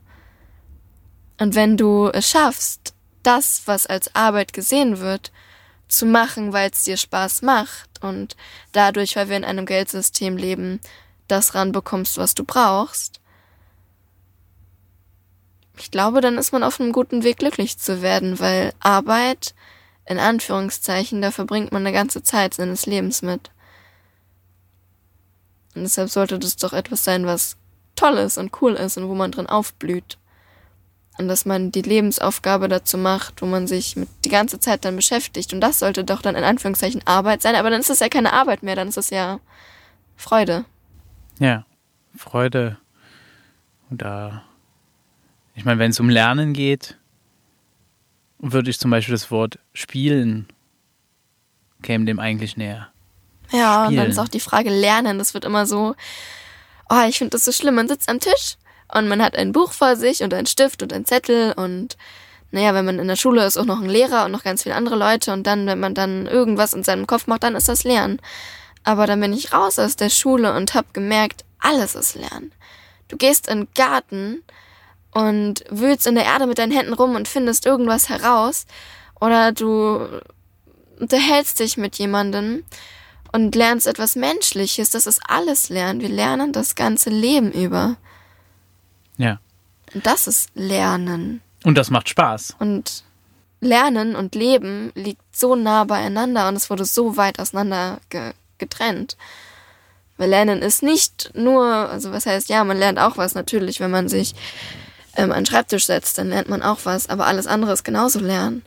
Und 1.38 1.54
wenn 1.54 1.76
du 1.76 2.08
es 2.08 2.30
schaffst, 2.30 2.94
das, 3.22 3.62
was 3.66 3.86
als 3.86 4.14
Arbeit 4.14 4.54
gesehen 4.54 5.00
wird, 5.00 5.32
zu 5.91 6.07
machen, 6.07 6.53
weil 6.53 6.70
es 6.70 6.82
dir 6.82 6.97
Spaß 6.97 7.43
macht 7.43 8.03
und 8.03 8.36
dadurch, 8.72 9.16
weil 9.16 9.28
wir 9.28 9.36
in 9.36 9.45
einem 9.45 9.66
Geldsystem 9.66 10.36
leben, 10.36 10.80
das 11.28 11.55
ranbekommst, 11.55 12.18
was 12.18 12.34
du 12.34 12.45
brauchst, 12.45 13.20
ich 15.80 15.91
glaube, 15.91 16.20
dann 16.20 16.36
ist 16.36 16.53
man 16.53 16.62
auf 16.62 16.78
einem 16.78 16.93
guten 16.93 17.24
Weg, 17.24 17.38
glücklich 17.38 17.78
zu 17.78 18.03
werden, 18.03 18.38
weil 18.38 18.74
Arbeit, 18.80 19.55
in 20.05 20.18
Anführungszeichen, 20.18 21.22
da 21.22 21.30
verbringt 21.30 21.72
man 21.72 21.86
eine 21.86 21.95
ganze 21.95 22.22
Zeit 22.22 22.53
seines 22.53 22.84
Lebens 22.84 23.22
mit. 23.22 23.51
Und 25.74 25.84
deshalb 25.84 26.11
sollte 26.11 26.38
das 26.38 26.57
doch 26.57 26.74
etwas 26.74 27.05
sein, 27.05 27.24
was 27.24 27.57
toll 27.97 28.18
ist 28.18 28.36
und 28.36 28.61
cool 28.61 28.74
ist 28.74 28.99
und 28.99 29.09
wo 29.09 29.14
man 29.14 29.32
drin 29.32 29.47
aufblüht. 29.47 30.18
Und 31.21 31.29
dass 31.29 31.45
man 31.45 31.71
die 31.71 31.83
Lebensaufgabe 31.83 32.68
dazu 32.68 32.99
macht, 32.99 33.43
wo 33.43 33.47
man 33.47 33.66
sich 33.66 33.95
mit 33.95 34.09
die 34.25 34.31
ganze 34.31 34.59
Zeit 34.59 34.85
dann 34.85 34.97
beschäftigt. 34.97 35.53
Und 35.53 35.61
das 35.61 35.79
sollte 35.79 36.03
doch 36.03 36.23
dann 36.23 36.35
in 36.35 36.45
Anführungszeichen 36.45 37.07
Arbeit 37.07 37.43
sein, 37.43 37.55
aber 37.55 37.71
dann 37.71 37.81
ist 37.81 37.91
es 37.91 38.01
ja 38.01 38.09
keine 38.09 38.33
Arbeit 38.33 38.62
mehr, 38.62 38.75
dann 38.75 38.89
ist 38.89 38.97
es 38.97 39.11
ja 39.11 39.39
Freude. 40.16 40.64
Ja, 41.39 41.66
Freude. 42.16 42.79
Und 43.91 44.03
da, 44.03 44.43
ich 45.55 45.64
meine, 45.64 45.79
wenn 45.79 45.91
es 45.91 46.01
um 46.01 46.09
Lernen 46.09 46.53
geht, 46.53 46.97
würde 48.39 48.71
ich 48.71 48.79
zum 48.79 48.91
Beispiel 48.91 49.14
das 49.14 49.31
Wort 49.31 49.59
spielen 49.75 50.49
käme 51.83 52.05
dem 52.05 52.18
eigentlich 52.18 52.57
näher. 52.57 52.89
Ja, 53.53 53.87
und 53.87 53.97
dann 53.97 54.05
Spielen. 54.05 54.11
ist 54.11 54.18
auch 54.18 54.29
die 54.29 54.41
Frage 54.41 54.71
Lernen. 54.71 55.18
Das 55.18 55.35
wird 55.35 55.45
immer 55.45 55.66
so, 55.66 55.95
oh, 56.89 57.05
ich 57.09 57.18
finde 57.18 57.31
das 57.31 57.45
so 57.45 57.53
schlimm. 57.53 57.75
Man 57.75 57.89
sitzt 57.89 58.09
am 58.09 58.21
Tisch 58.21 58.57
und 58.95 59.09
man 59.09 59.22
hat 59.22 59.36
ein 59.36 59.53
Buch 59.53 59.72
vor 59.72 59.97
sich 59.97 60.22
und 60.22 60.34
einen 60.34 60.47
Stift 60.47 60.82
und 60.82 60.93
einen 60.93 61.05
Zettel 61.05 61.53
und 61.53 61.97
naja, 62.53 62.74
wenn 62.74 62.84
man 62.84 62.99
in 62.99 63.09
der 63.09 63.16
Schule 63.16 63.47
ist, 63.47 63.57
auch 63.57 63.64
noch 63.64 63.80
ein 63.80 63.88
Lehrer 63.88 64.24
und 64.24 64.32
noch 64.32 64.43
ganz 64.43 64.64
viele 64.64 64.74
andere 64.74 64.97
Leute 64.97 65.32
und 65.32 65.47
dann, 65.47 65.66
wenn 65.66 65.78
man 65.78 65.95
dann 65.95 66.26
irgendwas 66.26 66.74
in 66.74 66.82
seinem 66.82 67.07
Kopf 67.07 67.26
macht, 67.26 67.45
dann 67.45 67.55
ist 67.55 67.68
das 67.68 67.84
Lernen. 67.84 68.20
Aber 68.82 69.07
dann 69.07 69.20
bin 69.20 69.32
ich 69.32 69.53
raus 69.53 69.78
aus 69.78 69.97
der 69.97 70.11
Schule 70.11 70.55
und 70.55 70.74
hab 70.74 70.93
gemerkt, 70.93 71.45
alles 71.61 71.95
ist 71.95 72.16
Lernen. 72.16 72.53
Du 73.09 73.16
gehst 73.16 73.49
in 73.49 73.61
den 73.61 73.68
Garten 73.74 74.43
und 75.12 75.64
wühlst 75.70 76.07
in 76.07 76.14
der 76.14 76.24
Erde 76.24 76.47
mit 76.47 76.59
deinen 76.59 76.72
Händen 76.72 76.93
rum 76.93 77.14
und 77.14 77.28
findest 77.28 77.66
irgendwas 77.66 78.09
heraus 78.09 78.66
oder 79.20 79.53
du 79.53 80.20
unterhältst 80.99 81.61
dich 81.61 81.76
mit 81.76 81.97
jemandem 81.97 82.64
und 83.32 83.55
lernst 83.55 83.86
etwas 83.86 84.16
Menschliches. 84.16 84.91
Das 84.91 85.07
ist 85.07 85.20
alles 85.26 85.68
Lernen. 85.68 86.01
Wir 86.01 86.09
lernen 86.09 86.53
das 86.53 86.74
ganze 86.74 87.11
Leben 87.11 87.53
über. 87.53 87.97
Ja. 89.21 89.39
Und 89.95 90.07
das 90.07 90.27
ist 90.27 90.51
Lernen. 90.55 91.43
Und 91.64 91.77
das 91.77 91.91
macht 91.91 92.09
Spaß. 92.09 92.57
Und 92.59 93.05
Lernen 93.61 94.16
und 94.16 94.35
Leben 94.35 94.93
liegt 94.95 95.37
so 95.37 95.55
nah 95.55 95.85
beieinander 95.85 96.49
und 96.49 96.57
es 96.57 96.71
wurde 96.71 96.87
so 96.87 97.16
weit 97.16 97.39
auseinander 97.39 98.01
ge 98.09 98.33
getrennt. 98.57 99.16
Weil 100.18 100.31
Lernen 100.31 100.61
ist 100.61 100.83
nicht 100.83 101.31
nur, 101.35 101.64
also 101.64 102.12
was 102.12 102.27
heißt, 102.27 102.51
ja, 102.51 102.62
man 102.64 102.79
lernt 102.79 102.99
auch 102.99 103.16
was 103.16 103.35
natürlich, 103.35 103.81
wenn 103.81 103.91
man 103.91 104.09
sich 104.09 104.35
ähm, 105.16 105.33
an 105.33 105.41
den 105.41 105.47
Schreibtisch 105.47 105.87
setzt, 105.87 106.18
dann 106.18 106.29
lernt 106.29 106.49
man 106.49 106.62
auch 106.62 106.81
was, 106.85 107.09
aber 107.09 107.27
alles 107.27 107.47
andere 107.47 107.73
ist 107.73 107.85
genauso 107.85 108.21
Lernen. 108.21 108.62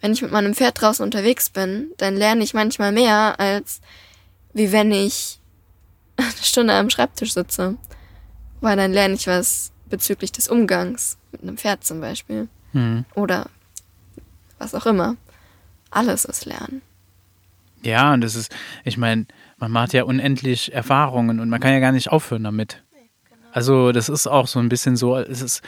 Wenn 0.00 0.14
ich 0.14 0.22
mit 0.22 0.32
meinem 0.32 0.54
Pferd 0.54 0.80
draußen 0.80 1.04
unterwegs 1.04 1.50
bin, 1.50 1.90
dann 1.98 2.16
lerne 2.16 2.42
ich 2.42 2.54
manchmal 2.54 2.90
mehr, 2.90 3.38
als 3.38 3.80
wie 4.54 4.72
wenn 4.72 4.92
ich 4.92 5.40
eine 6.16 6.32
Stunde 6.42 6.72
am 6.72 6.88
Schreibtisch 6.88 7.34
sitze. 7.34 7.76
Weil 8.60 8.76
dann 8.76 8.92
lerne 8.92 9.14
ich 9.14 9.26
was 9.26 9.72
bezüglich 9.88 10.32
des 10.32 10.48
Umgangs 10.48 11.18
mit 11.32 11.42
einem 11.42 11.56
Pferd 11.56 11.84
zum 11.84 12.00
Beispiel. 12.00 12.48
Hm. 12.72 13.04
Oder 13.14 13.48
was 14.58 14.74
auch 14.74 14.86
immer. 14.86 15.16
Alles 15.90 16.24
ist 16.24 16.44
Lernen. 16.44 16.82
Ja, 17.82 18.12
und 18.12 18.20
das 18.22 18.34
ist, 18.34 18.54
ich 18.84 18.96
meine, 18.96 19.26
man 19.58 19.70
macht 19.70 19.92
ja 19.92 20.04
unendlich 20.04 20.72
Erfahrungen 20.72 21.40
und 21.40 21.48
man 21.48 21.60
kann 21.60 21.72
ja 21.72 21.80
gar 21.80 21.92
nicht 21.92 22.10
aufhören 22.10 22.44
damit. 22.44 22.82
Also, 23.52 23.92
das 23.92 24.08
ist 24.08 24.26
auch 24.26 24.48
so 24.48 24.58
ein 24.58 24.68
bisschen 24.68 24.96
so, 24.96 25.16
es 25.16 25.40
ist, 25.40 25.62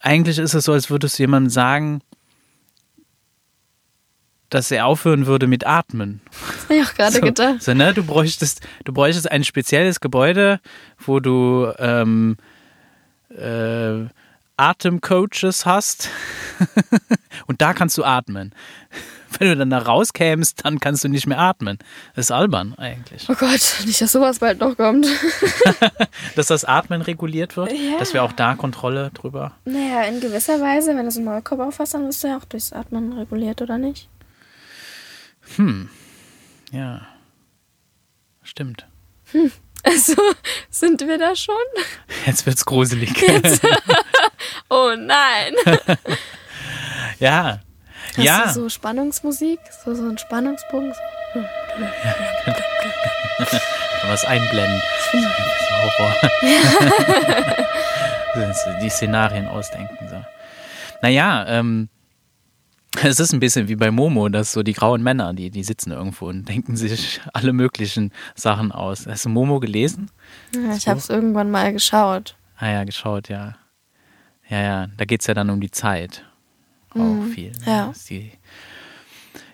eigentlich 0.00 0.38
ist 0.38 0.54
es 0.54 0.64
so, 0.64 0.72
als 0.72 0.90
würdest 0.90 1.18
du 1.18 1.22
jemandem 1.22 1.50
sagen, 1.50 2.00
dass 4.50 4.70
er 4.70 4.86
aufhören 4.86 5.26
würde 5.26 5.46
mit 5.46 5.66
Atmen. 5.66 6.20
Das 6.30 6.64
habe 6.64 6.74
ich 6.76 6.86
auch 6.86 6.94
gerade 6.94 7.12
so, 7.12 7.20
gedacht. 7.20 7.62
So, 7.62 7.74
ne? 7.74 7.92
Du 7.94 8.02
bräuchtest, 8.04 8.60
du 8.84 8.92
bräuchtest 8.92 9.30
ein 9.30 9.44
spezielles 9.44 10.00
Gebäude, 10.00 10.60
wo 10.98 11.20
du 11.20 11.72
ähm, 11.78 12.36
äh, 13.36 14.06
Atemcoaches 14.56 15.66
hast 15.66 16.08
und 17.46 17.62
da 17.62 17.72
kannst 17.74 17.96
du 17.98 18.04
atmen. 18.04 18.52
Wenn 19.38 19.48
du 19.48 19.56
dann 19.56 19.68
da 19.70 19.78
rauskämst, 19.78 20.64
dann 20.64 20.80
kannst 20.80 21.04
du 21.04 21.08
nicht 21.08 21.26
mehr 21.26 21.38
atmen. 21.38 21.78
Das 22.16 22.26
ist 22.26 22.30
albern 22.30 22.74
eigentlich. 22.78 23.26
Oh 23.28 23.34
Gott, 23.34 23.60
nicht, 23.84 24.00
dass 24.00 24.10
sowas 24.12 24.38
bald 24.38 24.58
noch 24.58 24.74
kommt. 24.76 25.06
Dass 26.34 26.46
das 26.46 26.64
Atmen 26.64 27.02
reguliert 27.02 27.56
wird, 27.56 27.70
Ja. 27.72 27.98
dass 27.98 28.14
wir 28.14 28.22
auch 28.22 28.32
da 28.32 28.54
Kontrolle 28.54 29.10
drüber. 29.12 29.52
Naja, 29.66 30.02
in 30.04 30.20
gewisser 30.20 30.60
Weise, 30.60 30.96
wenn 30.96 31.04
du 31.04 31.10
so 31.10 31.18
einen 31.20 31.26
Maulkorb 31.26 31.60
auffasst, 31.60 31.92
dann 31.94 32.06
wirst 32.06 32.24
du 32.24 32.28
ja 32.28 32.38
auch 32.38 32.44
durchs 32.46 32.72
Atmen 32.72 33.12
reguliert, 33.12 33.60
oder 33.60 33.76
nicht? 33.76 34.08
Ja. 36.70 37.06
Stimmt. 38.42 38.86
Also, 39.82 40.14
sind 40.70 41.00
wir 41.00 41.18
da 41.18 41.34
schon? 41.36 41.54
Jetzt 42.26 42.46
wird's 42.46 42.64
gruselig. 42.64 43.12
Oh 44.70 44.94
nein. 44.96 45.54
ja. 47.18 47.60
Hast 48.16 48.24
ja. 48.24 48.44
du 48.46 48.52
so 48.52 48.68
Spannungsmusik? 48.68 49.58
So, 49.84 49.94
so 49.94 50.08
ein 50.08 50.18
Spannungsbogen? 50.18 50.92
So. 51.34 51.40
Kann 53.38 53.56
man 54.04 54.14
es 54.14 54.24
einblenden. 54.24 54.82
Das 55.12 55.22
ist 55.22 55.70
Horror. 55.98 56.14
Die 58.82 58.90
Szenarien 58.90 59.48
ausdenken. 59.48 60.08
So. 60.08 60.24
Naja, 61.02 61.46
ähm, 61.48 61.88
es 63.02 63.20
ist 63.20 63.32
ein 63.32 63.40
bisschen 63.40 63.68
wie 63.68 63.76
bei 63.76 63.90
Momo, 63.90 64.28
dass 64.28 64.52
so 64.52 64.62
die 64.62 64.72
grauen 64.72 65.02
Männer, 65.02 65.34
die, 65.34 65.50
die 65.50 65.62
sitzen 65.62 65.92
irgendwo 65.92 66.28
und 66.28 66.48
denken 66.48 66.76
sich 66.76 67.20
alle 67.32 67.52
möglichen 67.52 68.12
Sachen 68.34 68.72
aus. 68.72 69.06
Hast 69.06 69.24
du 69.24 69.28
Momo 69.28 69.60
gelesen? 69.60 70.10
Ja, 70.54 70.74
ich 70.74 70.88
habe 70.88 70.98
es 70.98 71.10
irgendwann 71.10 71.50
mal 71.50 71.72
geschaut. 71.72 72.36
Ah 72.56 72.70
ja, 72.70 72.84
geschaut, 72.84 73.28
ja. 73.28 73.56
Ja, 74.48 74.62
ja, 74.62 74.86
da 74.96 75.04
geht 75.04 75.20
es 75.20 75.26
ja 75.26 75.34
dann 75.34 75.50
um 75.50 75.60
die 75.60 75.70
Zeit. 75.70 76.24
Auch 76.90 77.24
viel. 77.34 77.52
ne? 77.52 77.58
ja. 77.66 77.92
Die, 78.08 78.32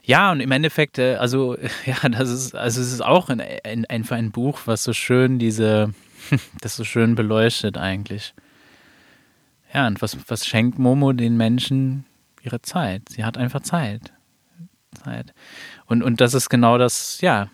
ja, 0.04 0.30
und 0.30 0.40
im 0.40 0.52
Endeffekt, 0.52 0.98
äh, 0.98 1.16
also, 1.16 1.56
ja, 1.86 2.08
das 2.08 2.30
ist, 2.30 2.54
also 2.54 2.80
es 2.80 2.92
ist 2.92 3.04
auch 3.04 3.28
ein, 3.30 3.40
ein, 3.40 3.84
einfach 3.86 4.16
ein 4.16 4.30
Buch, 4.30 4.60
was 4.66 4.84
so 4.84 4.92
schön 4.92 5.38
diese, 5.38 5.92
das 6.60 6.76
so 6.76 6.84
schön 6.84 7.14
beleuchtet 7.14 7.76
eigentlich. 7.76 8.34
Ja, 9.72 9.86
und 9.88 10.00
was, 10.02 10.16
was 10.28 10.46
schenkt 10.46 10.78
Momo 10.78 11.12
den 11.12 11.36
Menschen 11.36 12.04
ihre 12.44 12.62
Zeit? 12.62 13.08
Sie 13.08 13.24
hat 13.24 13.36
einfach 13.36 13.62
Zeit. 13.62 14.12
Zeit. 14.94 15.34
Und, 15.86 16.02
und 16.02 16.20
das 16.20 16.34
ist 16.34 16.48
genau 16.48 16.78
das, 16.78 17.20
ja, 17.20 17.48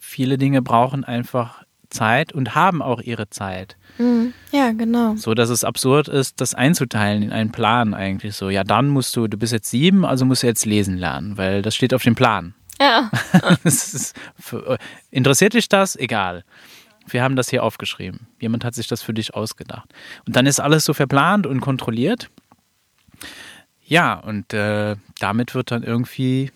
viele 0.00 0.38
Dinge 0.38 0.62
brauchen 0.62 1.04
einfach 1.04 1.62
Zeit 1.90 2.32
und 2.32 2.54
haben 2.54 2.82
auch 2.82 3.00
ihre 3.00 3.30
Zeit. 3.30 3.76
Mhm. 3.98 4.32
Ja, 4.52 4.72
genau. 4.72 5.16
So, 5.16 5.34
dass 5.34 5.48
es 5.48 5.64
absurd 5.64 6.08
ist, 6.08 6.40
das 6.40 6.54
einzuteilen 6.54 7.22
in 7.22 7.32
einen 7.32 7.52
Plan 7.52 7.94
eigentlich 7.94 8.34
so. 8.34 8.50
Ja, 8.50 8.64
dann 8.64 8.88
musst 8.88 9.16
du, 9.16 9.26
du 9.26 9.36
bist 9.38 9.52
jetzt 9.52 9.70
sieben, 9.70 10.04
also 10.04 10.24
musst 10.24 10.42
du 10.42 10.46
jetzt 10.46 10.66
lesen 10.66 10.98
lernen, 10.98 11.36
weil 11.36 11.62
das 11.62 11.74
steht 11.74 11.94
auf 11.94 12.02
dem 12.02 12.14
Plan. 12.14 12.54
Ja. 12.80 13.10
Ist, 13.64 14.14
interessiert 15.10 15.54
dich 15.54 15.68
das? 15.68 15.96
Egal. 15.96 16.44
Wir 17.08 17.22
haben 17.22 17.36
das 17.36 17.48
hier 17.48 17.64
aufgeschrieben. 17.64 18.28
Jemand 18.38 18.64
hat 18.64 18.74
sich 18.74 18.86
das 18.86 19.02
für 19.02 19.14
dich 19.14 19.34
ausgedacht. 19.34 19.92
Und 20.26 20.36
dann 20.36 20.46
ist 20.46 20.60
alles 20.60 20.84
so 20.84 20.92
verplant 20.92 21.46
und 21.46 21.60
kontrolliert. 21.60 22.30
Ja, 23.88 24.14
und 24.14 24.52
äh, 24.52 24.96
damit 25.18 25.54
wird 25.54 25.70
dann 25.70 25.82
irgendwie, 25.82 26.52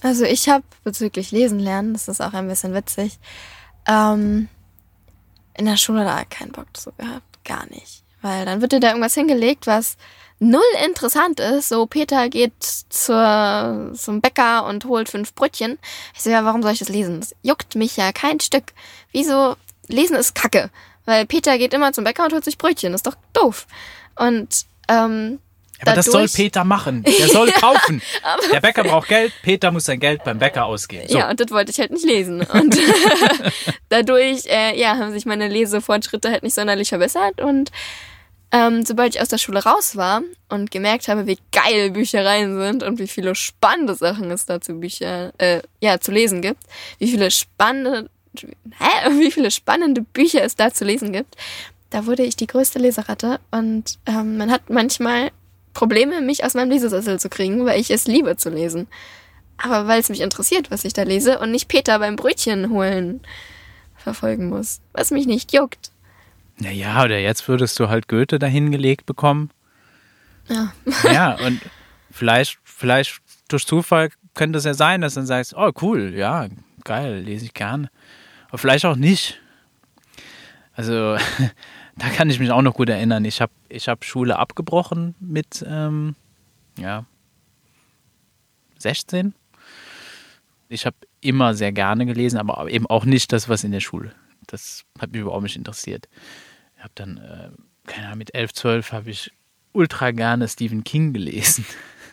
Also 0.00 0.24
ich 0.24 0.48
habe 0.48 0.64
bezüglich 0.84 1.32
Lesen 1.32 1.58
lernen, 1.58 1.92
das 1.92 2.06
ist 2.06 2.20
auch 2.20 2.32
ein 2.34 2.46
bisschen 2.46 2.72
witzig, 2.72 3.18
ähm, 3.86 4.48
in 5.54 5.66
der 5.66 5.76
Schule 5.76 6.04
da 6.04 6.24
keinen 6.24 6.52
Bock 6.52 6.68
so 6.76 6.92
gehabt, 6.96 7.44
gar 7.44 7.66
nicht. 7.66 8.04
Weil 8.22 8.46
dann 8.46 8.60
wird 8.60 8.70
dir 8.70 8.78
da 8.78 8.88
irgendwas 8.90 9.14
hingelegt, 9.14 9.66
was 9.66 9.96
null 10.38 10.60
interessant 10.84 11.40
ist. 11.40 11.68
So, 11.68 11.86
Peter 11.86 12.28
geht 12.28 12.62
zur, 12.62 13.90
zum 13.94 14.20
Bäcker 14.20 14.64
und 14.66 14.84
holt 14.84 15.08
fünf 15.08 15.34
Brötchen. 15.34 15.78
Ich 16.14 16.22
so, 16.22 16.30
ja, 16.30 16.44
warum 16.44 16.62
soll 16.62 16.72
ich 16.72 16.78
das 16.78 16.88
lesen? 16.88 17.18
Das 17.20 17.34
juckt 17.42 17.74
mich 17.74 17.96
ja 17.96 18.12
kein 18.12 18.38
Stück. 18.38 18.72
Wieso? 19.10 19.56
Lesen 19.88 20.14
ist 20.14 20.36
Kacke. 20.36 20.70
Weil 21.04 21.26
Peter 21.26 21.58
geht 21.58 21.74
immer 21.74 21.92
zum 21.92 22.04
Bäcker 22.04 22.24
und 22.24 22.32
holt 22.32 22.44
sich 22.44 22.58
Brötchen. 22.58 22.92
Das 22.92 23.00
ist 23.00 23.06
doch 23.08 23.16
doof. 23.32 23.66
Und, 24.14 24.66
ähm, 24.86 25.40
aber 25.82 25.96
das 25.96 26.06
soll 26.06 26.28
Peter 26.28 26.64
machen. 26.64 27.02
Der 27.18 27.28
soll 27.28 27.50
kaufen. 27.52 28.02
Der 28.52 28.60
Bäcker 28.60 28.84
braucht 28.84 29.08
Geld, 29.08 29.32
Peter 29.42 29.70
muss 29.70 29.84
sein 29.84 30.00
Geld 30.00 30.24
beim 30.24 30.38
Bäcker 30.38 30.64
ausgeben. 30.64 31.08
So. 31.08 31.18
Ja, 31.18 31.30
und 31.30 31.40
das 31.40 31.50
wollte 31.50 31.70
ich 31.70 31.78
halt 31.78 31.90
nicht 31.90 32.04
lesen. 32.04 32.42
Und 32.42 32.78
dadurch, 33.88 34.46
äh, 34.46 34.78
ja, 34.78 34.96
haben 34.96 35.12
sich 35.12 35.26
meine 35.26 35.48
Lesefortschritte 35.48 36.30
halt 36.30 36.42
nicht 36.42 36.54
sonderlich 36.54 36.88
verbessert. 36.88 37.40
Und 37.40 37.70
ähm, 38.52 38.84
sobald 38.84 39.14
ich 39.14 39.20
aus 39.20 39.28
der 39.28 39.38
Schule 39.38 39.64
raus 39.64 39.96
war 39.96 40.22
und 40.50 40.70
gemerkt 40.70 41.08
habe, 41.08 41.26
wie 41.26 41.38
geil 41.52 41.90
Büchereien 41.90 42.60
sind 42.60 42.82
und 42.82 42.98
wie 42.98 43.08
viele 43.08 43.34
spannende 43.34 43.94
Sachen 43.94 44.30
es 44.30 44.46
da 44.46 44.60
zu 44.60 44.74
Bücher, 44.74 45.32
äh, 45.38 45.62
ja, 45.80 45.98
zu 45.98 46.12
lesen 46.12 46.42
gibt, 46.42 46.62
wie 46.98 47.08
viele 47.08 47.30
spannende, 47.30 48.10
hä? 48.34 49.10
wie 49.18 49.30
viele 49.30 49.50
spannende 49.50 50.02
Bücher 50.02 50.44
es 50.44 50.54
da 50.54 50.70
zu 50.70 50.84
lesen 50.84 51.12
gibt, 51.12 51.34
da 51.88 52.06
wurde 52.06 52.24
ich 52.24 52.36
die 52.36 52.46
größte 52.46 52.78
Leseratte 52.78 53.40
und 53.50 53.98
ähm, 54.06 54.36
man 54.36 54.50
hat 54.50 54.68
manchmal 54.68 55.30
Probleme, 55.74 56.20
mich 56.20 56.44
aus 56.44 56.54
meinem 56.54 56.70
Lesesessel 56.70 57.18
zu 57.18 57.28
kriegen, 57.28 57.64
weil 57.64 57.80
ich 57.80 57.90
es 57.90 58.06
liebe 58.06 58.36
zu 58.36 58.50
lesen. 58.50 58.88
Aber 59.58 59.86
weil 59.86 60.00
es 60.00 60.08
mich 60.08 60.20
interessiert, 60.20 60.70
was 60.70 60.84
ich 60.84 60.92
da 60.92 61.02
lese 61.02 61.38
und 61.38 61.50
nicht 61.50 61.68
Peter 61.68 61.98
beim 61.98 62.16
Brötchen 62.16 62.70
holen 62.70 63.20
verfolgen 63.96 64.48
muss, 64.48 64.80
was 64.92 65.10
mich 65.10 65.26
nicht 65.26 65.52
juckt. 65.52 65.92
Naja, 66.58 67.04
oder 67.04 67.18
jetzt 67.18 67.48
würdest 67.48 67.78
du 67.78 67.88
halt 67.88 68.08
Goethe 68.08 68.38
dahingelegt 68.38 69.06
bekommen. 69.06 69.50
Ja. 70.48 70.72
ja, 71.04 71.32
und 71.46 71.60
vielleicht, 72.10 72.58
vielleicht 72.64 73.20
durch 73.48 73.66
Zufall 73.66 74.10
könnte 74.34 74.58
es 74.58 74.64
ja 74.64 74.74
sein, 74.74 75.00
dass 75.00 75.14
du 75.14 75.20
dann 75.20 75.26
sagst, 75.26 75.54
oh 75.56 75.70
cool, 75.80 76.14
ja, 76.14 76.48
geil, 76.84 77.20
lese 77.20 77.44
ich 77.44 77.54
gern. 77.54 77.88
Aber 78.48 78.58
vielleicht 78.58 78.84
auch 78.84 78.96
nicht. 78.96 79.40
Also, 80.74 81.16
da 82.02 82.08
kann 82.08 82.28
ich 82.28 82.40
mich 82.40 82.50
auch 82.50 82.62
noch 82.62 82.74
gut 82.74 82.88
erinnern. 82.88 83.24
Ich 83.24 83.40
habe 83.40 83.52
ich 83.68 83.86
hab 83.86 84.04
Schule 84.04 84.36
abgebrochen 84.36 85.14
mit, 85.20 85.64
ähm, 85.68 86.16
ja, 86.76 87.06
16. 88.78 89.34
Ich 90.68 90.84
habe 90.84 90.96
immer 91.20 91.54
sehr 91.54 91.70
gerne 91.70 92.04
gelesen, 92.04 92.38
aber 92.38 92.68
eben 92.68 92.88
auch 92.88 93.04
nicht 93.04 93.32
das, 93.32 93.48
was 93.48 93.62
in 93.62 93.70
der 93.70 93.78
Schule. 93.78 94.12
Das 94.48 94.84
hat 94.98 95.12
mich 95.12 95.20
überhaupt 95.20 95.44
nicht 95.44 95.54
interessiert. 95.54 96.08
Ich 96.76 96.82
habe 96.82 96.92
dann, 96.96 97.18
äh, 97.18 97.50
keine 97.86 98.06
Ahnung, 98.06 98.18
mit 98.18 98.34
11, 98.34 98.52
12 98.52 98.92
habe 98.92 99.10
ich 99.10 99.30
ultra 99.70 100.10
gerne 100.10 100.48
Stephen 100.48 100.82
King 100.82 101.12
gelesen. 101.12 101.64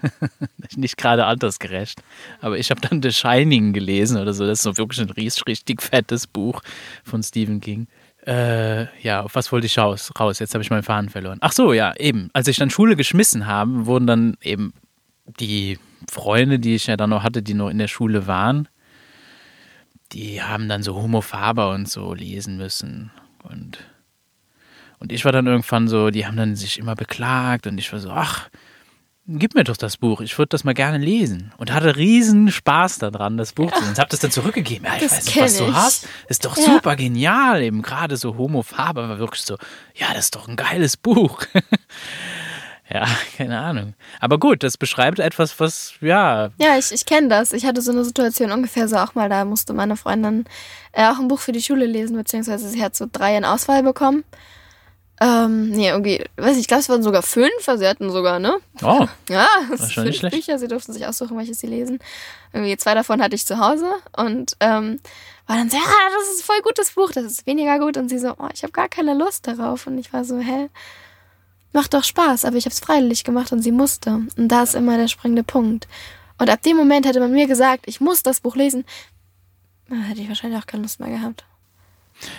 nicht 0.76 0.98
gerade 0.98 1.26
altersgerecht. 1.26 2.04
Aber 2.42 2.60
ich 2.60 2.70
habe 2.70 2.80
dann 2.82 3.02
The 3.02 3.12
Shining 3.12 3.74
gelesen 3.74 4.18
oder 4.18 4.34
so. 4.34 4.46
Das 4.46 4.60
ist 4.60 4.64
so 4.64 4.78
wirklich 4.78 5.02
ein 5.02 5.10
richtig, 5.10 5.48
richtig 5.48 5.82
fettes 5.82 6.28
Buch 6.28 6.62
von 7.04 7.24
Stephen 7.24 7.60
King. 7.60 7.88
Äh, 8.26 8.88
ja, 9.02 9.22
auf 9.22 9.36
was 9.36 9.52
wollte 9.52 9.66
ich 9.66 9.78
raus? 9.78 10.12
raus? 10.20 10.40
Jetzt 10.40 10.54
habe 10.54 10.62
ich 10.62 10.70
meinen 10.70 10.84
Faden 10.84 11.10
verloren. 11.10 11.38
Ach 11.42 11.52
so, 11.52 11.74
ja, 11.74 11.96
eben. 11.98 12.30
Als 12.34 12.48
ich 12.48 12.58
dann 12.58 12.70
Schule 12.70 12.96
geschmissen 12.96 13.48
habe, 13.48 13.86
wurden 13.86 14.08
dann 14.08 14.38
eben 14.42 14.74
die 15.40 15.80
Freunde, 16.10 16.60
die 16.60 16.76
ich 16.76 16.88
ja 16.88 16.98
dann 16.98 17.12
noch 17.12 17.24
hatte, 17.24 17.42
die 17.42 17.54
noch 17.54 17.70
in 17.70 17.78
der 17.78 17.88
Schule 17.88 18.28
waren, 18.28 18.68
die 20.12 20.42
haben 20.42 20.68
dann 20.68 20.84
so 20.84 20.96
Homo 20.96 21.22
Faber 21.22 21.72
und 21.72 21.88
so 21.88 22.14
lesen 22.14 22.58
müssen. 22.58 23.12
Und, 23.44 23.78
und 25.00 25.12
ich 25.12 25.24
war 25.24 25.32
dann 25.32 25.48
irgendwann 25.48 25.88
so, 25.88 26.10
die 26.10 26.26
haben 26.26 26.38
dann 26.38 26.56
sich 26.56 26.78
immer 26.80 26.96
beklagt 26.96 27.68
und 27.68 27.78
ich 27.78 27.92
war 27.94 28.00
so, 28.00 28.10
ach, 28.12 28.50
gib 29.38 29.54
mir 29.56 29.64
doch 29.64 29.78
das 29.78 29.98
Buch, 29.98 30.22
ich 30.22 30.38
würde 30.38 30.50
das 30.50 30.64
mal 30.64 30.74
gerne 30.74 30.98
lesen. 30.98 31.52
Und 31.58 31.72
hatte 31.72 31.96
riesen 31.96 32.52
Spaß 32.52 33.00
daran, 33.00 33.38
das 33.38 33.54
Buch 33.54 33.72
zu 33.72 33.80
lesen. 33.80 33.94
Ich 33.94 34.00
habe 34.00 34.10
das 34.10 34.20
dann 34.20 34.32
zurückgegeben. 34.32 34.86
Ja, 34.86 34.96
ich 34.96 35.04
Das 35.04 35.12
weiß 35.12 35.26
nicht, 35.26 35.38
was 35.42 35.56
kenn 35.58 35.66
du 35.66 35.72
ich. 35.72 35.78
hast. 35.78 36.08
Ist 36.28 36.46
doch 36.46 36.58
Ja. 36.58 36.64
super 36.64 36.96
genial. 36.96 37.62
Eben 37.62 37.82
gerade 37.82 38.18
so 38.18 38.38
Homo 38.38 38.64
Faber 38.64 39.08
war 39.10 39.20
wirklich 39.20 39.42
so, 39.44 39.58
ja, 39.96 40.08
das 40.14 40.26
ist 40.26 40.36
doch 40.36 40.48
ein 40.48 40.56
geiles 40.56 40.98
Buch. 40.98 41.42
ja, 42.92 43.06
keine 43.38 43.60
Ahnung. 43.60 43.94
Aber 44.20 44.40
gut, 44.40 44.64
das 44.64 44.78
beschreibt 44.78 45.20
etwas, 45.20 45.60
was, 45.60 45.94
ja, 46.02 46.50
Ja, 46.60 46.78
ich, 46.78 46.92
ich 46.92 47.06
kenne 47.06 47.28
das. 47.28 47.54
Ich 47.54 47.66
hatte 47.66 47.82
so 47.82 47.92
eine 47.92 48.04
Situation 48.04 48.52
ungefähr 48.52 48.88
so 48.88 48.96
auch 48.98 49.14
mal. 49.16 49.30
Da 49.30 49.46
musste 49.46 49.74
meine 49.74 49.96
Freundin 49.96 50.46
äh, 50.92 51.06
auch 51.06 51.20
ein 51.20 51.28
Buch 51.28 51.40
für 51.40 51.52
die 51.52 51.62
Schule 51.62 51.86
lesen, 51.86 52.16
beziehungsweise 52.16 52.68
sie 52.70 52.84
hat 52.84 52.96
so 52.96 53.06
drei 53.12 53.38
in 53.38 53.46
Auswahl 53.46 53.84
bekommen. 53.84 54.24
Ähm, 55.22 55.72
nee, 55.72 55.90
irgendwie, 55.90 56.24
weiß 56.38 56.54
ich, 56.54 56.62
ich 56.62 56.68
glaube, 56.68 56.82
es 56.82 56.90
waren 56.90 57.04
sogar 57.04 57.22
fünf, 57.24 57.68
also 57.68 57.82
sie 57.82 57.88
hatten 57.88 58.10
sogar, 58.10 58.40
ne? 58.40 58.58
oh, 58.82 59.06
Ja, 59.30 59.48
fünf 59.68 59.92
schlecht. 59.92 60.30
Bücher, 60.30 60.58
sie 60.58 60.68
durften 60.70 60.94
sich 60.94 61.06
aussuchen, 61.06 61.38
welches 61.38 61.60
sie 61.60 61.68
lesen. 61.68 62.00
Irgendwie 62.54 62.78
zwei 62.78 62.94
davon 62.94 63.22
hatte 63.22 63.36
ich 63.36 63.46
zu 63.46 63.60
Hause 63.60 63.92
und 64.16 64.56
ähm, 64.62 65.00
war 65.46 65.58
dann 65.58 65.70
so, 65.70 65.78
ja, 65.78 65.84
das 65.84 66.30
ist 66.30 66.42
ein 66.42 66.46
voll 66.46 66.62
gutes 66.62 66.92
Buch, 66.92 67.12
das 67.12 67.26
ist 67.26 67.46
weniger 67.48 67.80
gut. 67.80 67.98
Und 67.98 68.08
sie 68.08 68.20
so, 68.20 68.36
oh, 68.38 68.48
ich 68.54 68.64
habe 68.64 68.72
gar 68.72 68.88
keine 68.88 69.14
Lust 69.14 69.48
darauf. 69.48 69.88
Und 69.88 69.98
ich 69.98 70.14
war 70.14 70.24
so, 70.24 70.40
hä? 70.40 70.70
Macht 71.74 71.94
doch 71.94 72.04
Spaß, 72.04 72.46
aber 72.46 72.56
ich 72.56 72.66
habe 72.66 72.74
es 72.74 72.80
freiwillig 72.80 73.24
gemacht 73.24 73.52
und 73.52 73.62
sie 73.62 73.72
musste. 73.72 74.22
Und 74.38 74.48
da 74.48 74.64
ist 74.64 74.76
immer 74.76 74.98
der 74.98 75.08
springende 75.08 75.44
Punkt. 75.44 75.88
Und 76.38 76.50
ab 76.50 76.62
dem 76.62 76.78
Moment 76.78 77.06
hätte 77.06 77.20
man 77.20 77.32
mir 77.32 77.48
gesagt, 77.48 77.86
ich 77.88 78.00
muss 78.00 78.24
das 78.24 78.40
Buch 78.40 78.56
lesen, 78.56 78.86
dann 79.90 80.04
hätte 80.04 80.22
ich 80.22 80.30
wahrscheinlich 80.30 80.62
auch 80.62 80.68
keine 80.68 80.84
Lust 80.84 81.00
mehr 81.00 81.10
gehabt. 81.10 81.46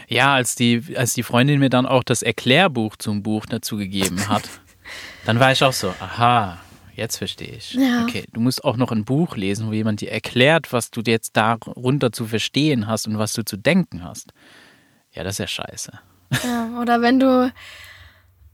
Ja, 0.09 0.35
als 0.35 0.55
die, 0.55 0.83
als 0.97 1.15
die 1.15 1.23
Freundin 1.23 1.61
mir 1.61 1.71
dann 1.71 1.87
auch 1.87 2.05
das 2.05 2.23
Erklärbuch 2.23 2.97
zum 2.97 3.23
Buch 3.23 3.47
dazu 3.47 3.77
gegeben 3.77 4.29
hat, 4.29 4.43
dann 5.25 5.41
war 5.41 5.53
ich 5.53 5.63
auch 5.63 5.73
so, 5.73 5.95
aha, 6.01 6.59
jetzt 6.95 7.17
verstehe 7.17 7.57
ich. 7.57 7.75
Ja. 7.75 8.05
Okay, 8.05 8.25
du 8.33 8.41
musst 8.41 8.65
auch 8.65 8.77
noch 8.77 8.93
ein 8.93 9.05
Buch 9.05 9.37
lesen, 9.37 9.69
wo 9.69 9.73
jemand 9.73 10.01
dir 10.01 10.13
erklärt, 10.13 10.73
was 10.73 10.91
du 10.91 11.01
jetzt 11.05 11.37
darunter 11.37 12.13
zu 12.13 12.27
verstehen 12.27 12.87
hast 12.87 13.07
und 13.07 13.19
was 13.19 13.33
du 13.33 13.45
zu 13.45 13.57
denken 13.57 14.05
hast. 14.05 14.33
Ja, 15.13 15.25
das 15.25 15.35
ist 15.35 15.39
ja 15.39 15.47
scheiße. 15.47 15.93
Ja, 16.45 16.81
oder 16.81 17.01
wenn 17.01 17.19
du. 17.19 17.53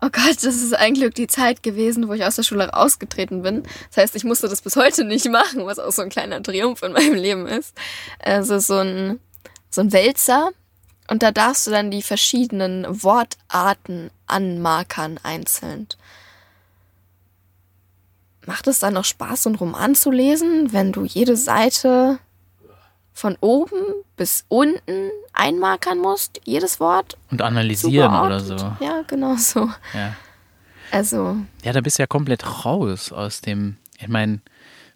Oh 0.02 0.08
Gott, 0.12 0.36
das 0.36 0.44
ist 0.44 0.74
ein 0.74 0.92
Glück 0.92 1.14
die 1.14 1.26
Zeit 1.26 1.62
gewesen, 1.62 2.06
wo 2.06 2.12
ich 2.12 2.22
aus 2.22 2.36
der 2.36 2.42
Schule 2.42 2.68
rausgetreten 2.68 3.42
bin. 3.42 3.62
Das 3.88 3.96
heißt, 3.96 4.16
ich 4.16 4.24
musste 4.24 4.46
das 4.46 4.60
bis 4.60 4.76
heute 4.76 5.04
nicht 5.04 5.28
machen, 5.30 5.64
was 5.64 5.78
auch 5.78 5.90
so 5.90 6.02
ein 6.02 6.10
kleiner 6.10 6.42
Triumph 6.42 6.82
in 6.82 6.92
meinem 6.92 7.14
Leben 7.14 7.46
ist. 7.46 7.74
Also 8.18 8.58
so 8.58 8.76
ein, 8.76 9.20
so 9.70 9.80
ein 9.80 9.92
Wälzer. 9.92 10.50
Und 11.08 11.22
da 11.22 11.30
darfst 11.30 11.66
du 11.66 11.70
dann 11.70 11.90
die 11.90 12.02
verschiedenen 12.02 12.86
Wortarten 13.02 14.10
anmarkern 14.26 15.18
einzeln. 15.22 15.88
Macht 18.46 18.66
es 18.66 18.78
dann 18.78 18.94
noch 18.94 19.04
Spaß, 19.04 19.44
so 19.44 19.50
einen 19.50 19.56
Roman 19.56 19.94
zu 19.94 20.10
lesen, 20.10 20.72
wenn 20.72 20.92
du 20.92 21.04
jede 21.04 21.36
Seite 21.36 22.18
von 23.12 23.36
oben 23.40 23.80
bis 24.16 24.44
unten 24.48 25.10
einmarkern 25.32 25.98
musst, 25.98 26.40
jedes 26.44 26.80
Wort 26.80 27.16
Und 27.30 27.42
analysieren 27.42 28.14
oder 28.14 28.40
so. 28.40 28.56
Ja, 28.80 29.02
genau 29.06 29.36
so. 29.36 29.70
Ja. 29.94 30.14
Also, 30.90 31.36
ja, 31.64 31.72
da 31.72 31.80
bist 31.80 31.98
du 31.98 32.02
ja 32.02 32.06
komplett 32.06 32.64
raus 32.64 33.12
aus 33.12 33.40
dem. 33.40 33.76
Ich 33.98 34.08
meine, 34.08 34.40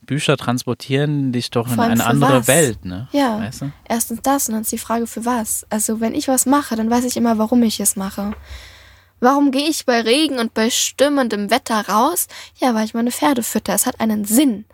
Bücher 0.02 0.36
transportieren 0.36 1.32
dich 1.32 1.50
doch 1.50 1.68
in 1.68 1.74
Vor 1.74 1.84
allem 1.84 1.92
eine 1.92 2.06
andere 2.06 2.40
was? 2.40 2.48
Welt, 2.48 2.84
ne? 2.84 3.08
Ja. 3.12 3.38
Weißt 3.38 3.62
du? 3.62 3.72
erstens 3.88 4.20
das 4.22 4.48
und 4.48 4.54
dann 4.54 4.62
ist 4.62 4.72
die 4.72 4.78
Frage, 4.78 5.06
für 5.06 5.24
was? 5.24 5.66
Also, 5.70 6.00
wenn 6.00 6.14
ich 6.14 6.28
was 6.28 6.46
mache, 6.46 6.76
dann 6.76 6.90
weiß 6.90 7.04
ich 7.04 7.16
immer, 7.16 7.38
warum 7.38 7.62
ich 7.62 7.78
es 7.80 7.96
mache. 7.96 8.32
Warum 9.20 9.50
gehe 9.50 9.68
ich 9.68 9.84
bei 9.84 10.00
Regen 10.00 10.38
und 10.38 10.54
bei 10.54 10.70
stürmendem 10.70 11.50
Wetter 11.50 11.86
raus? 11.88 12.26
Ja, 12.56 12.74
weil 12.74 12.86
ich 12.86 12.94
meine 12.94 13.10
Pferde 13.10 13.42
fütter. 13.42 13.74
Es 13.74 13.86
hat 13.86 14.00
einen 14.00 14.24
Sinn. 14.24 14.64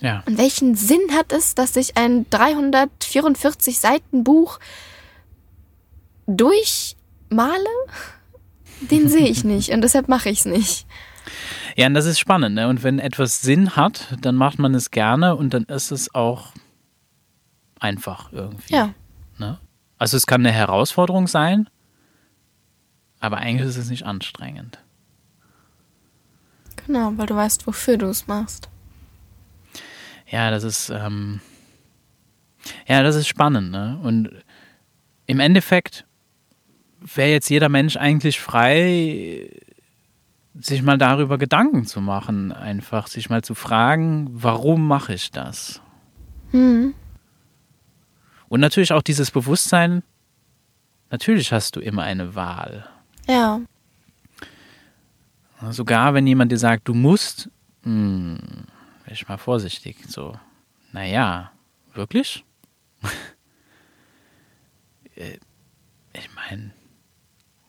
Ja. 0.00 0.22
Und 0.26 0.38
welchen 0.38 0.74
Sinn 0.74 1.12
hat 1.12 1.30
es, 1.32 1.54
dass 1.54 1.76
ich 1.76 1.96
ein 1.96 2.26
344 2.30 3.78
Seiten 3.78 4.24
Buch 4.24 4.58
durchmale? 6.26 6.96
Den 8.80 9.08
sehe 9.08 9.28
ich 9.28 9.44
nicht 9.44 9.70
und 9.70 9.82
deshalb 9.82 10.08
mache 10.08 10.30
ich 10.30 10.40
es 10.40 10.44
nicht. 10.46 10.86
Ja, 11.76 11.86
und 11.86 11.94
das 11.94 12.06
ist 12.06 12.18
spannend, 12.18 12.54
ne? 12.54 12.68
Und 12.68 12.82
wenn 12.82 12.98
etwas 12.98 13.40
Sinn 13.40 13.76
hat, 13.76 14.16
dann 14.20 14.36
macht 14.36 14.58
man 14.58 14.74
es 14.74 14.90
gerne 14.90 15.36
und 15.36 15.54
dann 15.54 15.64
ist 15.64 15.90
es 15.90 16.14
auch 16.14 16.52
einfach 17.80 18.32
irgendwie. 18.32 18.74
Ja. 18.74 18.94
Ne? 19.38 19.58
Also 19.98 20.16
es 20.16 20.26
kann 20.26 20.42
eine 20.42 20.52
Herausforderung 20.52 21.26
sein, 21.26 21.68
aber 23.20 23.38
eigentlich 23.38 23.68
ist 23.68 23.76
es 23.76 23.90
nicht 23.90 24.04
anstrengend. 24.04 24.78
Genau, 26.86 27.12
weil 27.16 27.26
du 27.26 27.36
weißt, 27.36 27.66
wofür 27.66 27.96
du 27.96 28.06
es 28.06 28.26
machst. 28.26 28.68
Ja, 30.28 30.50
das 30.50 30.64
ist, 30.64 30.90
ähm, 30.90 31.40
ja, 32.86 33.02
das 33.02 33.16
ist 33.16 33.28
spannend, 33.28 33.70
ne? 33.70 33.98
Und 34.02 34.30
im 35.26 35.40
Endeffekt 35.40 36.04
wäre 37.00 37.30
jetzt 37.30 37.50
jeder 37.50 37.68
Mensch 37.68 37.96
eigentlich 37.96 38.40
frei, 38.40 39.50
sich 40.54 40.82
mal 40.82 40.98
darüber 40.98 41.38
Gedanken 41.38 41.86
zu 41.86 42.00
machen, 42.00 42.52
einfach 42.52 43.06
sich 43.06 43.30
mal 43.30 43.42
zu 43.42 43.54
fragen, 43.54 44.28
warum 44.30 44.86
mache 44.86 45.14
ich 45.14 45.30
das? 45.30 45.80
Hm. 46.50 46.94
Und 48.48 48.60
natürlich 48.60 48.92
auch 48.92 49.02
dieses 49.02 49.30
Bewusstsein, 49.30 50.02
natürlich 51.10 51.52
hast 51.52 51.76
du 51.76 51.80
immer 51.80 52.02
eine 52.02 52.34
Wahl. 52.34 52.86
Ja. 53.26 53.60
Sogar 55.70 56.12
wenn 56.12 56.26
jemand 56.26 56.52
dir 56.52 56.58
sagt, 56.58 56.88
du 56.88 56.94
musst, 56.94 57.48
hm, 57.84 58.38
wäre 59.04 59.14
ich 59.14 59.28
mal 59.28 59.38
vorsichtig. 59.38 59.96
So, 60.08 60.38
naja, 60.92 61.52
wirklich? 61.94 62.44
Äh, 65.14 65.36
ich 66.14 66.30
meine, 66.34 66.72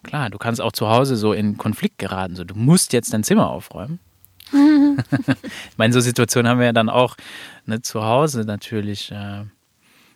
klar, 0.04 0.30
du 0.30 0.38
kannst 0.38 0.62
auch 0.62 0.72
zu 0.72 0.90
Hause 0.90 1.16
so 1.16 1.34
in 1.34 1.58
Konflikt 1.58 1.98
geraten. 1.98 2.36
So, 2.36 2.44
du 2.44 2.56
musst 2.56 2.94
jetzt 2.94 3.14
dein 3.14 3.24
Zimmer 3.24 3.50
aufräumen. 3.50 4.00
ich 4.52 5.78
meine, 5.78 5.94
so 5.94 6.00
Situationen 6.00 6.50
haben 6.50 6.60
wir 6.60 6.68
ja 6.68 6.74
dann 6.74 6.90
auch 6.90 7.16
ne, 7.66 7.82
zu 7.82 8.04
Hause 8.04 8.42
natürlich 8.42 9.12
äh, 9.12 9.46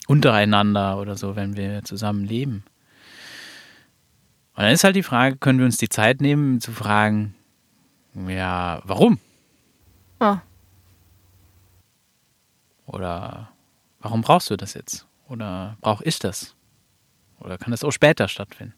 untereinander 0.08 1.00
oder 1.00 1.16
so, 1.16 1.36
wenn 1.36 1.56
wir 1.56 1.84
zusammen 1.84 2.26
leben. 2.26 2.64
Und 4.56 4.64
dann 4.64 4.72
ist 4.72 4.84
halt 4.84 4.96
die 4.96 5.04
Frage, 5.04 5.38
können 5.38 5.60
wir 5.60 5.66
uns 5.66 5.78
die 5.78 5.90
Zeit 5.90 6.22
nehmen, 6.22 6.62
zu 6.62 6.72
fragen, 6.72 7.36
ja, 8.28 8.82
warum? 8.84 9.20
Oh. 10.20 10.38
Oder 12.88 13.52
warum 14.00 14.22
brauchst 14.22 14.50
du 14.50 14.56
das 14.56 14.74
jetzt? 14.74 15.06
Oder 15.30 15.78
brauche 15.82 16.04
ich 16.06 16.20
das? 16.20 16.56
Oder 17.40 17.58
kann 17.58 17.72
das 17.72 17.84
auch 17.84 17.92
später 17.92 18.28
stattfinden? 18.28 18.74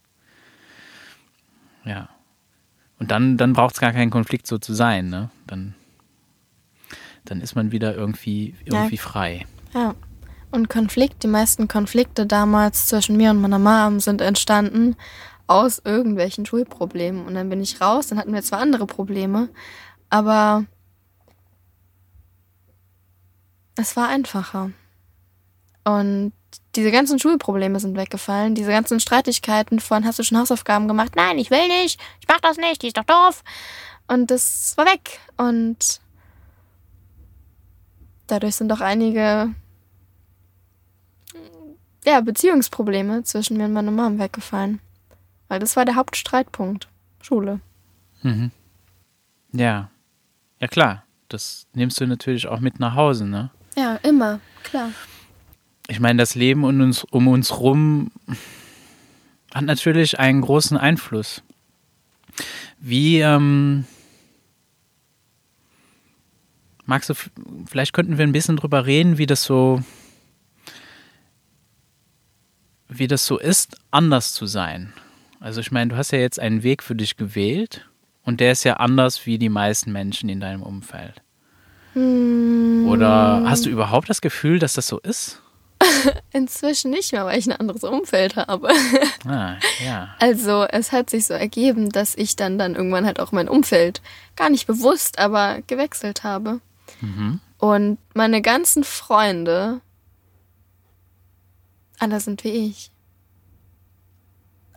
Ja. 1.86 2.10
Und 3.00 3.12
dann, 3.12 3.38
dann 3.38 3.54
braucht 3.54 3.76
es 3.76 3.80
gar 3.82 3.94
keinen 3.94 4.12
Konflikt 4.12 4.46
so 4.48 4.58
zu 4.58 4.74
sein, 4.74 5.10
ne? 5.10 5.30
Dann, 5.48 5.74
dann 7.26 7.42
ist 7.42 7.56
man 7.56 7.72
wieder 7.72 7.96
irgendwie, 7.96 8.56
irgendwie 8.66 8.96
Ja. 8.96 9.02
frei. 9.02 9.46
Ja. 9.74 9.96
Und 10.52 10.68
Konflikt, 10.70 11.24
die 11.24 11.28
meisten 11.28 11.68
Konflikte 11.68 12.26
damals 12.26 12.88
zwischen 12.88 13.16
mir 13.18 13.30
und 13.32 13.40
meiner 13.40 13.60
Mom 13.60 14.00
sind 14.00 14.20
entstanden 14.20 14.96
aus 15.48 15.82
irgendwelchen 15.84 16.46
Schulproblemen. 16.46 17.26
Und 17.26 17.36
dann 17.36 17.50
bin 17.50 17.62
ich 17.62 17.82
raus, 17.82 18.08
dann 18.08 18.18
hatten 18.18 18.34
wir 18.34 18.42
zwar 18.42 18.60
andere 18.60 18.86
Probleme, 18.86 19.50
aber 20.10 20.66
es 23.76 23.96
war 23.96 24.10
einfacher. 24.10 24.72
Und 25.84 26.34
diese 26.76 26.92
ganzen 26.92 27.20
Schulprobleme 27.20 27.80
sind 27.80 27.98
weggefallen, 27.98 28.56
diese 28.56 28.72
ganzen 28.72 29.00
Streitigkeiten 29.00 29.80
von 29.80 30.06
hast 30.06 30.20
du 30.20 30.24
schon 30.24 30.38
Hausaufgaben 30.38 30.88
gemacht? 30.88 31.16
Nein, 31.16 31.38
ich 31.38 31.50
will 31.50 31.68
nicht, 31.68 32.00
ich 32.22 32.28
mach 32.28 32.40
das 32.40 32.58
nicht, 32.58 32.82
die 32.82 32.88
ist 32.88 32.98
doch 32.98 33.04
doof. 33.04 33.44
Und 34.08 34.32
das 34.32 34.76
war 34.78 34.86
weg. 34.86 35.20
Und 35.38 36.00
dadurch 38.28 38.56
sind 38.56 38.72
auch 38.72 38.82
einige 38.82 39.54
ja, 42.06 42.22
Beziehungsprobleme 42.22 43.24
zwischen 43.24 43.58
mir 43.58 43.66
und 43.66 43.74
meiner 43.74 43.92
Mom 43.92 44.20
weggefallen. 44.20 44.80
Weil 45.48 45.60
das 45.60 45.76
war 45.76 45.86
der 45.86 45.96
Hauptstreitpunkt. 45.96 46.88
Schule. 47.22 47.60
Mhm. 48.22 48.52
Ja. 49.52 49.90
Ja, 50.60 50.68
klar. 50.68 51.04
Das 51.28 51.68
nimmst 51.74 52.00
du 52.00 52.08
natürlich 52.08 52.48
auch 52.48 52.60
mit 52.60 52.80
nach 52.80 52.96
Hause, 52.96 53.26
ne? 53.26 53.52
Ja, 53.76 53.96
immer, 53.98 54.40
klar. 54.64 54.92
Ich 55.90 56.00
meine, 56.00 56.20
das 56.20 56.36
Leben 56.36 56.64
um 56.64 56.80
uns, 56.80 57.04
um 57.04 57.28
uns 57.28 57.60
rum 57.60 58.12
hat 59.54 59.66
natürlich 59.66 60.20
einen 60.20 60.42
großen 60.42 60.78
Einfluss. 60.78 61.42
Wie, 62.80 63.20
ähm, 63.20 63.86
magst 66.86 67.10
du, 67.10 67.16
vielleicht 67.66 67.94
könnten 67.94 68.20
wir 68.20 68.28
ein 68.28 68.32
bisschen 68.32 68.56
drüber 68.56 68.86
reden, 68.86 69.18
wie 69.18 69.26
das 69.26 69.44
so, 69.44 69.82
wie 72.88 73.08
das 73.08 73.26
so 73.26 73.40
ist, 73.40 73.76
anders 73.90 74.34
zu 74.34 74.46
sein. 74.46 74.94
Also 75.40 75.60
ich 75.60 75.72
meine, 75.72 75.90
du 75.90 75.98
hast 75.98 76.12
ja 76.12 76.20
jetzt 76.20 76.40
einen 76.40 76.62
Weg 76.62 76.84
für 76.84 76.96
dich 76.96 77.18
gewählt 77.18 77.90
und 78.24 78.40
der 78.40 78.52
ist 78.52 78.64
ja 78.64 78.76
anders 78.76 79.26
wie 79.26 79.40
die 79.40 79.50
meisten 79.50 79.92
Menschen 79.92 80.30
in 80.30 80.40
deinem 80.40 80.62
Umfeld. 80.62 81.24
Oder 81.96 83.44
hast 83.50 83.66
du 83.66 83.72
überhaupt 83.72 84.10
das 84.10 84.22
Gefühl, 84.22 84.60
dass 84.60 84.74
das 84.74 84.86
so 84.88 85.00
ist? 85.00 85.42
Inzwischen 86.34 86.92
nicht 86.92 87.12
mehr, 87.12 87.26
weil 87.26 87.40
ich 87.40 87.48
ein 87.48 87.60
anderes 87.60 87.84
Umfeld 87.84 88.36
habe. 88.36 88.70
Ah, 89.28 89.58
ja. 89.84 90.16
Also 90.20 90.64
es 90.64 90.92
hat 90.92 91.10
sich 91.10 91.26
so 91.26 91.34
ergeben, 91.34 91.90
dass 91.90 92.16
ich 92.16 92.36
dann 92.36 92.58
dann 92.58 92.76
irgendwann 92.76 93.06
halt 93.06 93.20
auch 93.20 93.32
mein 93.32 93.50
Umfeld 93.50 94.02
gar 94.38 94.50
nicht 94.50 94.66
bewusst, 94.66 95.20
aber 95.20 95.60
gewechselt 95.68 96.24
habe. 96.24 96.62
Und 97.58 97.98
meine 98.14 98.42
ganzen 98.42 98.84
Freunde, 98.84 99.82
alle 102.00 102.20
sind 102.22 102.44
wie 102.44 102.68
ich. 102.68 102.92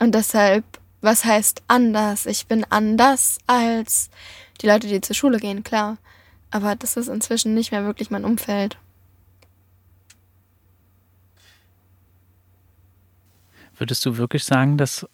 Und 0.01 0.15
deshalb, 0.15 0.65
was 1.01 1.25
heißt 1.25 1.63
anders? 1.69 2.27
Ich 2.27 2.47
bin 2.47 2.67
anders 2.69 3.39
als 3.47 4.11
die 4.61 4.67
Leute, 4.67 4.89
die 4.89 5.01
zur 5.01 5.15
Schule 5.15 5.39
gehen, 5.39 5.63
klar. 5.63 5.99
Aber 6.51 6.75
das 6.75 6.97
ist 6.97 7.09
inzwischen 7.09 7.55
nicht 7.55 7.71
mehr 7.71 7.85
wirklich 7.85 8.11
mein 8.11 8.25
Umfeld. 8.25 8.77
Würdest 13.83 14.07
du 14.07 14.17
wirklich 14.17 14.45
sagen, 14.45 14.79
dass 14.79 15.09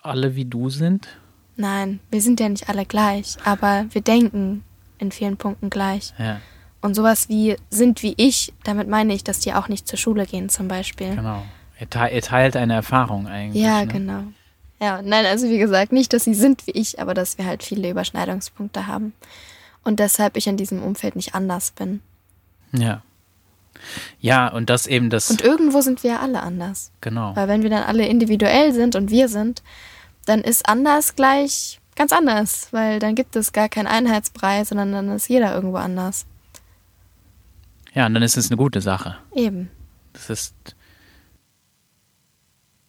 alle 0.00 0.34
wie 0.34 0.46
du 0.46 0.70
sind? 0.70 1.08
Nein, 1.56 2.00
wir 2.10 2.22
sind 2.22 2.40
ja 2.40 2.48
nicht 2.48 2.70
alle 2.70 2.86
gleich, 2.86 3.36
aber 3.44 3.84
wir 3.90 4.00
denken 4.00 4.64
in 4.96 5.12
vielen 5.12 5.36
Punkten 5.36 5.68
gleich. 5.68 6.14
Ja, 6.18 6.40
Und 6.80 6.94
sowas 6.94 7.28
wie 7.28 7.54
sind 7.68 8.02
wie 8.02 8.14
ich, 8.16 8.54
damit 8.64 8.88
meine 8.88 9.12
ich, 9.12 9.24
dass 9.24 9.40
die 9.40 9.52
auch 9.52 9.68
nicht 9.68 9.86
zur 9.86 9.98
Schule 9.98 10.24
gehen 10.24 10.48
zum 10.48 10.68
Beispiel. 10.68 11.16
genau. 11.16 11.42
Er, 11.78 11.90
te 11.90 11.98
er 11.98 12.22
teilt 12.22 12.56
eine 12.56 12.72
Erfahrung 12.72 13.26
eigentlich. 13.26 13.62
Ja, 13.62 13.80
ne? 13.80 13.86
genau. 13.88 14.22
Ja, 14.80 15.02
nein, 15.02 15.26
also 15.26 15.50
wie 15.50 15.58
gesagt, 15.58 15.92
nicht, 15.92 16.14
dass 16.14 16.24
sie 16.24 16.32
sind 16.32 16.66
wie 16.66 16.70
ich, 16.70 16.98
aber 16.98 17.12
dass 17.12 17.36
wir 17.36 17.44
halt 17.44 17.62
viele 17.62 17.90
Überschneidungspunkte 17.90 18.86
haben. 18.86 19.12
Und 19.84 20.00
deshalb 20.00 20.38
ich 20.38 20.46
in 20.46 20.56
diesem 20.56 20.82
Umfeld 20.82 21.14
nicht 21.14 21.34
anders 21.34 21.72
bin. 21.72 22.00
Ja. 22.72 23.02
Ja, 24.20 24.48
und 24.48 24.70
das 24.70 24.86
eben 24.86 25.10
das, 25.10 25.30
Und 25.30 25.42
irgendwo 25.42 25.80
sind 25.80 26.02
wir 26.02 26.12
ja 26.12 26.20
alle 26.20 26.42
anders. 26.42 26.92
genau. 27.00 27.34
Weil 27.34 27.48
wenn 27.48 27.62
wir 27.62 27.70
dann 27.70 27.82
alle 27.82 28.06
individuell 28.06 28.72
sind 28.72 28.94
und 28.94 29.10
wir 29.10 29.28
sind, 29.28 29.62
dann 30.26 30.40
ist 30.40 30.68
anders 30.68 31.16
gleich 31.16 31.80
ganz 31.96 32.12
anders. 32.12 32.68
Weil 32.70 32.98
dann 32.98 33.14
gibt 33.14 33.36
es 33.36 33.52
gar 33.52 33.68
keinen 33.68 33.86
Einheitsbrei, 33.88 34.64
sondern 34.64 34.92
dann 34.92 35.10
ist 35.10 35.28
jeder 35.28 35.54
irgendwo 35.54 35.76
anders. 35.78 36.26
Ja, 37.94 38.06
und 38.06 38.14
dann 38.14 38.22
ist 38.22 38.36
es 38.36 38.50
eine 38.50 38.56
gute 38.56 38.80
Sache. 38.80 39.16
Eben. 39.34 39.70
Das 40.12 40.30
ist, 40.30 40.54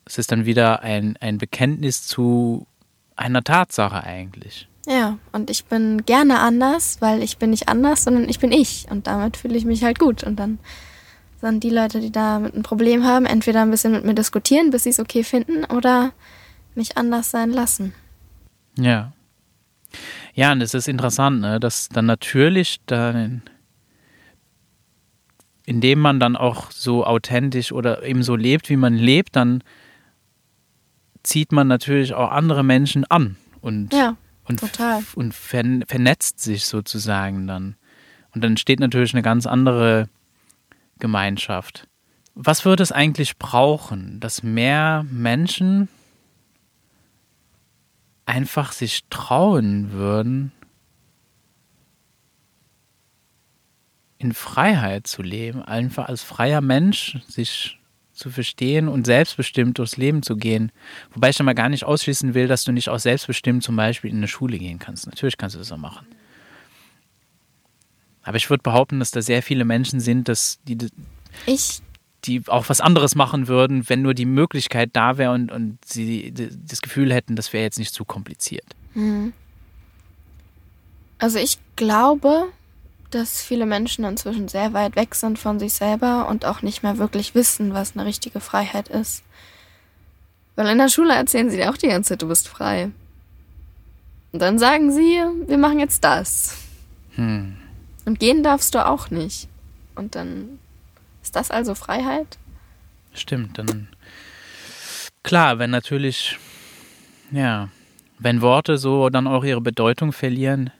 es 0.06 0.18
ist 0.18 0.32
dann 0.32 0.46
wieder 0.46 0.82
ein, 0.82 1.18
ein 1.20 1.38
Bekenntnis 1.38 2.06
zu 2.06 2.68
einer 3.16 3.44
Tatsache 3.44 4.04
eigentlich. 4.04 4.68
Ja, 4.86 5.18
und 5.32 5.50
ich 5.50 5.66
bin 5.66 6.06
gerne 6.06 6.40
anders, 6.40 6.98
weil 7.00 7.24
ich 7.24 7.38
bin 7.38 7.52
nicht 7.52 7.70
anders, 7.70 8.04
sondern 8.04 8.28
ich 8.28 8.40
bin 8.40 8.52
ich. 8.52 8.86
Und 8.90 9.08
damit 9.08 9.38
fühle 9.38 9.56
ich 9.56 9.66
mich 9.66 9.84
halt 9.84 9.98
gut. 9.98 10.24
Und 10.24 10.38
dann 10.38 10.60
sind 11.40 11.64
die 11.64 11.70
Leute, 11.70 12.02
die 12.02 12.12
damit 12.12 12.54
ein 12.54 12.64
Problem 12.64 13.04
haben, 13.06 13.26
entweder 13.26 13.62
ein 13.62 13.72
bisschen 13.72 13.94
mit 13.94 14.06
mir 14.06 14.14
diskutieren, 14.14 14.72
bis 14.72 14.84
sie 14.84 14.90
es 14.90 15.00
okay 15.00 15.24
finden, 15.24 15.66
oder 15.66 16.12
mich 16.76 16.98
anders 16.98 17.32
sein 17.32 17.52
lassen. 17.52 17.94
Ja. 18.78 19.14
Ja, 20.34 20.52
und 20.52 20.62
es 20.62 20.74
ist 20.74 20.88
interessant, 20.88 21.42
ne, 21.42 21.60
dass 21.60 21.88
dann 21.90 22.06
natürlich 22.06 22.80
dann, 22.88 23.44
indem 25.66 26.00
man 26.00 26.20
dann 26.20 26.36
auch 26.36 26.72
so 26.72 27.06
authentisch 27.06 27.72
oder 27.72 28.04
eben 28.04 28.24
so 28.24 28.36
lebt, 28.36 28.70
wie 28.70 28.78
man 28.78 28.96
lebt, 28.96 29.36
dann 29.36 29.64
zieht 31.22 31.52
man 31.52 31.68
natürlich 31.68 32.14
auch 32.16 32.32
andere 32.32 32.64
Menschen 32.64 33.06
an 33.06 33.38
und, 33.62 33.94
Ja, 33.94 34.18
und, 34.48 34.60
total. 34.60 35.04
und 35.16 35.34
vern 35.34 35.84
vernetzt 35.88 36.40
sich 36.40 36.66
sozusagen 36.66 37.48
dann. 37.48 37.76
Und 38.34 38.44
dann 38.44 38.58
steht 38.58 38.80
natürlich 38.80 39.14
eine 39.14 39.22
ganz 39.22 39.46
andere 39.46 40.10
Gemeinschaft. 41.00 41.88
Was 42.36 42.66
würde 42.66 42.84
es 42.84 42.92
eigentlich 42.92 43.38
brauchen, 43.38 44.20
dass 44.20 44.42
mehr 44.42 45.06
Menschen 45.12 45.88
einfach 48.26 48.72
sich 48.72 49.04
trauen 49.10 49.92
würden, 49.92 50.52
in 54.18 54.34
Freiheit 54.34 55.06
zu 55.06 55.22
leben, 55.22 55.62
einfach 55.62 56.08
als 56.08 56.24
freier 56.24 56.62
Mensch 56.62 57.20
sich 57.28 57.80
zu 58.14 58.30
verstehen 58.30 58.88
und 58.88 59.06
selbstbestimmt 59.06 59.80
durchs 59.80 59.98
Leben 59.98 60.24
zu 60.24 60.36
gehen. 60.36 60.72
Wobei 61.14 61.30
ich 61.30 61.36
schon 61.36 61.46
mal 61.46 61.54
gar 61.54 61.70
nicht 61.70 61.84
ausschließen 61.84 62.34
will, 62.34 62.48
dass 62.48 62.64
du 62.64 62.72
nicht 62.72 62.90
auch 62.90 63.00
selbstbestimmt 63.00 63.64
zum 63.64 63.76
Beispiel 63.76 64.12
in 64.12 64.18
eine 64.18 64.28
Schule 64.28 64.58
gehen 64.58 64.80
kannst. 64.80 65.08
Natürlich 65.08 65.38
kannst 65.38 65.56
du 65.56 65.60
das 65.60 65.72
auch 65.72 65.78
machen. 65.78 66.08
Aber 68.24 68.38
ich 68.38 68.50
würde 68.50 68.64
behaupten, 68.64 69.00
dass 69.00 69.12
da 69.12 69.22
sehr 69.22 69.44
viele 69.44 69.66
Menschen 69.66 70.00
sind, 70.00 70.30
dass 70.30 70.60
die, 70.64 70.78
Ich, 71.46 71.82
die 72.26 72.42
auch 72.48 72.70
was 72.70 72.80
anderes 72.80 73.16
machen 73.16 73.48
würden, 73.48 73.90
wenn 73.90 74.02
nur 74.02 74.14
die 74.14 74.26
Möglichkeit 74.26 74.92
da 74.94 75.18
wäre 75.18 75.34
und, 75.34 75.52
und 75.52 75.80
sie 75.86 76.34
das 76.34 76.82
Gefühl 76.82 77.14
hätten, 77.14 77.36
das 77.36 77.52
wäre 77.52 77.64
jetzt 77.64 77.80
nicht 77.80 77.94
zu 77.94 78.06
kompliziert. 78.06 78.66
also 81.20 81.40
ich 81.40 81.58
glaube, 81.76 82.48
dass 83.14 83.42
viele 83.42 83.66
Menschen 83.66 84.06
inzwischen 84.06 84.48
sehr 84.48 84.74
weit 84.74 84.96
weg 84.96 85.16
sind 85.16 85.40
von 85.40 85.60
sich 85.60 85.74
selber 85.74 86.28
und 86.28 86.46
auch 86.46 86.62
nicht 86.62 86.84
mehr 86.84 86.98
wirklich 86.98 87.36
wissen, 87.36 87.74
was 87.74 87.96
eine 87.96 88.06
richtige 88.06 88.40
Freiheit 88.40 88.88
ist. 88.88 89.24
Weil 90.56 90.68
in 90.68 90.78
der 90.78 90.90
Schule 90.90 91.14
erzählen 91.14 91.50
sie 91.50 91.58
dir 91.58 91.72
auch 91.72 91.78
die 91.78 91.88
ganze 91.88 92.10
Zeit, 92.10 92.22
du 92.22 92.28
bist 92.28 92.48
frei. 92.48 92.92
Und 94.32 94.42
dann 94.42 94.60
sagen 94.60 94.92
sie, 94.92 95.22
wir 95.48 95.58
machen 95.58 95.80
jetzt 95.80 96.04
das. 96.04 96.58
Hm. 97.16 97.56
Und 98.06 98.20
gehen 98.20 98.44
darfst 98.44 98.76
du 98.76 98.86
auch 98.86 99.10
nicht. 99.10 99.48
Und 99.96 100.16
dann 100.16 100.60
ist 101.22 101.36
das 101.36 101.52
also 101.52 101.76
Freiheit? 101.76 102.38
Stimmt, 103.14 103.58
dann 103.58 103.88
klar, 105.22 105.60
wenn 105.60 105.70
natürlich, 105.70 106.38
ja, 107.32 107.70
wenn 108.20 108.42
Worte 108.42 108.78
so 108.78 109.10
dann 109.10 109.28
auch 109.28 109.44
ihre 109.44 109.62
Bedeutung 109.62 110.12
verlieren. 110.12 110.72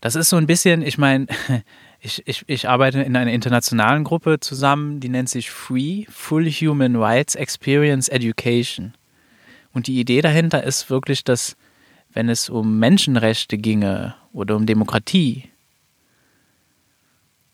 Das 0.00 0.14
ist 0.14 0.30
so 0.30 0.36
ein 0.36 0.46
bisschen, 0.46 0.82
ich 0.82 0.98
meine, 0.98 1.26
ich, 2.00 2.22
ich, 2.26 2.44
ich 2.46 2.68
arbeite 2.68 3.02
in 3.02 3.16
einer 3.16 3.32
internationalen 3.32 4.04
Gruppe 4.04 4.40
zusammen, 4.40 5.00
die 5.00 5.08
nennt 5.08 5.28
sich 5.28 5.50
Free 5.50 6.04
Full 6.08 6.50
Human 6.50 6.96
Rights 6.96 7.34
Experience 7.34 8.08
Education. 8.08 8.94
Und 9.72 9.86
die 9.86 10.00
Idee 10.00 10.20
dahinter 10.20 10.64
ist 10.64 10.90
wirklich, 10.90 11.22
dass 11.22 11.56
wenn 12.12 12.28
es 12.28 12.48
um 12.48 12.78
Menschenrechte 12.78 13.58
ginge 13.58 14.14
oder 14.32 14.56
um 14.56 14.66
Demokratie, 14.66 15.44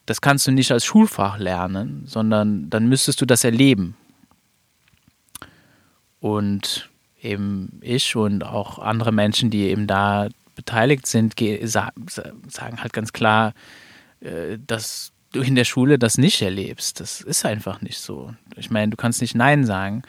das 0.07 0.21
kannst 0.21 0.47
du 0.47 0.53
nicht 0.53 0.71
als 0.71 0.85
Schulfach 0.85 1.39
lernen, 1.39 2.05
sondern 2.07 2.71
dann 2.71 2.89
müsstest 2.89 3.21
du 3.21 3.27
das 3.27 3.45
erleben. 3.45 3.97
Und 6.21 6.89
eben 7.21 7.81
ich 7.83 8.15
und 8.15 8.45
auch 8.45 8.79
andere 8.79 9.13
Menschen, 9.13 9.51
die 9.51 9.65
eben 9.65 9.87
da 9.87 10.29
beteiligt 10.57 11.07
sind, 11.07 11.35
sagen 11.39 12.83
halt 12.83 12.93
ganz 12.93 13.13
klar, 13.13 13.55
äh, 14.21 14.59
dass 14.67 15.13
du 15.33 15.41
in 15.41 15.55
der 15.55 15.65
Schule 15.65 15.99
das 15.99 16.19
nicht 16.19 16.43
erlebst. 16.43 16.99
Das 16.99 17.21
ist 17.21 17.45
einfach 17.45 17.81
nicht 17.83 17.99
so. 17.99 18.35
Ich 18.57 18.71
meine, 18.71 18.91
du 18.91 18.97
kannst 18.97 19.21
nicht 19.21 19.37
Nein 19.37 19.65
sagen. 19.65 20.03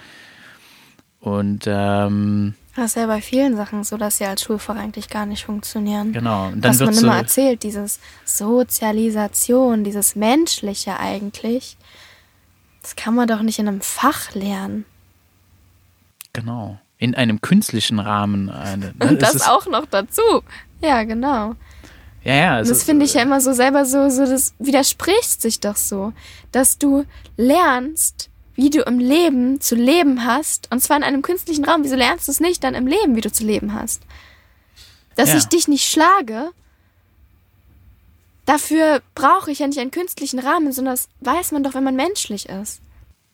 Und 1.20 1.66
ähm, 1.68 2.56
das 2.76 2.91
ist 2.91 2.95
ja 2.95 3.08
bei 3.08 3.22
vielen 3.22 3.56
Sachen 3.56 3.84
so, 3.84 3.98
dass 3.98 4.20
sie 4.20 4.26
als 4.26 4.43
Schulfach 4.43 4.76
eigentlich 4.76 5.10
gar 5.10 5.26
nicht 5.26 5.45
funktionieren. 5.45 6.14
Genau. 6.14 6.48
Und 6.48 6.62
dann 6.62 6.80
Was 6.80 6.80
man 6.80 6.98
immer 6.98 7.18
erzählt, 7.18 7.64
dieses 7.64 8.00
Sozialisation, 8.24 9.84
dieses 9.84 10.16
Menschliche 10.16 11.00
eigentlich, 11.00 11.76
das 12.84 12.95
kann 12.95 13.16
man 13.16 13.28
doch 13.28 13.41
nicht 13.41 13.60
in 13.60 13.68
einem 13.68 13.82
Fach 13.82 14.34
lernen. 14.36 14.86
Genau. 16.34 16.80
In 16.98 17.16
einem 17.16 17.41
künstlichen 17.41 18.00
Rahmen. 18.00 18.50
Eine, 18.50 18.88
ne? 18.88 18.93
Und 19.10 19.22
das 19.22 19.48
auch 19.48 19.68
noch 19.68 19.86
dazu. 19.86 20.43
Ja, 20.82 21.04
genau. 21.04 21.56
Ja, 22.24 22.36
ja. 22.36 22.56
Also, 22.56 22.74
das 22.74 22.84
finde 22.84 23.06
ich 23.06 23.14
ja 23.14 23.22
immer 23.22 23.39
so 23.39 23.54
selber 23.54 23.86
so, 23.86 24.10
so, 24.10 24.26
das 24.26 24.54
widerspricht 24.60 25.41
sich 25.41 25.60
doch 25.60 25.76
so, 25.76 26.14
dass 26.52 26.78
du 26.78 27.06
lernst, 27.38 28.30
wie 28.56 28.70
du 28.70 28.82
im 28.82 29.00
Leben 29.00 29.62
zu 29.62 29.76
leben 29.76 30.26
hast, 30.26 30.72
und 30.72 30.82
zwar 30.82 30.98
in 30.98 31.04
einem 31.04 31.22
künstlichen 31.22 31.64
Raum. 31.64 31.84
Wieso 31.84 31.95
lernst 31.95 32.28
du 32.28 32.32
es 32.32 32.39
nicht 32.39 32.64
dann 32.64 32.74
im 32.74 32.88
Leben, 32.88 33.16
wie 33.16 33.22
du 33.22 33.32
zu 33.32 33.45
leben 33.45 33.74
hast? 33.74 34.02
Dass 35.16 35.30
ja. 35.30 35.38
ich 35.38 35.45
dich 35.45 35.68
nicht 35.68 35.89
schlage, 35.89 36.52
dafür 38.45 39.02
brauche 39.14 39.52
ich 39.52 39.60
ja 39.60 39.68
nicht 39.68 39.80
einen 39.80 39.91
künstlichen 39.91 40.39
Rahmen, 40.39 40.72
sondern 40.72 40.95
das 40.95 41.10
weiß 41.22 41.52
man 41.52 41.64
doch, 41.64 41.76
wenn 41.76 41.84
man 41.84 41.95
menschlich 41.95 42.50
ist. 42.50 42.82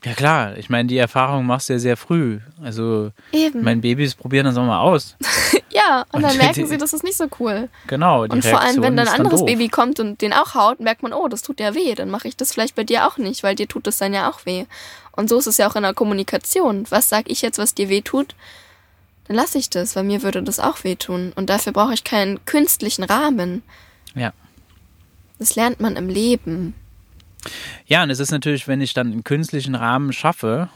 Ja 0.05 0.13
klar, 0.13 0.57
ich 0.57 0.69
meine, 0.69 0.87
die 0.87 0.97
Erfahrung 0.97 1.45
machst 1.45 1.69
du 1.69 1.73
ja 1.73 1.79
sehr 1.79 1.95
früh. 1.95 2.39
Also 2.61 3.11
Eben. 3.31 3.63
mein 3.63 3.79
Babys 3.79 4.15
probieren 4.15 4.45
das 4.45 4.57
auch 4.57 4.65
mal 4.65 4.81
aus. 4.81 5.15
ja, 5.69 6.01
und, 6.11 6.15
und 6.15 6.21
dann 6.23 6.37
merken 6.37 6.55
die, 6.55 6.65
sie, 6.65 6.77
das 6.77 6.91
ist 6.91 7.03
nicht 7.03 7.15
so 7.15 7.27
cool. 7.39 7.69
Genau. 7.87 8.23
und 8.23 8.43
vor 8.43 8.59
allem, 8.59 8.81
wenn 8.81 8.97
dann 8.97 9.07
ein 9.07 9.19
anderes 9.21 9.39
dann 9.39 9.45
Baby 9.45 9.69
kommt 9.69 10.01
und 10.01 10.21
den 10.21 10.33
auch 10.33 10.55
haut, 10.55 10.81
merkt 10.81 11.03
man, 11.03 11.13
oh, 11.13 11.29
das 11.29 11.41
tut 11.41 11.61
ja 11.61 11.73
weh, 11.73 11.95
dann 11.95 12.09
mache 12.09 12.27
ich 12.27 12.35
das 12.35 12.51
vielleicht 12.51 12.75
bei 12.75 12.83
dir 12.83 13.07
auch 13.07 13.17
nicht, 13.17 13.43
weil 13.43 13.55
dir 13.55 13.67
tut 13.67 13.87
das 13.87 13.97
dann 13.97 14.13
ja 14.13 14.29
auch 14.29 14.45
weh. 14.45 14.65
Und 15.13 15.29
so 15.29 15.37
ist 15.37 15.47
es 15.47 15.57
ja 15.57 15.69
auch 15.69 15.75
in 15.75 15.83
der 15.83 15.93
Kommunikation. 15.93 16.85
Was 16.89 17.07
sag 17.07 17.29
ich 17.29 17.41
jetzt, 17.41 17.57
was 17.57 17.73
dir 17.73 17.87
weh 17.87 18.01
tut? 18.01 18.35
Dann 19.27 19.37
lasse 19.37 19.57
ich 19.57 19.69
das, 19.69 19.95
weil 19.95 20.03
mir 20.03 20.21
würde 20.21 20.43
das 20.43 20.59
auch 20.59 20.83
wehtun. 20.83 21.31
Und 21.35 21.49
dafür 21.49 21.71
brauche 21.71 21.93
ich 21.93 22.03
keinen 22.03 22.43
künstlichen 22.45 23.03
Rahmen. 23.03 23.63
Ja. 24.15 24.33
Das 25.39 25.55
lernt 25.55 25.79
man 25.79 25.95
im 25.95 26.09
Leben. 26.09 26.73
Ja, 27.85 28.03
und 28.03 28.09
es 28.09 28.19
ist 28.19 28.31
natürlich, 28.31 28.67
wenn 28.67 28.81
ich 28.81 28.93
dann 28.93 29.11
einen 29.11 29.23
künstlichen 29.23 29.75
Rahmen 29.75 30.13
schaffe, 30.13 30.69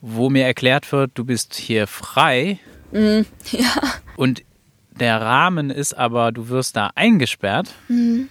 wo 0.00 0.30
mir 0.30 0.44
erklärt 0.44 0.90
wird, 0.92 1.12
du 1.14 1.24
bist 1.24 1.54
hier 1.54 1.86
frei. 1.86 2.58
Mm, 2.92 3.22
ja. 3.52 3.74
Und 4.16 4.42
der 4.90 5.20
Rahmen 5.20 5.70
ist 5.70 5.94
aber, 5.94 6.32
du 6.32 6.48
wirst 6.48 6.76
da 6.76 6.90
eingesperrt. 6.94 7.72
Mm. 7.88 8.22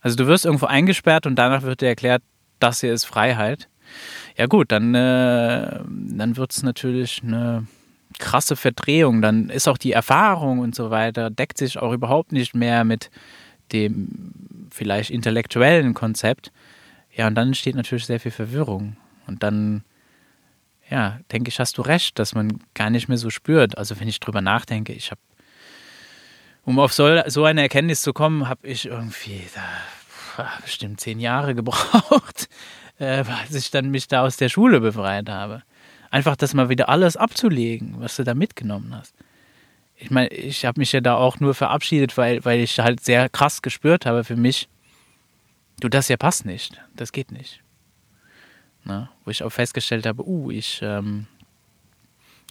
Also 0.00 0.16
du 0.16 0.26
wirst 0.26 0.44
irgendwo 0.44 0.66
eingesperrt 0.66 1.26
und 1.26 1.36
danach 1.36 1.62
wird 1.62 1.80
dir 1.80 1.88
erklärt, 1.88 2.22
das 2.60 2.80
hier 2.80 2.92
ist 2.92 3.04
Freiheit. 3.04 3.68
Ja 4.36 4.46
gut, 4.46 4.70
dann, 4.72 4.94
äh, 4.94 5.80
dann 5.86 6.36
wird 6.36 6.52
es 6.52 6.62
natürlich 6.62 7.22
eine 7.22 7.66
krasse 8.18 8.56
Verdrehung. 8.56 9.22
Dann 9.22 9.50
ist 9.50 9.68
auch 9.68 9.78
die 9.78 9.92
Erfahrung 9.92 10.60
und 10.60 10.74
so 10.74 10.90
weiter, 10.90 11.30
deckt 11.30 11.58
sich 11.58 11.78
auch 11.78 11.92
überhaupt 11.92 12.32
nicht 12.32 12.54
mehr 12.54 12.84
mit 12.84 13.10
dem 13.72 14.32
vielleicht 14.70 15.10
intellektuellen 15.10 15.94
Konzept, 15.94 16.52
ja, 17.18 17.26
und 17.26 17.34
dann 17.34 17.48
entsteht 17.48 17.74
natürlich 17.74 18.06
sehr 18.06 18.20
viel 18.20 18.30
Verwirrung. 18.30 18.96
Und 19.26 19.42
dann, 19.42 19.82
ja, 20.88 21.18
denke 21.32 21.48
ich, 21.48 21.58
hast 21.58 21.76
du 21.76 21.82
recht, 21.82 22.16
dass 22.20 22.32
man 22.32 22.60
gar 22.74 22.90
nicht 22.90 23.08
mehr 23.08 23.18
so 23.18 23.28
spürt. 23.28 23.76
Also 23.76 23.98
wenn 23.98 24.06
ich 24.06 24.20
drüber 24.20 24.40
nachdenke, 24.40 24.92
ich 24.92 25.10
habe, 25.10 25.20
um 26.64 26.78
auf 26.78 26.92
so, 26.92 27.20
so 27.26 27.44
eine 27.44 27.62
Erkenntnis 27.62 28.02
zu 28.02 28.12
kommen, 28.12 28.48
habe 28.48 28.68
ich 28.68 28.86
irgendwie 28.86 29.42
da, 29.52 30.44
bestimmt 30.62 31.00
zehn 31.00 31.18
Jahre 31.18 31.54
gebraucht, 31.56 32.48
äh, 33.00 33.24
als 33.24 33.52
ich 33.52 33.72
dann 33.72 33.90
mich 33.90 34.06
da 34.06 34.22
aus 34.22 34.36
der 34.36 34.48
Schule 34.48 34.78
befreit 34.78 35.28
habe. 35.28 35.64
Einfach 36.12 36.36
das 36.36 36.54
mal 36.54 36.68
wieder 36.68 36.88
alles 36.88 37.16
abzulegen, 37.16 37.96
was 37.98 38.14
du 38.14 38.22
da 38.22 38.34
mitgenommen 38.34 38.94
hast. 38.94 39.12
Ich 39.96 40.12
meine, 40.12 40.28
ich 40.28 40.64
habe 40.64 40.78
mich 40.78 40.92
ja 40.92 41.00
da 41.00 41.16
auch 41.16 41.40
nur 41.40 41.54
verabschiedet, 41.54 42.16
weil, 42.16 42.44
weil 42.44 42.60
ich 42.60 42.78
halt 42.78 43.04
sehr 43.04 43.28
krass 43.28 43.60
gespürt 43.60 44.06
habe 44.06 44.22
für 44.22 44.36
mich, 44.36 44.68
du, 45.80 45.88
das 45.88 46.08
ja 46.08 46.16
passt 46.16 46.44
nicht. 46.44 46.80
Das 46.94 47.12
geht 47.12 47.32
nicht. 47.32 47.62
Na, 48.84 49.10
wo 49.24 49.30
ich 49.30 49.42
auch 49.42 49.50
festgestellt 49.50 50.06
habe, 50.06 50.26
uh, 50.26 50.50
ich, 50.50 50.80
ähm, 50.82 51.26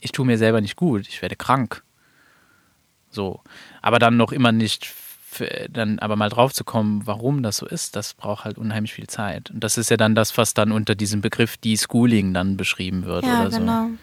ich 0.02 0.12
tue 0.12 0.26
mir 0.26 0.38
selber 0.38 0.62
nicht 0.62 0.76
gut, 0.76 1.08
ich 1.08 1.22
werde 1.22 1.36
krank. 1.36 1.84
So. 3.10 3.42
Aber 3.82 4.00
dann 4.00 4.18
noch 4.18 4.32
immer 4.32 4.52
nicht, 4.52 4.94
dann 5.70 6.00
aber 6.00 6.16
mal 6.16 6.30
drauf 6.30 6.54
zu 6.54 6.64
kommen, 6.64 7.08
warum 7.08 7.44
das 7.44 7.58
so 7.58 7.66
ist, 7.66 7.96
das 7.96 8.14
braucht 8.14 8.46
halt 8.46 8.58
unheimlich 8.58 8.94
viel 8.94 9.08
Zeit. 9.08 9.52
Und 9.52 9.64
das 9.64 9.78
ist 9.78 9.90
ja 9.90 9.98
dann 9.98 10.16
das, 10.16 10.38
was 10.38 10.54
dann 10.54 10.72
unter 10.72 10.96
diesem 10.96 11.22
Begriff 11.22 11.58
Deschooling 11.58 12.34
dann 12.34 12.58
beschrieben 12.58 13.06
wird 13.06 13.26
ja, 13.26 13.42
oder 13.42 13.52
so. 13.52 13.98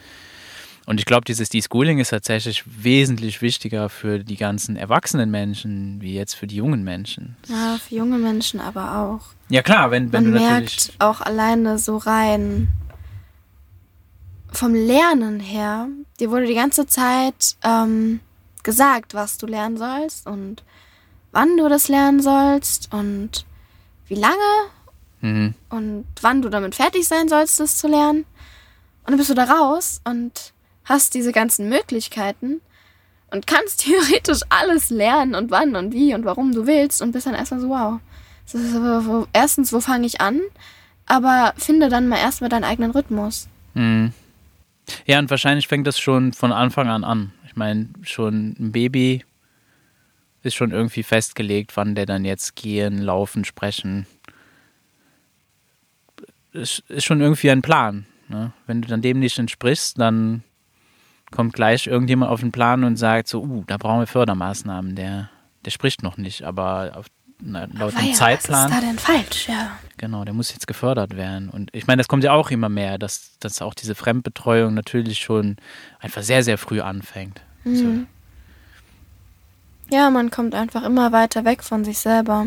Und 0.86 1.00
ich 1.00 1.06
glaube, 1.06 1.24
dieses 1.24 1.48
Deschooling 1.48 1.98
ist 1.98 2.10
tatsächlich 2.10 2.64
wesentlich 2.66 3.40
wichtiger 3.40 3.88
für 3.88 4.18
die 4.18 4.36
ganzen 4.36 4.76
erwachsenen 4.76 5.30
Menschen, 5.30 6.00
wie 6.00 6.14
jetzt 6.14 6.34
für 6.34 6.46
die 6.46 6.56
jungen 6.56 6.84
Menschen. 6.84 7.36
Ja, 7.48 7.78
für 7.78 7.94
junge 7.94 8.18
Menschen 8.18 8.60
aber 8.60 8.98
auch. 8.98 9.34
Ja 9.48 9.62
klar, 9.62 9.90
wenn, 9.90 10.12
wenn 10.12 10.24
Man 10.24 10.32
du 10.34 10.38
merkt 10.40 10.92
auch 10.98 11.20
alleine 11.20 11.78
so 11.78 11.96
rein 11.96 12.68
vom 14.52 14.74
Lernen 14.74 15.40
her, 15.40 15.88
dir 16.20 16.30
wurde 16.30 16.46
die 16.46 16.54
ganze 16.54 16.86
Zeit 16.86 17.56
ähm, 17.64 18.20
gesagt, 18.62 19.14
was 19.14 19.38
du 19.38 19.46
lernen 19.46 19.78
sollst 19.78 20.26
und 20.26 20.62
wann 21.32 21.56
du 21.56 21.68
das 21.68 21.88
lernen 21.88 22.22
sollst 22.22 22.92
und 22.92 23.46
wie 24.06 24.14
lange 24.14 24.34
mhm. 25.20 25.54
und 25.70 26.06
wann 26.20 26.42
du 26.42 26.50
damit 26.50 26.74
fertig 26.74 27.08
sein 27.08 27.28
sollst, 27.28 27.58
das 27.58 27.78
zu 27.78 27.88
lernen. 27.88 28.26
Und 29.04 29.10
dann 29.10 29.16
bist 29.16 29.30
du 29.30 29.34
da 29.34 29.44
raus 29.44 30.00
und 30.04 30.53
hast 30.84 31.14
diese 31.14 31.32
ganzen 31.32 31.68
Möglichkeiten 31.68 32.60
und 33.30 33.46
kannst 33.46 33.80
theoretisch 33.84 34.40
alles 34.48 34.90
lernen 34.90 35.34
und 35.34 35.50
wann 35.50 35.76
und 35.76 35.92
wie 35.92 36.14
und 36.14 36.24
warum 36.24 36.52
du 36.52 36.66
willst 36.66 37.02
und 37.02 37.12
bist 37.12 37.26
dann 37.26 37.34
erstmal 37.34 37.60
so, 37.60 37.68
wow. 37.68 38.00
So, 38.46 39.26
erstens, 39.32 39.72
wo 39.72 39.80
fange 39.80 40.06
ich 40.06 40.20
an? 40.20 40.40
Aber 41.06 41.54
finde 41.56 41.88
dann 41.88 42.08
mal 42.08 42.18
erstmal 42.18 42.50
deinen 42.50 42.64
eigenen 42.64 42.90
Rhythmus. 42.90 43.48
Mhm. 43.72 44.12
Ja, 45.06 45.18
und 45.18 45.30
wahrscheinlich 45.30 45.66
fängt 45.66 45.86
das 45.86 45.98
schon 45.98 46.32
von 46.32 46.52
Anfang 46.52 46.88
an 46.88 47.04
an. 47.04 47.32
Ich 47.46 47.56
meine, 47.56 47.88
schon 48.02 48.54
ein 48.58 48.72
Baby 48.72 49.24
ist 50.42 50.54
schon 50.54 50.72
irgendwie 50.72 51.02
festgelegt, 51.02 51.76
wann 51.76 51.94
der 51.94 52.04
dann 52.04 52.24
jetzt 52.24 52.54
gehen, 52.54 52.98
laufen, 52.98 53.44
sprechen. 53.44 54.06
Ist, 56.52 56.84
ist 56.88 57.04
schon 57.04 57.20
irgendwie 57.20 57.50
ein 57.50 57.62
Plan. 57.62 58.06
Ne? 58.28 58.52
Wenn 58.66 58.82
du 58.82 58.88
dann 58.88 59.02
dem 59.02 59.20
nicht 59.20 59.38
entsprichst, 59.38 59.98
dann 59.98 60.44
kommt 61.34 61.52
gleich 61.52 61.86
irgendjemand 61.86 62.30
auf 62.30 62.40
den 62.40 62.52
Plan 62.52 62.84
und 62.84 62.96
sagt 62.96 63.28
so, 63.28 63.42
uh, 63.42 63.64
da 63.66 63.76
brauchen 63.76 64.00
wir 64.00 64.06
Fördermaßnahmen. 64.06 64.94
Der, 64.94 65.28
der 65.64 65.70
spricht 65.70 66.02
noch 66.02 66.16
nicht, 66.16 66.44
aber 66.44 66.92
auf, 66.94 67.06
na, 67.40 67.66
laut 67.72 67.98
dem 67.98 68.06
ja, 68.06 68.14
Zeitplan. 68.14 68.70
Was 68.70 68.76
ist 68.76 68.82
da 68.82 68.86
denn 68.86 68.98
falsch, 68.98 69.48
ja. 69.48 69.72
Genau, 69.96 70.24
der 70.24 70.32
muss 70.32 70.52
jetzt 70.52 70.66
gefördert 70.66 71.16
werden. 71.16 71.50
Und 71.50 71.70
ich 71.72 71.86
meine, 71.86 71.98
das 71.98 72.08
kommt 72.08 72.24
ja 72.24 72.32
auch 72.32 72.50
immer 72.50 72.68
mehr, 72.68 72.98
dass, 72.98 73.36
dass 73.40 73.62
auch 73.62 73.74
diese 73.74 73.94
Fremdbetreuung 73.94 74.74
natürlich 74.74 75.18
schon 75.18 75.56
einfach 75.98 76.22
sehr, 76.22 76.44
sehr 76.44 76.56
früh 76.56 76.80
anfängt. 76.80 77.40
Mhm. 77.64 77.76
So. 77.76 79.96
Ja, 79.96 80.10
man 80.10 80.30
kommt 80.30 80.54
einfach 80.54 80.84
immer 80.84 81.12
weiter 81.12 81.44
weg 81.44 81.64
von 81.64 81.84
sich 81.84 81.98
selber. 81.98 82.46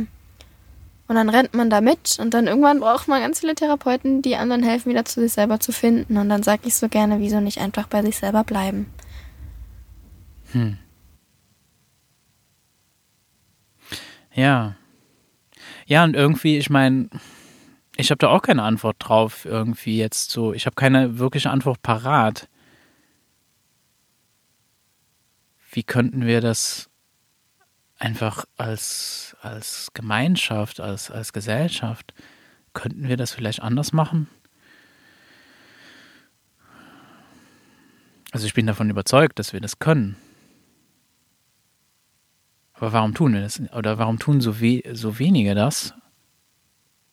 Und 1.08 1.16
dann 1.16 1.30
rennt 1.30 1.54
man 1.54 1.70
da 1.70 1.80
mit 1.80 2.18
und 2.20 2.34
dann 2.34 2.48
irgendwann 2.48 2.82
braucht 2.82 3.08
man 3.08 3.22
ganz 3.22 3.40
viele 3.40 3.56
Therapeuten, 3.56 4.22
die 4.22 4.36
anderen 4.36 4.62
helfen, 4.62 4.90
wieder 4.90 5.06
zu 5.06 5.22
sich 5.22 5.32
selber 5.32 5.60
zu 5.60 5.72
finden. 5.72 6.18
Und 6.18 6.28
dann 6.28 6.44
sage 6.44 6.64
ich 6.66 6.76
so 6.76 6.90
gerne, 6.90 7.20
wieso 7.20 7.40
nicht 7.40 7.60
einfach 7.60 7.88
bei 7.88 8.02
sich 8.02 8.18
selber 8.18 8.44
bleiben? 8.44 8.92
Hm. 10.52 10.78
Ja. 14.34 14.76
Ja, 15.86 16.04
und 16.04 16.16
irgendwie, 16.16 16.58
ich 16.58 16.70
meine, 16.70 17.10
ich 17.96 18.12
habe 18.12 18.20
da 18.20 18.28
auch 18.28 18.42
keine 18.42 18.64
Antwort 18.64 18.98
drauf, 19.00 19.46
irgendwie 19.46 19.98
jetzt 19.98 20.30
so. 20.30 20.54
Ich 20.54 20.66
habe 20.66 20.76
keine 20.76 21.18
wirkliche 21.18 21.50
Antwort 21.50 21.82
parat. 21.82 22.50
Wie 25.72 25.84
könnten 25.84 26.26
wir 26.26 26.42
das 26.42 26.90
einfach 28.00 28.46
als, 28.58 29.36
als 29.42 29.90
Gemeinschaft, 29.94 30.80
als, 30.80 31.12
als 31.12 31.34
Gesellschaft, 31.34 32.14
könnten 32.74 33.08
wir 33.08 33.18
das 33.18 33.34
vielleicht 33.34 33.62
anders 33.62 33.94
machen? 33.94 34.28
Also 38.32 38.46
ich 38.46 38.54
bin 38.54 38.68
davon 38.68 38.90
überzeugt, 38.90 39.40
dass 39.40 39.54
wir 39.54 39.62
das 39.62 39.80
können. 39.80 40.16
Aber 42.74 42.94
warum 42.94 43.16
tun 43.16 43.34
wir 43.34 43.42
das? 43.42 43.60
Oder 43.74 43.98
warum 43.98 44.20
tun 44.20 44.42
so, 44.42 44.62
we 44.62 44.84
so 44.94 45.18
wenige 45.18 45.56
das? 45.56 45.94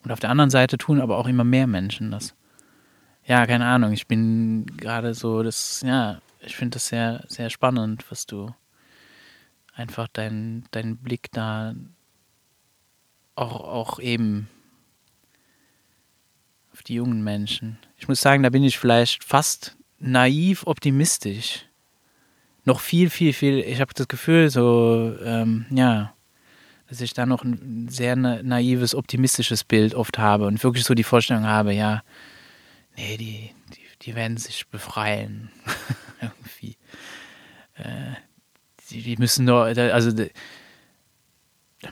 Und 0.03 0.13
auf 0.13 0.21
der 0.21 0.29
anderen 0.29 0.51
Seite 0.51 0.77
tun 0.77 1.01
aber 1.01 1.17
auch 1.17 1.27
immer 1.27 1.45
mehr 1.45 1.67
Menschen 1.67 2.11
das. 2.11 2.35
Ja, 3.25 3.47
keine 3.47 3.65
Ahnung. 3.65 3.93
Ich 3.93 4.07
bin 4.07 4.67
gerade 4.77 5.15
so, 5.15 5.43
das, 5.43 5.81
ja, 5.81 6.21
ich 6.41 6.57
finde 6.57 6.75
das 6.75 6.89
sehr, 6.89 7.25
sehr 7.29 7.49
spannend, 7.49 8.05
was 8.11 8.27
du 8.27 8.55
einfach 9.75 10.09
deinen 10.09 10.65
dein 10.71 10.97
Blick 10.97 11.31
da 11.33 11.75
auch, 13.35 13.61
auch 13.61 14.01
eben 14.01 14.49
auf 16.73 16.83
die 16.83 16.95
jungen 16.95 17.23
Menschen. 17.23 17.79
Ich 17.97 18.09
muss 18.09 18.21
sagen, 18.21 18.43
da 18.43 18.51
bin 18.51 18.65
ich 18.65 18.79
vielleicht 18.79 19.25
fast 19.25 19.77
naiv 19.99 20.67
optimistisch. 20.67 21.67
Noch 22.65 22.81
viel, 22.81 23.11
viel, 23.11 23.33
viel. 23.33 23.59
Ich 23.59 23.81
habe 23.81 23.93
das 23.95 24.09
Gefühl, 24.09 24.51
so, 24.51 25.17
ähm, 25.23 25.67
ja, 25.71 26.15
dass 26.89 27.01
ich 27.01 27.13
da 27.13 27.27
noch 27.27 27.45
ein 27.45 27.89
sehr 27.89 28.17
naives, 28.17 28.95
optimistisches 28.95 29.65
Bild 29.65 29.95
oft 29.95 30.19
habe 30.19 30.47
und 30.47 30.63
wirklich 30.63 30.85
so 30.85 30.95
die 30.95 31.05
Vorstellung 31.05 31.45
habe, 31.45 31.73
ja, 31.73 32.03
nee, 32.97 33.17
die, 33.17 33.51
die, 33.75 33.81
die 34.03 34.15
werden 34.15 34.37
sich 34.37 34.67
befreien. 34.69 35.51
Irgendwie. 36.21 36.77
Äh, 37.75 38.15
die, 38.95 39.03
die 39.03 39.17
müssen 39.17 39.47
doch, 39.47 39.65
also 39.65 40.13
da 40.13 40.25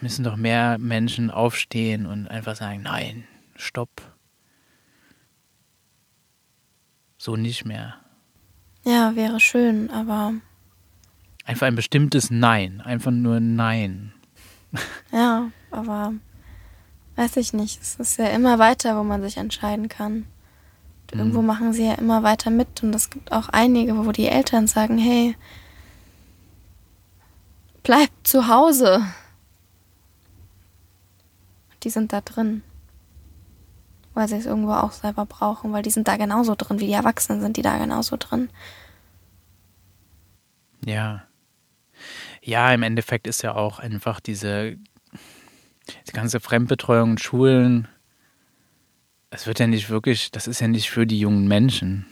müssen 0.00 0.24
doch 0.24 0.36
mehr 0.36 0.78
Menschen 0.78 1.30
aufstehen 1.30 2.06
und 2.06 2.28
einfach 2.28 2.56
sagen, 2.56 2.82
nein, 2.82 3.24
stopp. 3.56 3.90
So 7.18 7.36
nicht 7.36 7.64
mehr. 7.64 7.96
Ja, 8.84 9.14
wäre 9.14 9.38
schön, 9.38 9.90
aber. 9.90 10.34
Einfach 11.44 11.66
ein 11.66 11.76
bestimmtes 11.76 12.30
Nein. 12.30 12.80
Einfach 12.80 13.10
nur 13.10 13.40
Nein. 13.40 14.12
Ja, 15.12 15.50
aber 15.70 16.14
weiß 17.16 17.36
ich 17.36 17.52
nicht. 17.52 17.80
Es 17.82 17.96
ist 17.96 18.18
ja 18.18 18.28
immer 18.28 18.58
weiter, 18.58 18.96
wo 18.98 19.04
man 19.04 19.20
sich 19.22 19.36
entscheiden 19.36 19.88
kann. 19.88 20.24
Und 21.12 21.18
irgendwo 21.18 21.42
mhm. 21.42 21.46
machen 21.46 21.72
sie 21.74 21.84
ja 21.84 21.94
immer 21.94 22.22
weiter 22.22 22.50
mit. 22.50 22.82
Und 22.82 22.94
es 22.94 23.10
gibt 23.10 23.30
auch 23.32 23.50
einige, 23.50 23.96
wo 24.06 24.12
die 24.12 24.28
Eltern 24.28 24.66
sagen, 24.66 24.96
hey, 24.96 25.36
bleib 27.82 28.10
zu 28.22 28.48
Hause. 28.48 29.04
Die 31.82 31.90
sind 31.90 32.12
da 32.12 32.20
drin. 32.20 32.62
Weil 34.14 34.28
sie 34.28 34.36
es 34.36 34.46
irgendwo 34.46 34.72
auch 34.72 34.92
selber 34.92 35.24
brauchen, 35.24 35.72
weil 35.72 35.82
die 35.82 35.90
sind 35.90 36.06
da 36.06 36.16
genauso 36.16 36.54
drin, 36.54 36.80
wie 36.80 36.86
die 36.86 36.92
Erwachsenen 36.92 37.40
sind 37.40 37.56
die 37.56 37.62
da 37.62 37.78
genauso 37.78 38.16
drin. 38.18 38.50
Ja. 40.84 41.24
Ja, 42.42 42.72
im 42.72 42.82
Endeffekt 42.82 43.26
ist 43.26 43.42
ja 43.42 43.54
auch 43.54 43.78
einfach 43.78 44.20
diese 44.20 44.76
die 46.08 46.12
ganze 46.12 46.40
Fremdbetreuung 46.40 47.12
in 47.12 47.18
Schulen, 47.18 47.88
es 49.32 49.46
wird 49.46 49.58
ja 49.58 49.66
nicht 49.66 49.88
wirklich, 49.88 50.30
das 50.30 50.46
ist 50.46 50.60
ja 50.60 50.68
nicht 50.68 50.90
für 50.90 51.06
die 51.06 51.18
jungen 51.18 51.48
Menschen. 51.48 52.06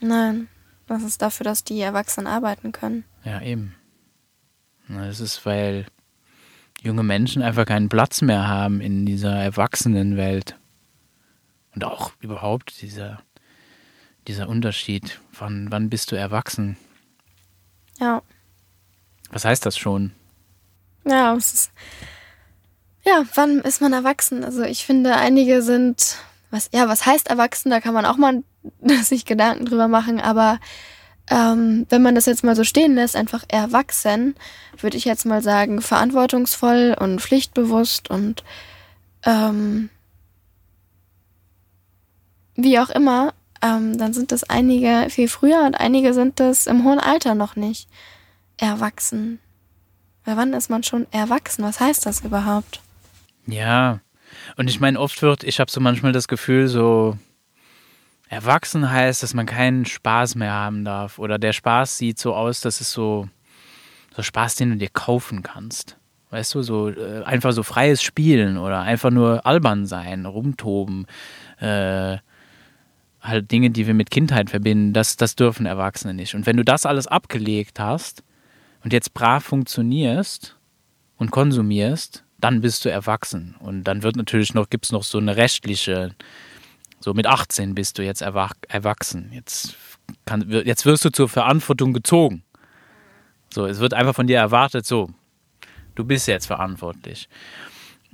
Nein, 0.00 0.48
das 0.86 1.02
ist 1.02 1.20
dafür, 1.20 1.44
dass 1.44 1.64
die 1.64 1.80
Erwachsenen 1.80 2.26
arbeiten 2.26 2.72
können. 2.72 3.04
Ja, 3.24 3.40
eben. 3.42 3.74
Das 4.88 5.20
ist, 5.20 5.44
weil 5.46 5.86
junge 6.82 7.02
Menschen 7.02 7.42
einfach 7.42 7.66
keinen 7.66 7.88
Platz 7.88 8.22
mehr 8.22 8.48
haben 8.48 8.80
in 8.80 9.06
dieser 9.06 9.34
Erwachsenenwelt. 9.34 10.56
Und 11.74 11.84
auch 11.84 12.12
überhaupt 12.20 12.82
dieser, 12.82 13.22
dieser 14.26 14.48
Unterschied, 14.48 15.20
von 15.30 15.70
wann 15.70 15.88
bist 15.88 16.12
du 16.12 16.16
erwachsen? 16.16 16.76
Ja. 17.98 18.22
Was 19.30 19.44
heißt 19.44 19.64
das 19.64 19.78
schon? 19.78 20.12
Ja, 21.04 21.34
es 21.34 21.52
ist. 21.52 21.72
Ja, 23.04 23.24
wann 23.34 23.60
ist 23.60 23.80
man 23.80 23.92
erwachsen? 23.92 24.44
Also 24.44 24.62
ich 24.62 24.84
finde, 24.84 25.16
einige 25.16 25.62
sind, 25.62 26.18
was, 26.50 26.68
ja, 26.72 26.88
was 26.88 27.06
heißt 27.06 27.28
erwachsen? 27.28 27.70
Da 27.70 27.80
kann 27.80 27.94
man 27.94 28.06
auch 28.06 28.16
mal 28.16 28.42
sich 29.02 29.24
Gedanken 29.24 29.64
drüber 29.64 29.88
machen, 29.88 30.20
aber 30.20 30.60
ähm, 31.30 31.86
wenn 31.88 32.02
man 32.02 32.14
das 32.14 32.26
jetzt 32.26 32.44
mal 32.44 32.56
so 32.56 32.64
stehen 32.64 32.94
lässt, 32.94 33.16
einfach 33.16 33.44
erwachsen, 33.48 34.34
würde 34.80 34.96
ich 34.96 35.04
jetzt 35.04 35.24
mal 35.24 35.42
sagen, 35.42 35.80
verantwortungsvoll 35.80 36.96
und 36.98 37.20
pflichtbewusst 37.20 38.10
und 38.10 38.42
ähm, 39.24 39.88
wie 42.54 42.78
auch 42.78 42.90
immer, 42.90 43.34
ähm, 43.62 43.96
dann 43.96 44.12
sind 44.12 44.32
das 44.32 44.44
einige 44.44 45.08
viel 45.08 45.28
früher 45.28 45.62
und 45.64 45.74
einige 45.74 46.12
sind 46.12 46.40
das 46.40 46.66
im 46.66 46.84
hohen 46.84 46.98
Alter 46.98 47.34
noch 47.34 47.56
nicht 47.56 47.88
erwachsen. 48.58 49.38
Weil 50.24 50.36
wann 50.36 50.52
ist 50.52 50.70
man 50.70 50.82
schon 50.82 51.06
erwachsen? 51.10 51.64
Was 51.64 51.80
heißt 51.80 52.04
das 52.06 52.20
überhaupt? 52.20 52.80
Ja, 53.46 54.00
und 54.56 54.68
ich 54.68 54.80
meine, 54.80 55.00
oft 55.00 55.22
wird, 55.22 55.44
ich 55.44 55.60
habe 55.60 55.70
so 55.70 55.80
manchmal 55.80 56.12
das 56.12 56.28
Gefühl, 56.28 56.68
so 56.68 57.16
erwachsen 58.32 58.90
heißt, 58.90 59.22
dass 59.22 59.34
man 59.34 59.44
keinen 59.44 59.84
Spaß 59.84 60.36
mehr 60.36 60.52
haben 60.52 60.86
darf. 60.86 61.18
Oder 61.18 61.38
der 61.38 61.52
Spaß 61.52 61.98
sieht 61.98 62.18
so 62.18 62.34
aus, 62.34 62.62
dass 62.62 62.80
es 62.80 62.90
so, 62.90 63.28
so 64.16 64.22
Spaß, 64.22 64.54
den 64.56 64.70
du 64.70 64.76
dir 64.76 64.88
kaufen 64.88 65.42
kannst. 65.42 65.98
Weißt 66.30 66.54
du, 66.54 66.62
so 66.62 66.88
äh, 66.88 67.24
einfach 67.24 67.52
so 67.52 67.62
freies 67.62 68.02
Spielen 68.02 68.56
oder 68.56 68.80
einfach 68.80 69.10
nur 69.10 69.44
albern 69.44 69.84
sein, 69.84 70.24
rumtoben. 70.24 71.06
Äh, 71.60 72.16
halt 73.20 73.50
Dinge, 73.52 73.68
die 73.68 73.86
wir 73.86 73.92
mit 73.92 74.10
Kindheit 74.10 74.48
verbinden, 74.48 74.94
das, 74.94 75.18
das 75.18 75.36
dürfen 75.36 75.66
Erwachsene 75.66 76.14
nicht. 76.14 76.34
Und 76.34 76.46
wenn 76.46 76.56
du 76.56 76.64
das 76.64 76.86
alles 76.86 77.06
abgelegt 77.06 77.78
hast 77.78 78.24
und 78.82 78.94
jetzt 78.94 79.12
brav 79.12 79.44
funktionierst 79.44 80.56
und 81.18 81.30
konsumierst, 81.30 82.24
dann 82.40 82.62
bist 82.62 82.86
du 82.86 82.90
erwachsen. 82.90 83.56
Und 83.60 83.84
dann 83.84 84.02
wird 84.02 84.16
natürlich 84.16 84.54
noch, 84.54 84.70
gibt 84.70 84.86
es 84.86 84.92
noch 84.92 85.02
so 85.02 85.18
eine 85.18 85.36
rechtliche, 85.36 86.14
so 87.02 87.14
mit 87.14 87.26
18 87.26 87.74
bist 87.74 87.98
du 87.98 88.02
jetzt 88.02 88.22
erwachsen. 88.22 89.30
Jetzt, 89.32 89.76
kann, 90.24 90.48
jetzt 90.48 90.86
wirst 90.86 91.04
du 91.04 91.10
zur 91.10 91.28
Verantwortung 91.28 91.92
gezogen. 91.92 92.44
So, 93.52 93.66
es 93.66 93.80
wird 93.80 93.92
einfach 93.92 94.14
von 94.14 94.26
dir 94.26 94.38
erwartet, 94.38 94.86
so, 94.86 95.10
du 95.94 96.04
bist 96.04 96.28
jetzt 96.28 96.46
verantwortlich. 96.46 97.28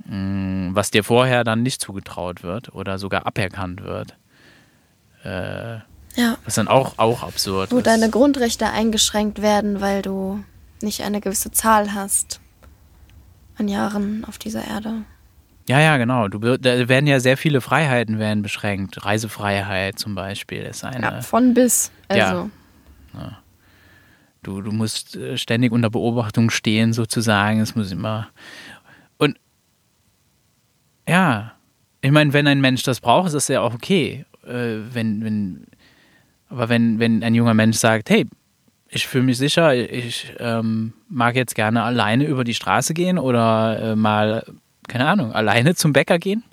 Mm, 0.05 0.73
was 0.73 0.91
dir 0.91 1.03
vorher 1.03 1.43
dann 1.43 1.61
nicht 1.61 1.81
zugetraut 1.81 2.43
wird 2.43 2.73
oder 2.73 2.97
sogar 2.97 3.27
aberkannt 3.27 3.83
wird. 3.83 4.17
Äh, 5.23 5.79
ja. 6.15 6.37
Was 6.45 6.55
dann 6.55 6.67
auch, 6.67 6.97
auch 6.97 7.23
absurd 7.23 7.71
Wo 7.71 7.77
ist. 7.77 7.87
deine 7.87 8.09
Grundrechte 8.09 8.69
eingeschränkt 8.69 9.41
werden, 9.41 9.81
weil 9.81 10.01
du 10.01 10.43
nicht 10.81 11.01
eine 11.01 11.21
gewisse 11.21 11.51
Zahl 11.51 11.93
hast 11.93 12.39
an 13.57 13.67
Jahren 13.67 14.25
auf 14.25 14.37
dieser 14.37 14.65
Erde. 14.65 15.03
Ja, 15.69 15.79
ja, 15.79 15.97
genau. 15.97 16.27
Du, 16.27 16.39
da 16.57 16.89
werden 16.89 17.05
ja 17.05 17.19
sehr 17.19 17.37
viele 17.37 17.61
Freiheiten 17.61 18.17
werden 18.17 18.41
beschränkt. 18.41 19.05
Reisefreiheit 19.05 19.99
zum 19.99 20.15
Beispiel 20.15 20.63
ist 20.63 20.83
eine. 20.83 21.03
Ja, 21.03 21.21
von 21.21 21.53
bis. 21.53 21.91
Also. 22.07 22.49
Ja. 23.13 23.37
Du, 24.41 24.63
du 24.63 24.71
musst 24.71 25.15
äh, 25.15 25.37
ständig 25.37 25.71
unter 25.71 25.91
Beobachtung 25.91 26.49
stehen, 26.49 26.91
sozusagen. 26.91 27.59
Es 27.59 27.75
muss 27.75 27.91
immer. 27.91 28.29
Und 29.19 29.37
ja, 31.07 31.51
ich 32.01 32.09
meine, 32.09 32.33
wenn 32.33 32.47
ein 32.47 32.61
Mensch 32.61 32.81
das 32.81 32.99
braucht, 32.99 33.27
ist 33.27 33.33
das 33.33 33.47
ja 33.47 33.61
auch 33.61 33.75
okay. 33.75 34.25
Äh, 34.47 34.77
wenn, 34.91 35.23
wenn, 35.23 35.67
aber 36.49 36.69
wenn, 36.69 36.97
wenn 36.97 37.21
ein 37.21 37.35
junger 37.35 37.53
Mensch 37.53 37.77
sagt, 37.77 38.09
hey, 38.09 38.25
ich 38.87 39.05
fühle 39.05 39.25
mich 39.25 39.37
sicher, 39.37 39.75
ich 39.75 40.33
ähm, 40.39 40.93
mag 41.09 41.35
jetzt 41.35 41.53
gerne 41.53 41.83
alleine 41.83 42.23
über 42.23 42.43
die 42.43 42.55
Straße 42.55 42.95
gehen 42.95 43.19
oder 43.19 43.91
äh, 43.91 43.95
mal, 43.95 44.43
keine 44.89 45.07
Ahnung, 45.07 45.31
alleine 45.31 45.75
zum 45.75 45.93
Bäcker 45.93 46.19
gehen. 46.19 46.43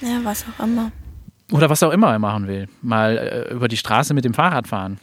ja, 0.00 0.20
was 0.22 0.44
auch 0.44 0.64
immer. 0.64 0.92
Oder 1.50 1.70
was 1.70 1.82
auch 1.82 1.90
immer 1.90 2.12
er 2.12 2.18
machen 2.18 2.46
will. 2.48 2.68
Mal 2.82 3.16
äh, 3.16 3.54
über 3.54 3.68
die 3.68 3.76
Straße 3.76 4.12
mit 4.12 4.24
dem 4.24 4.34
Fahrrad 4.34 4.68
fahren. 4.68 4.98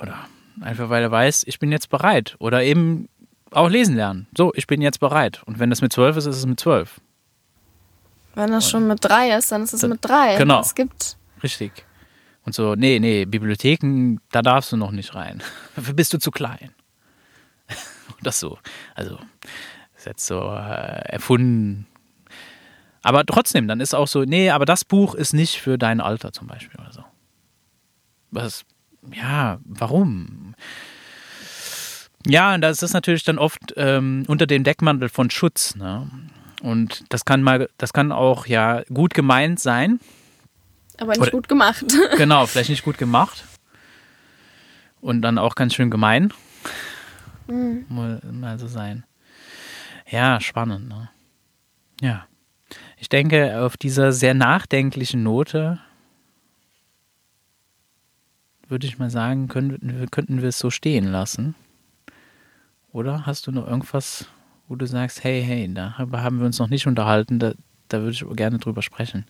Oder 0.00 0.16
einfach, 0.60 0.88
weil 0.88 1.02
er 1.02 1.10
weiß, 1.10 1.44
ich 1.46 1.58
bin 1.58 1.72
jetzt 1.72 1.90
bereit. 1.90 2.36
Oder 2.38 2.62
eben 2.62 3.08
auch 3.50 3.68
lesen 3.68 3.96
lernen. 3.96 4.26
So, 4.36 4.52
ich 4.54 4.66
bin 4.66 4.82
jetzt 4.82 5.00
bereit. 5.00 5.42
Und 5.46 5.58
wenn 5.58 5.70
das 5.70 5.80
mit 5.80 5.92
zwölf 5.92 6.16
ist, 6.16 6.26
ist 6.26 6.36
es 6.36 6.46
mit 6.46 6.60
zwölf. 6.60 7.00
Wenn 8.34 8.50
das 8.50 8.68
schon 8.68 8.86
mit 8.86 8.98
drei 9.02 9.36
ist, 9.36 9.52
dann 9.52 9.62
ist 9.62 9.74
es 9.74 9.82
mit 9.82 9.98
drei. 10.02 10.36
Genau. 10.36 10.60
Es 10.60 10.74
gibt. 10.74 11.16
Richtig. 11.42 11.84
Und 12.44 12.54
so, 12.54 12.74
nee, 12.74 12.98
nee, 12.98 13.24
Bibliotheken, 13.24 14.18
da 14.30 14.42
darfst 14.42 14.72
du 14.72 14.76
noch 14.76 14.90
nicht 14.90 15.14
rein. 15.14 15.42
Dafür 15.76 15.94
bist 15.94 16.12
du 16.12 16.18
zu 16.18 16.30
klein. 16.30 16.72
das 18.22 18.40
so. 18.40 18.58
Also, 18.94 19.18
ist 20.02 20.06
jetzt 20.06 20.26
so 20.26 20.40
äh, 20.40 21.12
erfunden. 21.12 21.86
Aber 23.02 23.24
trotzdem, 23.24 23.68
dann 23.68 23.80
ist 23.80 23.94
auch 23.94 24.08
so, 24.08 24.24
nee, 24.24 24.50
aber 24.50 24.64
das 24.64 24.84
Buch 24.84 25.14
ist 25.14 25.32
nicht 25.32 25.60
für 25.60 25.78
dein 25.78 26.00
Alter 26.00 26.32
zum 26.32 26.46
Beispiel 26.48 26.80
oder 26.80 26.92
so. 26.92 27.04
Was, 28.30 28.64
ja, 29.12 29.58
warum? 29.64 30.54
Ja, 32.26 32.54
und 32.54 32.62
das 32.62 32.82
ist 32.82 32.92
natürlich 32.92 33.24
dann 33.24 33.38
oft 33.38 33.74
ähm, 33.76 34.24
unter 34.26 34.46
dem 34.46 34.64
Deckmantel 34.64 35.08
von 35.08 35.30
Schutz. 35.30 35.76
Ne? 35.76 36.08
Und 36.62 37.04
das 37.08 37.24
kann 37.24 37.42
mal, 37.42 37.68
das 37.78 37.92
kann 37.92 38.12
auch 38.12 38.46
ja 38.46 38.82
gut 38.92 39.14
gemeint 39.14 39.60
sein. 39.60 40.00
Aber 40.98 41.12
nicht 41.12 41.22
Oder, 41.22 41.30
gut 41.30 41.48
gemacht. 41.48 41.84
genau, 42.16 42.46
vielleicht 42.46 42.70
nicht 42.70 42.84
gut 42.84 42.98
gemacht. 42.98 43.44
Und 45.00 45.22
dann 45.22 45.38
auch 45.38 45.54
ganz 45.54 45.74
schön 45.74 45.90
gemein. 45.90 46.32
Mhm. 47.46 47.86
Mal, 47.88 48.20
mal 48.30 48.58
so 48.58 48.68
sein. 48.68 49.04
Ja, 50.12 50.40
spannend. 50.40 50.88
Ne? 50.88 51.08
Ja. 52.00 52.26
Ich 52.98 53.08
denke, 53.08 53.62
auf 53.62 53.76
dieser 53.76 54.12
sehr 54.12 54.34
nachdenklichen 54.34 55.22
Note 55.22 55.80
würde 58.68 58.86
ich 58.86 58.98
mal 58.98 59.10
sagen, 59.10 59.48
können, 59.48 60.08
könnten 60.10 60.40
wir 60.40 60.48
es 60.48 60.58
so 60.58 60.70
stehen 60.70 61.04
lassen. 61.04 61.54
Oder 62.92 63.26
hast 63.26 63.46
du 63.46 63.52
noch 63.52 63.66
irgendwas, 63.66 64.26
wo 64.68 64.76
du 64.76 64.86
sagst, 64.86 65.24
hey, 65.24 65.42
hey, 65.42 65.72
darüber 65.72 66.22
haben 66.22 66.38
wir 66.38 66.46
uns 66.46 66.58
noch 66.58 66.68
nicht 66.68 66.86
unterhalten, 66.86 67.38
da, 67.38 67.52
da 67.88 68.00
würde 68.00 68.12
ich 68.12 68.24
gerne 68.36 68.58
drüber 68.58 68.82
sprechen. 68.82 69.26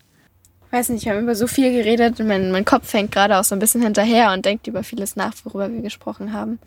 Ich 0.67 0.73
weiß 0.73 0.89
nicht, 0.89 1.05
wir 1.05 1.13
haben 1.13 1.23
über 1.23 1.35
so 1.35 1.47
viel 1.47 1.71
geredet 1.71 2.19
mein, 2.19 2.51
mein 2.51 2.65
Kopf 2.65 2.91
hängt 2.93 3.11
gerade 3.11 3.37
auch 3.37 3.43
so 3.43 3.55
ein 3.55 3.59
bisschen 3.59 3.81
hinterher 3.81 4.33
und 4.33 4.45
denkt 4.45 4.67
über 4.67 4.83
vieles 4.83 5.15
nach, 5.15 5.33
worüber 5.43 5.71
wir 5.71 5.81
gesprochen 5.81 6.33
haben. 6.33 6.59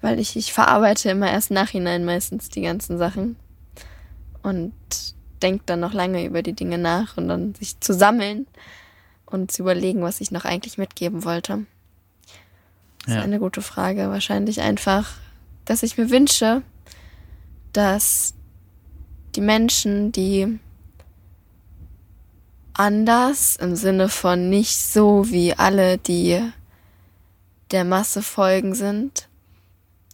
Weil 0.00 0.20
ich, 0.20 0.36
ich 0.36 0.52
verarbeite 0.52 1.10
immer 1.10 1.30
erst 1.30 1.50
nachhinein 1.50 2.04
meistens 2.04 2.48
die 2.48 2.62
ganzen 2.62 2.98
Sachen. 2.98 3.36
Und 4.42 4.72
denke 5.42 5.64
dann 5.66 5.80
noch 5.80 5.92
lange 5.92 6.24
über 6.24 6.42
die 6.42 6.52
Dinge 6.52 6.78
nach 6.78 7.16
und 7.16 7.28
dann 7.28 7.54
sich 7.54 7.78
zu 7.80 7.94
sammeln 7.94 8.46
und 9.26 9.50
zu 9.52 9.62
überlegen, 9.62 10.02
was 10.02 10.20
ich 10.20 10.30
noch 10.30 10.44
eigentlich 10.44 10.78
mitgeben 10.78 11.24
wollte. 11.24 11.66
Das 13.04 13.14
ja. 13.14 13.20
ist 13.20 13.24
eine 13.24 13.38
gute 13.38 13.62
Frage. 13.62 14.10
Wahrscheinlich 14.10 14.60
einfach, 14.60 15.14
dass 15.64 15.82
ich 15.82 15.96
mir 15.96 16.10
wünsche, 16.10 16.62
dass 17.72 18.34
die 19.34 19.40
Menschen, 19.40 20.12
die 20.12 20.58
anders 22.74 23.56
im 23.56 23.76
Sinne 23.76 24.08
von 24.08 24.48
nicht 24.48 24.78
so 24.78 25.30
wie 25.30 25.54
alle, 25.54 25.98
die 25.98 26.40
der 27.70 27.84
Masse 27.84 28.22
folgen 28.22 28.74
sind, 28.74 29.27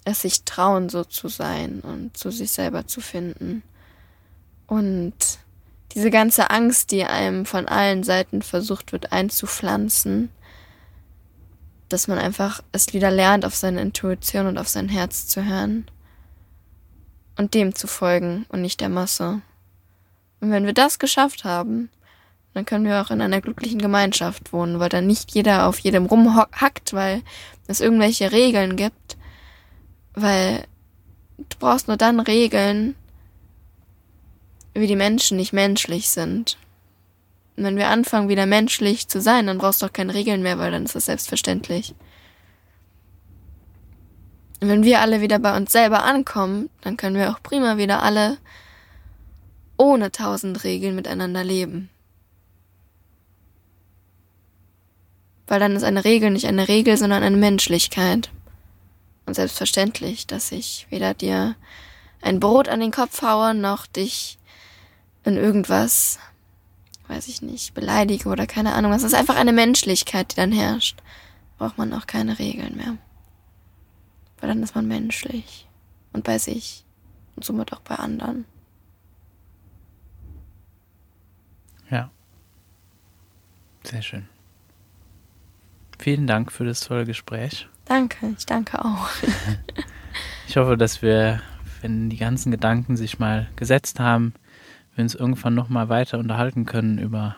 es 0.04 0.22
sich 0.22 0.44
trauen, 0.44 0.88
so 0.88 1.04
zu 1.04 1.28
sein 1.28 1.80
und 1.80 2.16
zu 2.16 2.30
sich 2.30 2.52
selber 2.52 2.86
zu 2.86 3.00
finden. 3.00 3.62
Und 4.66 5.14
diese 5.94 6.10
ganze 6.10 6.50
Angst, 6.50 6.90
die 6.90 7.04
einem 7.04 7.46
von 7.46 7.66
allen 7.66 8.02
Seiten 8.02 8.42
versucht 8.42 8.92
wird 8.92 9.12
einzupflanzen, 9.12 10.30
dass 11.88 12.08
man 12.08 12.18
einfach 12.18 12.62
es 12.72 12.92
wieder 12.92 13.10
lernt, 13.10 13.44
auf 13.44 13.54
seine 13.54 13.80
Intuition 13.80 14.46
und 14.46 14.58
auf 14.58 14.68
sein 14.68 14.88
Herz 14.88 15.28
zu 15.28 15.44
hören 15.44 15.86
und 17.36 17.54
dem 17.54 17.74
zu 17.74 17.86
folgen 17.86 18.46
und 18.48 18.62
nicht 18.62 18.80
der 18.80 18.88
Masse. 18.88 19.40
Und 20.40 20.50
wenn 20.50 20.66
wir 20.66 20.74
das 20.74 20.98
geschafft 20.98 21.44
haben, 21.44 21.90
dann 22.52 22.64
können 22.64 22.84
wir 22.84 23.00
auch 23.00 23.10
in 23.10 23.20
einer 23.20 23.40
glücklichen 23.40 23.80
Gemeinschaft 23.80 24.52
wohnen, 24.52 24.78
weil 24.78 24.88
dann 24.88 25.06
nicht 25.06 25.32
jeder 25.34 25.66
auf 25.66 25.78
jedem 25.80 26.06
rumhackt, 26.06 26.92
weil 26.92 27.22
es 27.66 27.80
irgendwelche 27.80 28.32
Regeln 28.32 28.76
gibt, 28.76 29.16
weil 30.14 30.64
du 31.38 31.58
brauchst 31.58 31.88
nur 31.88 31.96
dann 31.96 32.20
Regeln, 32.20 32.94
wie 34.74 34.86
die 34.86 34.96
Menschen 34.96 35.36
nicht 35.36 35.52
menschlich 35.52 36.10
sind. 36.10 36.56
Und 37.56 37.64
wenn 37.64 37.76
wir 37.76 37.88
anfangen, 37.88 38.28
wieder 38.28 38.46
menschlich 38.46 39.08
zu 39.08 39.20
sein, 39.20 39.46
dann 39.46 39.58
brauchst 39.58 39.82
du 39.82 39.86
auch 39.86 39.92
keine 39.92 40.14
Regeln 40.14 40.42
mehr, 40.42 40.58
weil 40.58 40.72
dann 40.72 40.84
ist 40.84 40.94
das 40.94 41.06
selbstverständlich. 41.06 41.94
Und 44.60 44.68
wenn 44.68 44.82
wir 44.82 45.00
alle 45.00 45.20
wieder 45.20 45.38
bei 45.38 45.56
uns 45.56 45.72
selber 45.72 46.04
ankommen, 46.04 46.70
dann 46.80 46.96
können 46.96 47.16
wir 47.16 47.30
auch 47.30 47.42
prima 47.42 47.76
wieder 47.76 48.02
alle 48.02 48.38
ohne 49.76 50.10
tausend 50.10 50.64
Regeln 50.64 50.94
miteinander 50.94 51.44
leben. 51.44 51.90
Weil 55.46 55.60
dann 55.60 55.76
ist 55.76 55.84
eine 55.84 56.04
Regel 56.04 56.30
nicht 56.30 56.46
eine 56.46 56.68
Regel, 56.68 56.96
sondern 56.96 57.22
eine 57.22 57.36
Menschlichkeit. 57.36 58.30
Und 59.26 59.34
selbstverständlich, 59.34 60.26
dass 60.26 60.52
ich 60.52 60.86
weder 60.90 61.14
dir 61.14 61.56
ein 62.20 62.40
Brot 62.40 62.68
an 62.68 62.80
den 62.80 62.90
Kopf 62.90 63.22
haue, 63.22 63.54
noch 63.54 63.86
dich 63.86 64.38
in 65.24 65.36
irgendwas, 65.36 66.18
weiß 67.08 67.28
ich 67.28 67.42
nicht, 67.42 67.74
beleidige 67.74 68.28
oder 68.28 68.46
keine 68.46 68.74
Ahnung. 68.74 68.92
Es 68.92 69.02
ist 69.02 69.14
einfach 69.14 69.36
eine 69.36 69.52
Menschlichkeit, 69.52 70.32
die 70.32 70.36
dann 70.36 70.52
herrscht. 70.52 71.02
Braucht 71.58 71.78
man 71.78 71.92
auch 71.92 72.06
keine 72.06 72.38
Regeln 72.38 72.76
mehr. 72.76 72.96
Weil 74.40 74.48
dann 74.48 74.62
ist 74.62 74.74
man 74.74 74.86
menschlich. 74.86 75.68
Und 76.12 76.24
bei 76.24 76.38
sich. 76.38 76.84
Und 77.36 77.44
somit 77.44 77.72
auch 77.72 77.80
bei 77.80 77.96
anderen. 77.96 78.44
Ja. 81.90 82.10
Sehr 83.82 84.02
schön. 84.02 84.28
Vielen 85.98 86.26
Dank 86.26 86.52
für 86.52 86.64
das 86.64 86.80
tolle 86.80 87.04
Gespräch. 87.06 87.68
Danke, 87.84 88.34
ich 88.36 88.46
danke 88.46 88.84
auch. 88.84 89.08
ich 90.48 90.56
hoffe, 90.56 90.76
dass 90.76 91.02
wir, 91.02 91.42
wenn 91.82 92.08
die 92.08 92.16
ganzen 92.16 92.50
Gedanken 92.50 92.96
sich 92.96 93.18
mal 93.18 93.48
gesetzt 93.56 94.00
haben, 94.00 94.34
wir 94.94 95.02
uns 95.02 95.14
irgendwann 95.14 95.54
nochmal 95.54 95.88
weiter 95.88 96.18
unterhalten 96.18 96.64
können 96.64 96.98
über, 96.98 97.36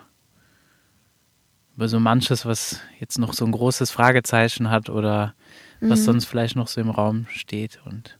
über 1.75 1.87
so 1.87 1.99
manches, 1.99 2.45
was 2.45 2.81
jetzt 2.99 3.17
noch 3.17 3.33
so 3.33 3.45
ein 3.45 3.51
großes 3.51 3.91
Fragezeichen 3.91 4.69
hat 4.69 4.89
oder 4.89 5.33
mhm. 5.81 5.89
was 5.89 6.05
sonst 6.05 6.25
vielleicht 6.25 6.55
noch 6.55 6.67
so 6.67 6.79
im 6.79 6.89
Raum 6.89 7.25
steht. 7.29 7.79
Und 7.85 8.17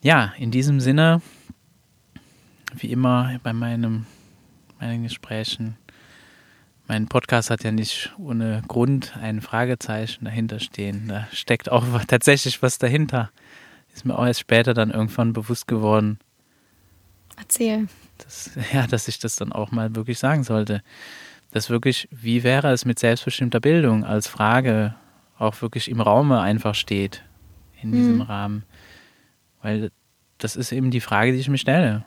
ja, 0.00 0.32
in 0.38 0.50
diesem 0.50 0.80
Sinne, 0.80 1.20
wie 2.74 2.90
immer 2.90 3.38
bei 3.42 3.52
meinem, 3.52 4.06
meinen 4.80 5.02
Gesprächen, 5.02 5.76
mein 6.88 7.06
Podcast 7.06 7.50
hat 7.50 7.62
ja 7.64 7.70
nicht 7.70 8.12
ohne 8.18 8.62
Grund 8.66 9.16
ein 9.20 9.42
Fragezeichen 9.42 10.24
dahinter 10.24 10.58
stehen. 10.58 11.08
Da 11.08 11.28
steckt 11.32 11.70
auch 11.70 11.84
tatsächlich 12.06 12.62
was 12.62 12.78
dahinter. 12.78 13.30
Ist 13.94 14.06
mir 14.06 14.18
auch 14.18 14.26
erst 14.26 14.40
später 14.40 14.72
dann 14.72 14.90
irgendwann 14.90 15.34
bewusst 15.34 15.68
geworden. 15.68 16.18
Erzähl. 17.36 17.88
Das, 18.16 18.50
ja, 18.72 18.86
dass 18.86 19.06
ich 19.06 19.18
das 19.18 19.36
dann 19.36 19.52
auch 19.52 19.70
mal 19.70 19.94
wirklich 19.94 20.18
sagen 20.18 20.44
sollte. 20.44 20.82
Dass 21.50 21.68
wirklich, 21.68 22.08
wie 22.10 22.42
wäre 22.42 22.72
es 22.72 22.86
mit 22.86 22.98
selbstbestimmter 22.98 23.60
Bildung 23.60 24.04
als 24.04 24.26
Frage 24.26 24.94
auch 25.38 25.60
wirklich 25.60 25.90
im 25.90 26.00
Raume 26.00 26.40
einfach 26.40 26.74
steht 26.74 27.22
in 27.82 27.92
diesem 27.92 28.16
mhm. 28.16 28.22
Rahmen. 28.22 28.64
Weil 29.62 29.90
das 30.38 30.56
ist 30.56 30.72
eben 30.72 30.90
die 30.90 31.00
Frage, 31.00 31.32
die 31.32 31.38
ich 31.38 31.48
mir 31.48 31.58
stelle. 31.58 32.04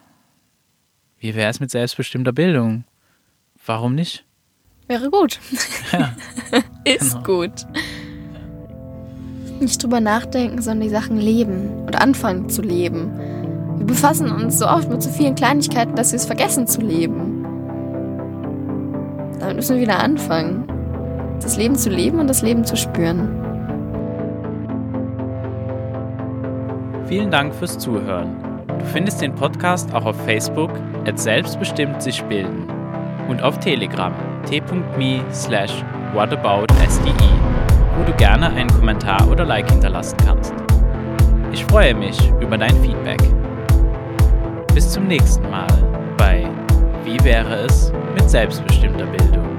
Wie 1.19 1.35
wäre 1.35 1.51
es 1.51 1.59
mit 1.59 1.69
selbstbestimmter 1.69 2.33
Bildung? 2.33 2.83
Warum 3.63 3.93
nicht? 3.93 4.25
Wäre 4.91 5.09
gut. 5.09 5.39
Ja. 5.93 6.11
ist 6.83 7.13
genau. 7.13 7.23
gut. 7.23 7.65
Nicht 9.61 9.81
drüber 9.81 10.01
nachdenken, 10.01 10.61
sondern 10.61 10.81
die 10.81 10.93
Sachen 10.93 11.15
leben 11.15 11.85
und 11.85 11.95
anfangen 11.95 12.49
zu 12.49 12.61
leben. 12.61 13.09
Wir 13.77 13.85
befassen 13.85 14.29
uns 14.29 14.59
so 14.59 14.67
oft 14.67 14.89
mit 14.89 15.01
so 15.01 15.09
vielen 15.09 15.35
Kleinigkeiten, 15.35 15.95
dass 15.95 16.11
wir 16.11 16.17
es 16.17 16.25
vergessen 16.25 16.67
zu 16.67 16.81
leben. 16.81 17.45
Damit 19.39 19.55
müssen 19.55 19.75
wir 19.75 19.81
wieder 19.81 19.99
anfangen. 19.99 20.65
Das 21.41 21.55
Leben 21.55 21.77
zu 21.77 21.89
leben 21.89 22.19
und 22.19 22.27
das 22.27 22.41
Leben 22.41 22.65
zu 22.65 22.75
spüren. 22.75 23.29
Vielen 27.07 27.31
Dank 27.31 27.55
fürs 27.55 27.79
Zuhören. 27.79 28.35
Du 28.67 28.85
findest 28.87 29.21
den 29.21 29.35
Podcast 29.35 29.93
auch 29.93 30.03
auf 30.03 30.17
Facebook 30.25 30.71
at 31.07 31.17
selbstbestimmt 31.17 32.03
sich 32.03 32.21
bilden 32.23 32.67
und 33.29 33.41
auf 33.41 33.57
Telegram 33.59 34.13
t.me 34.45 35.21
slash 35.31 35.83
whataboutSDE, 36.13 37.13
wo 37.97 38.03
du 38.03 38.13
gerne 38.17 38.49
einen 38.49 38.69
Kommentar 38.69 39.27
oder 39.29 39.45
Like 39.45 39.69
hinterlassen 39.69 40.17
kannst. 40.25 40.53
Ich 41.51 41.65
freue 41.65 41.93
mich 41.93 42.17
über 42.39 42.57
dein 42.57 42.75
Feedback. 42.81 43.21
Bis 44.73 44.89
zum 44.89 45.07
nächsten 45.07 45.49
Mal 45.49 45.67
bei 46.17 46.47
Wie 47.03 47.21
wäre 47.23 47.65
es 47.65 47.91
mit 48.15 48.29
selbstbestimmter 48.29 49.05
Bildung? 49.05 49.50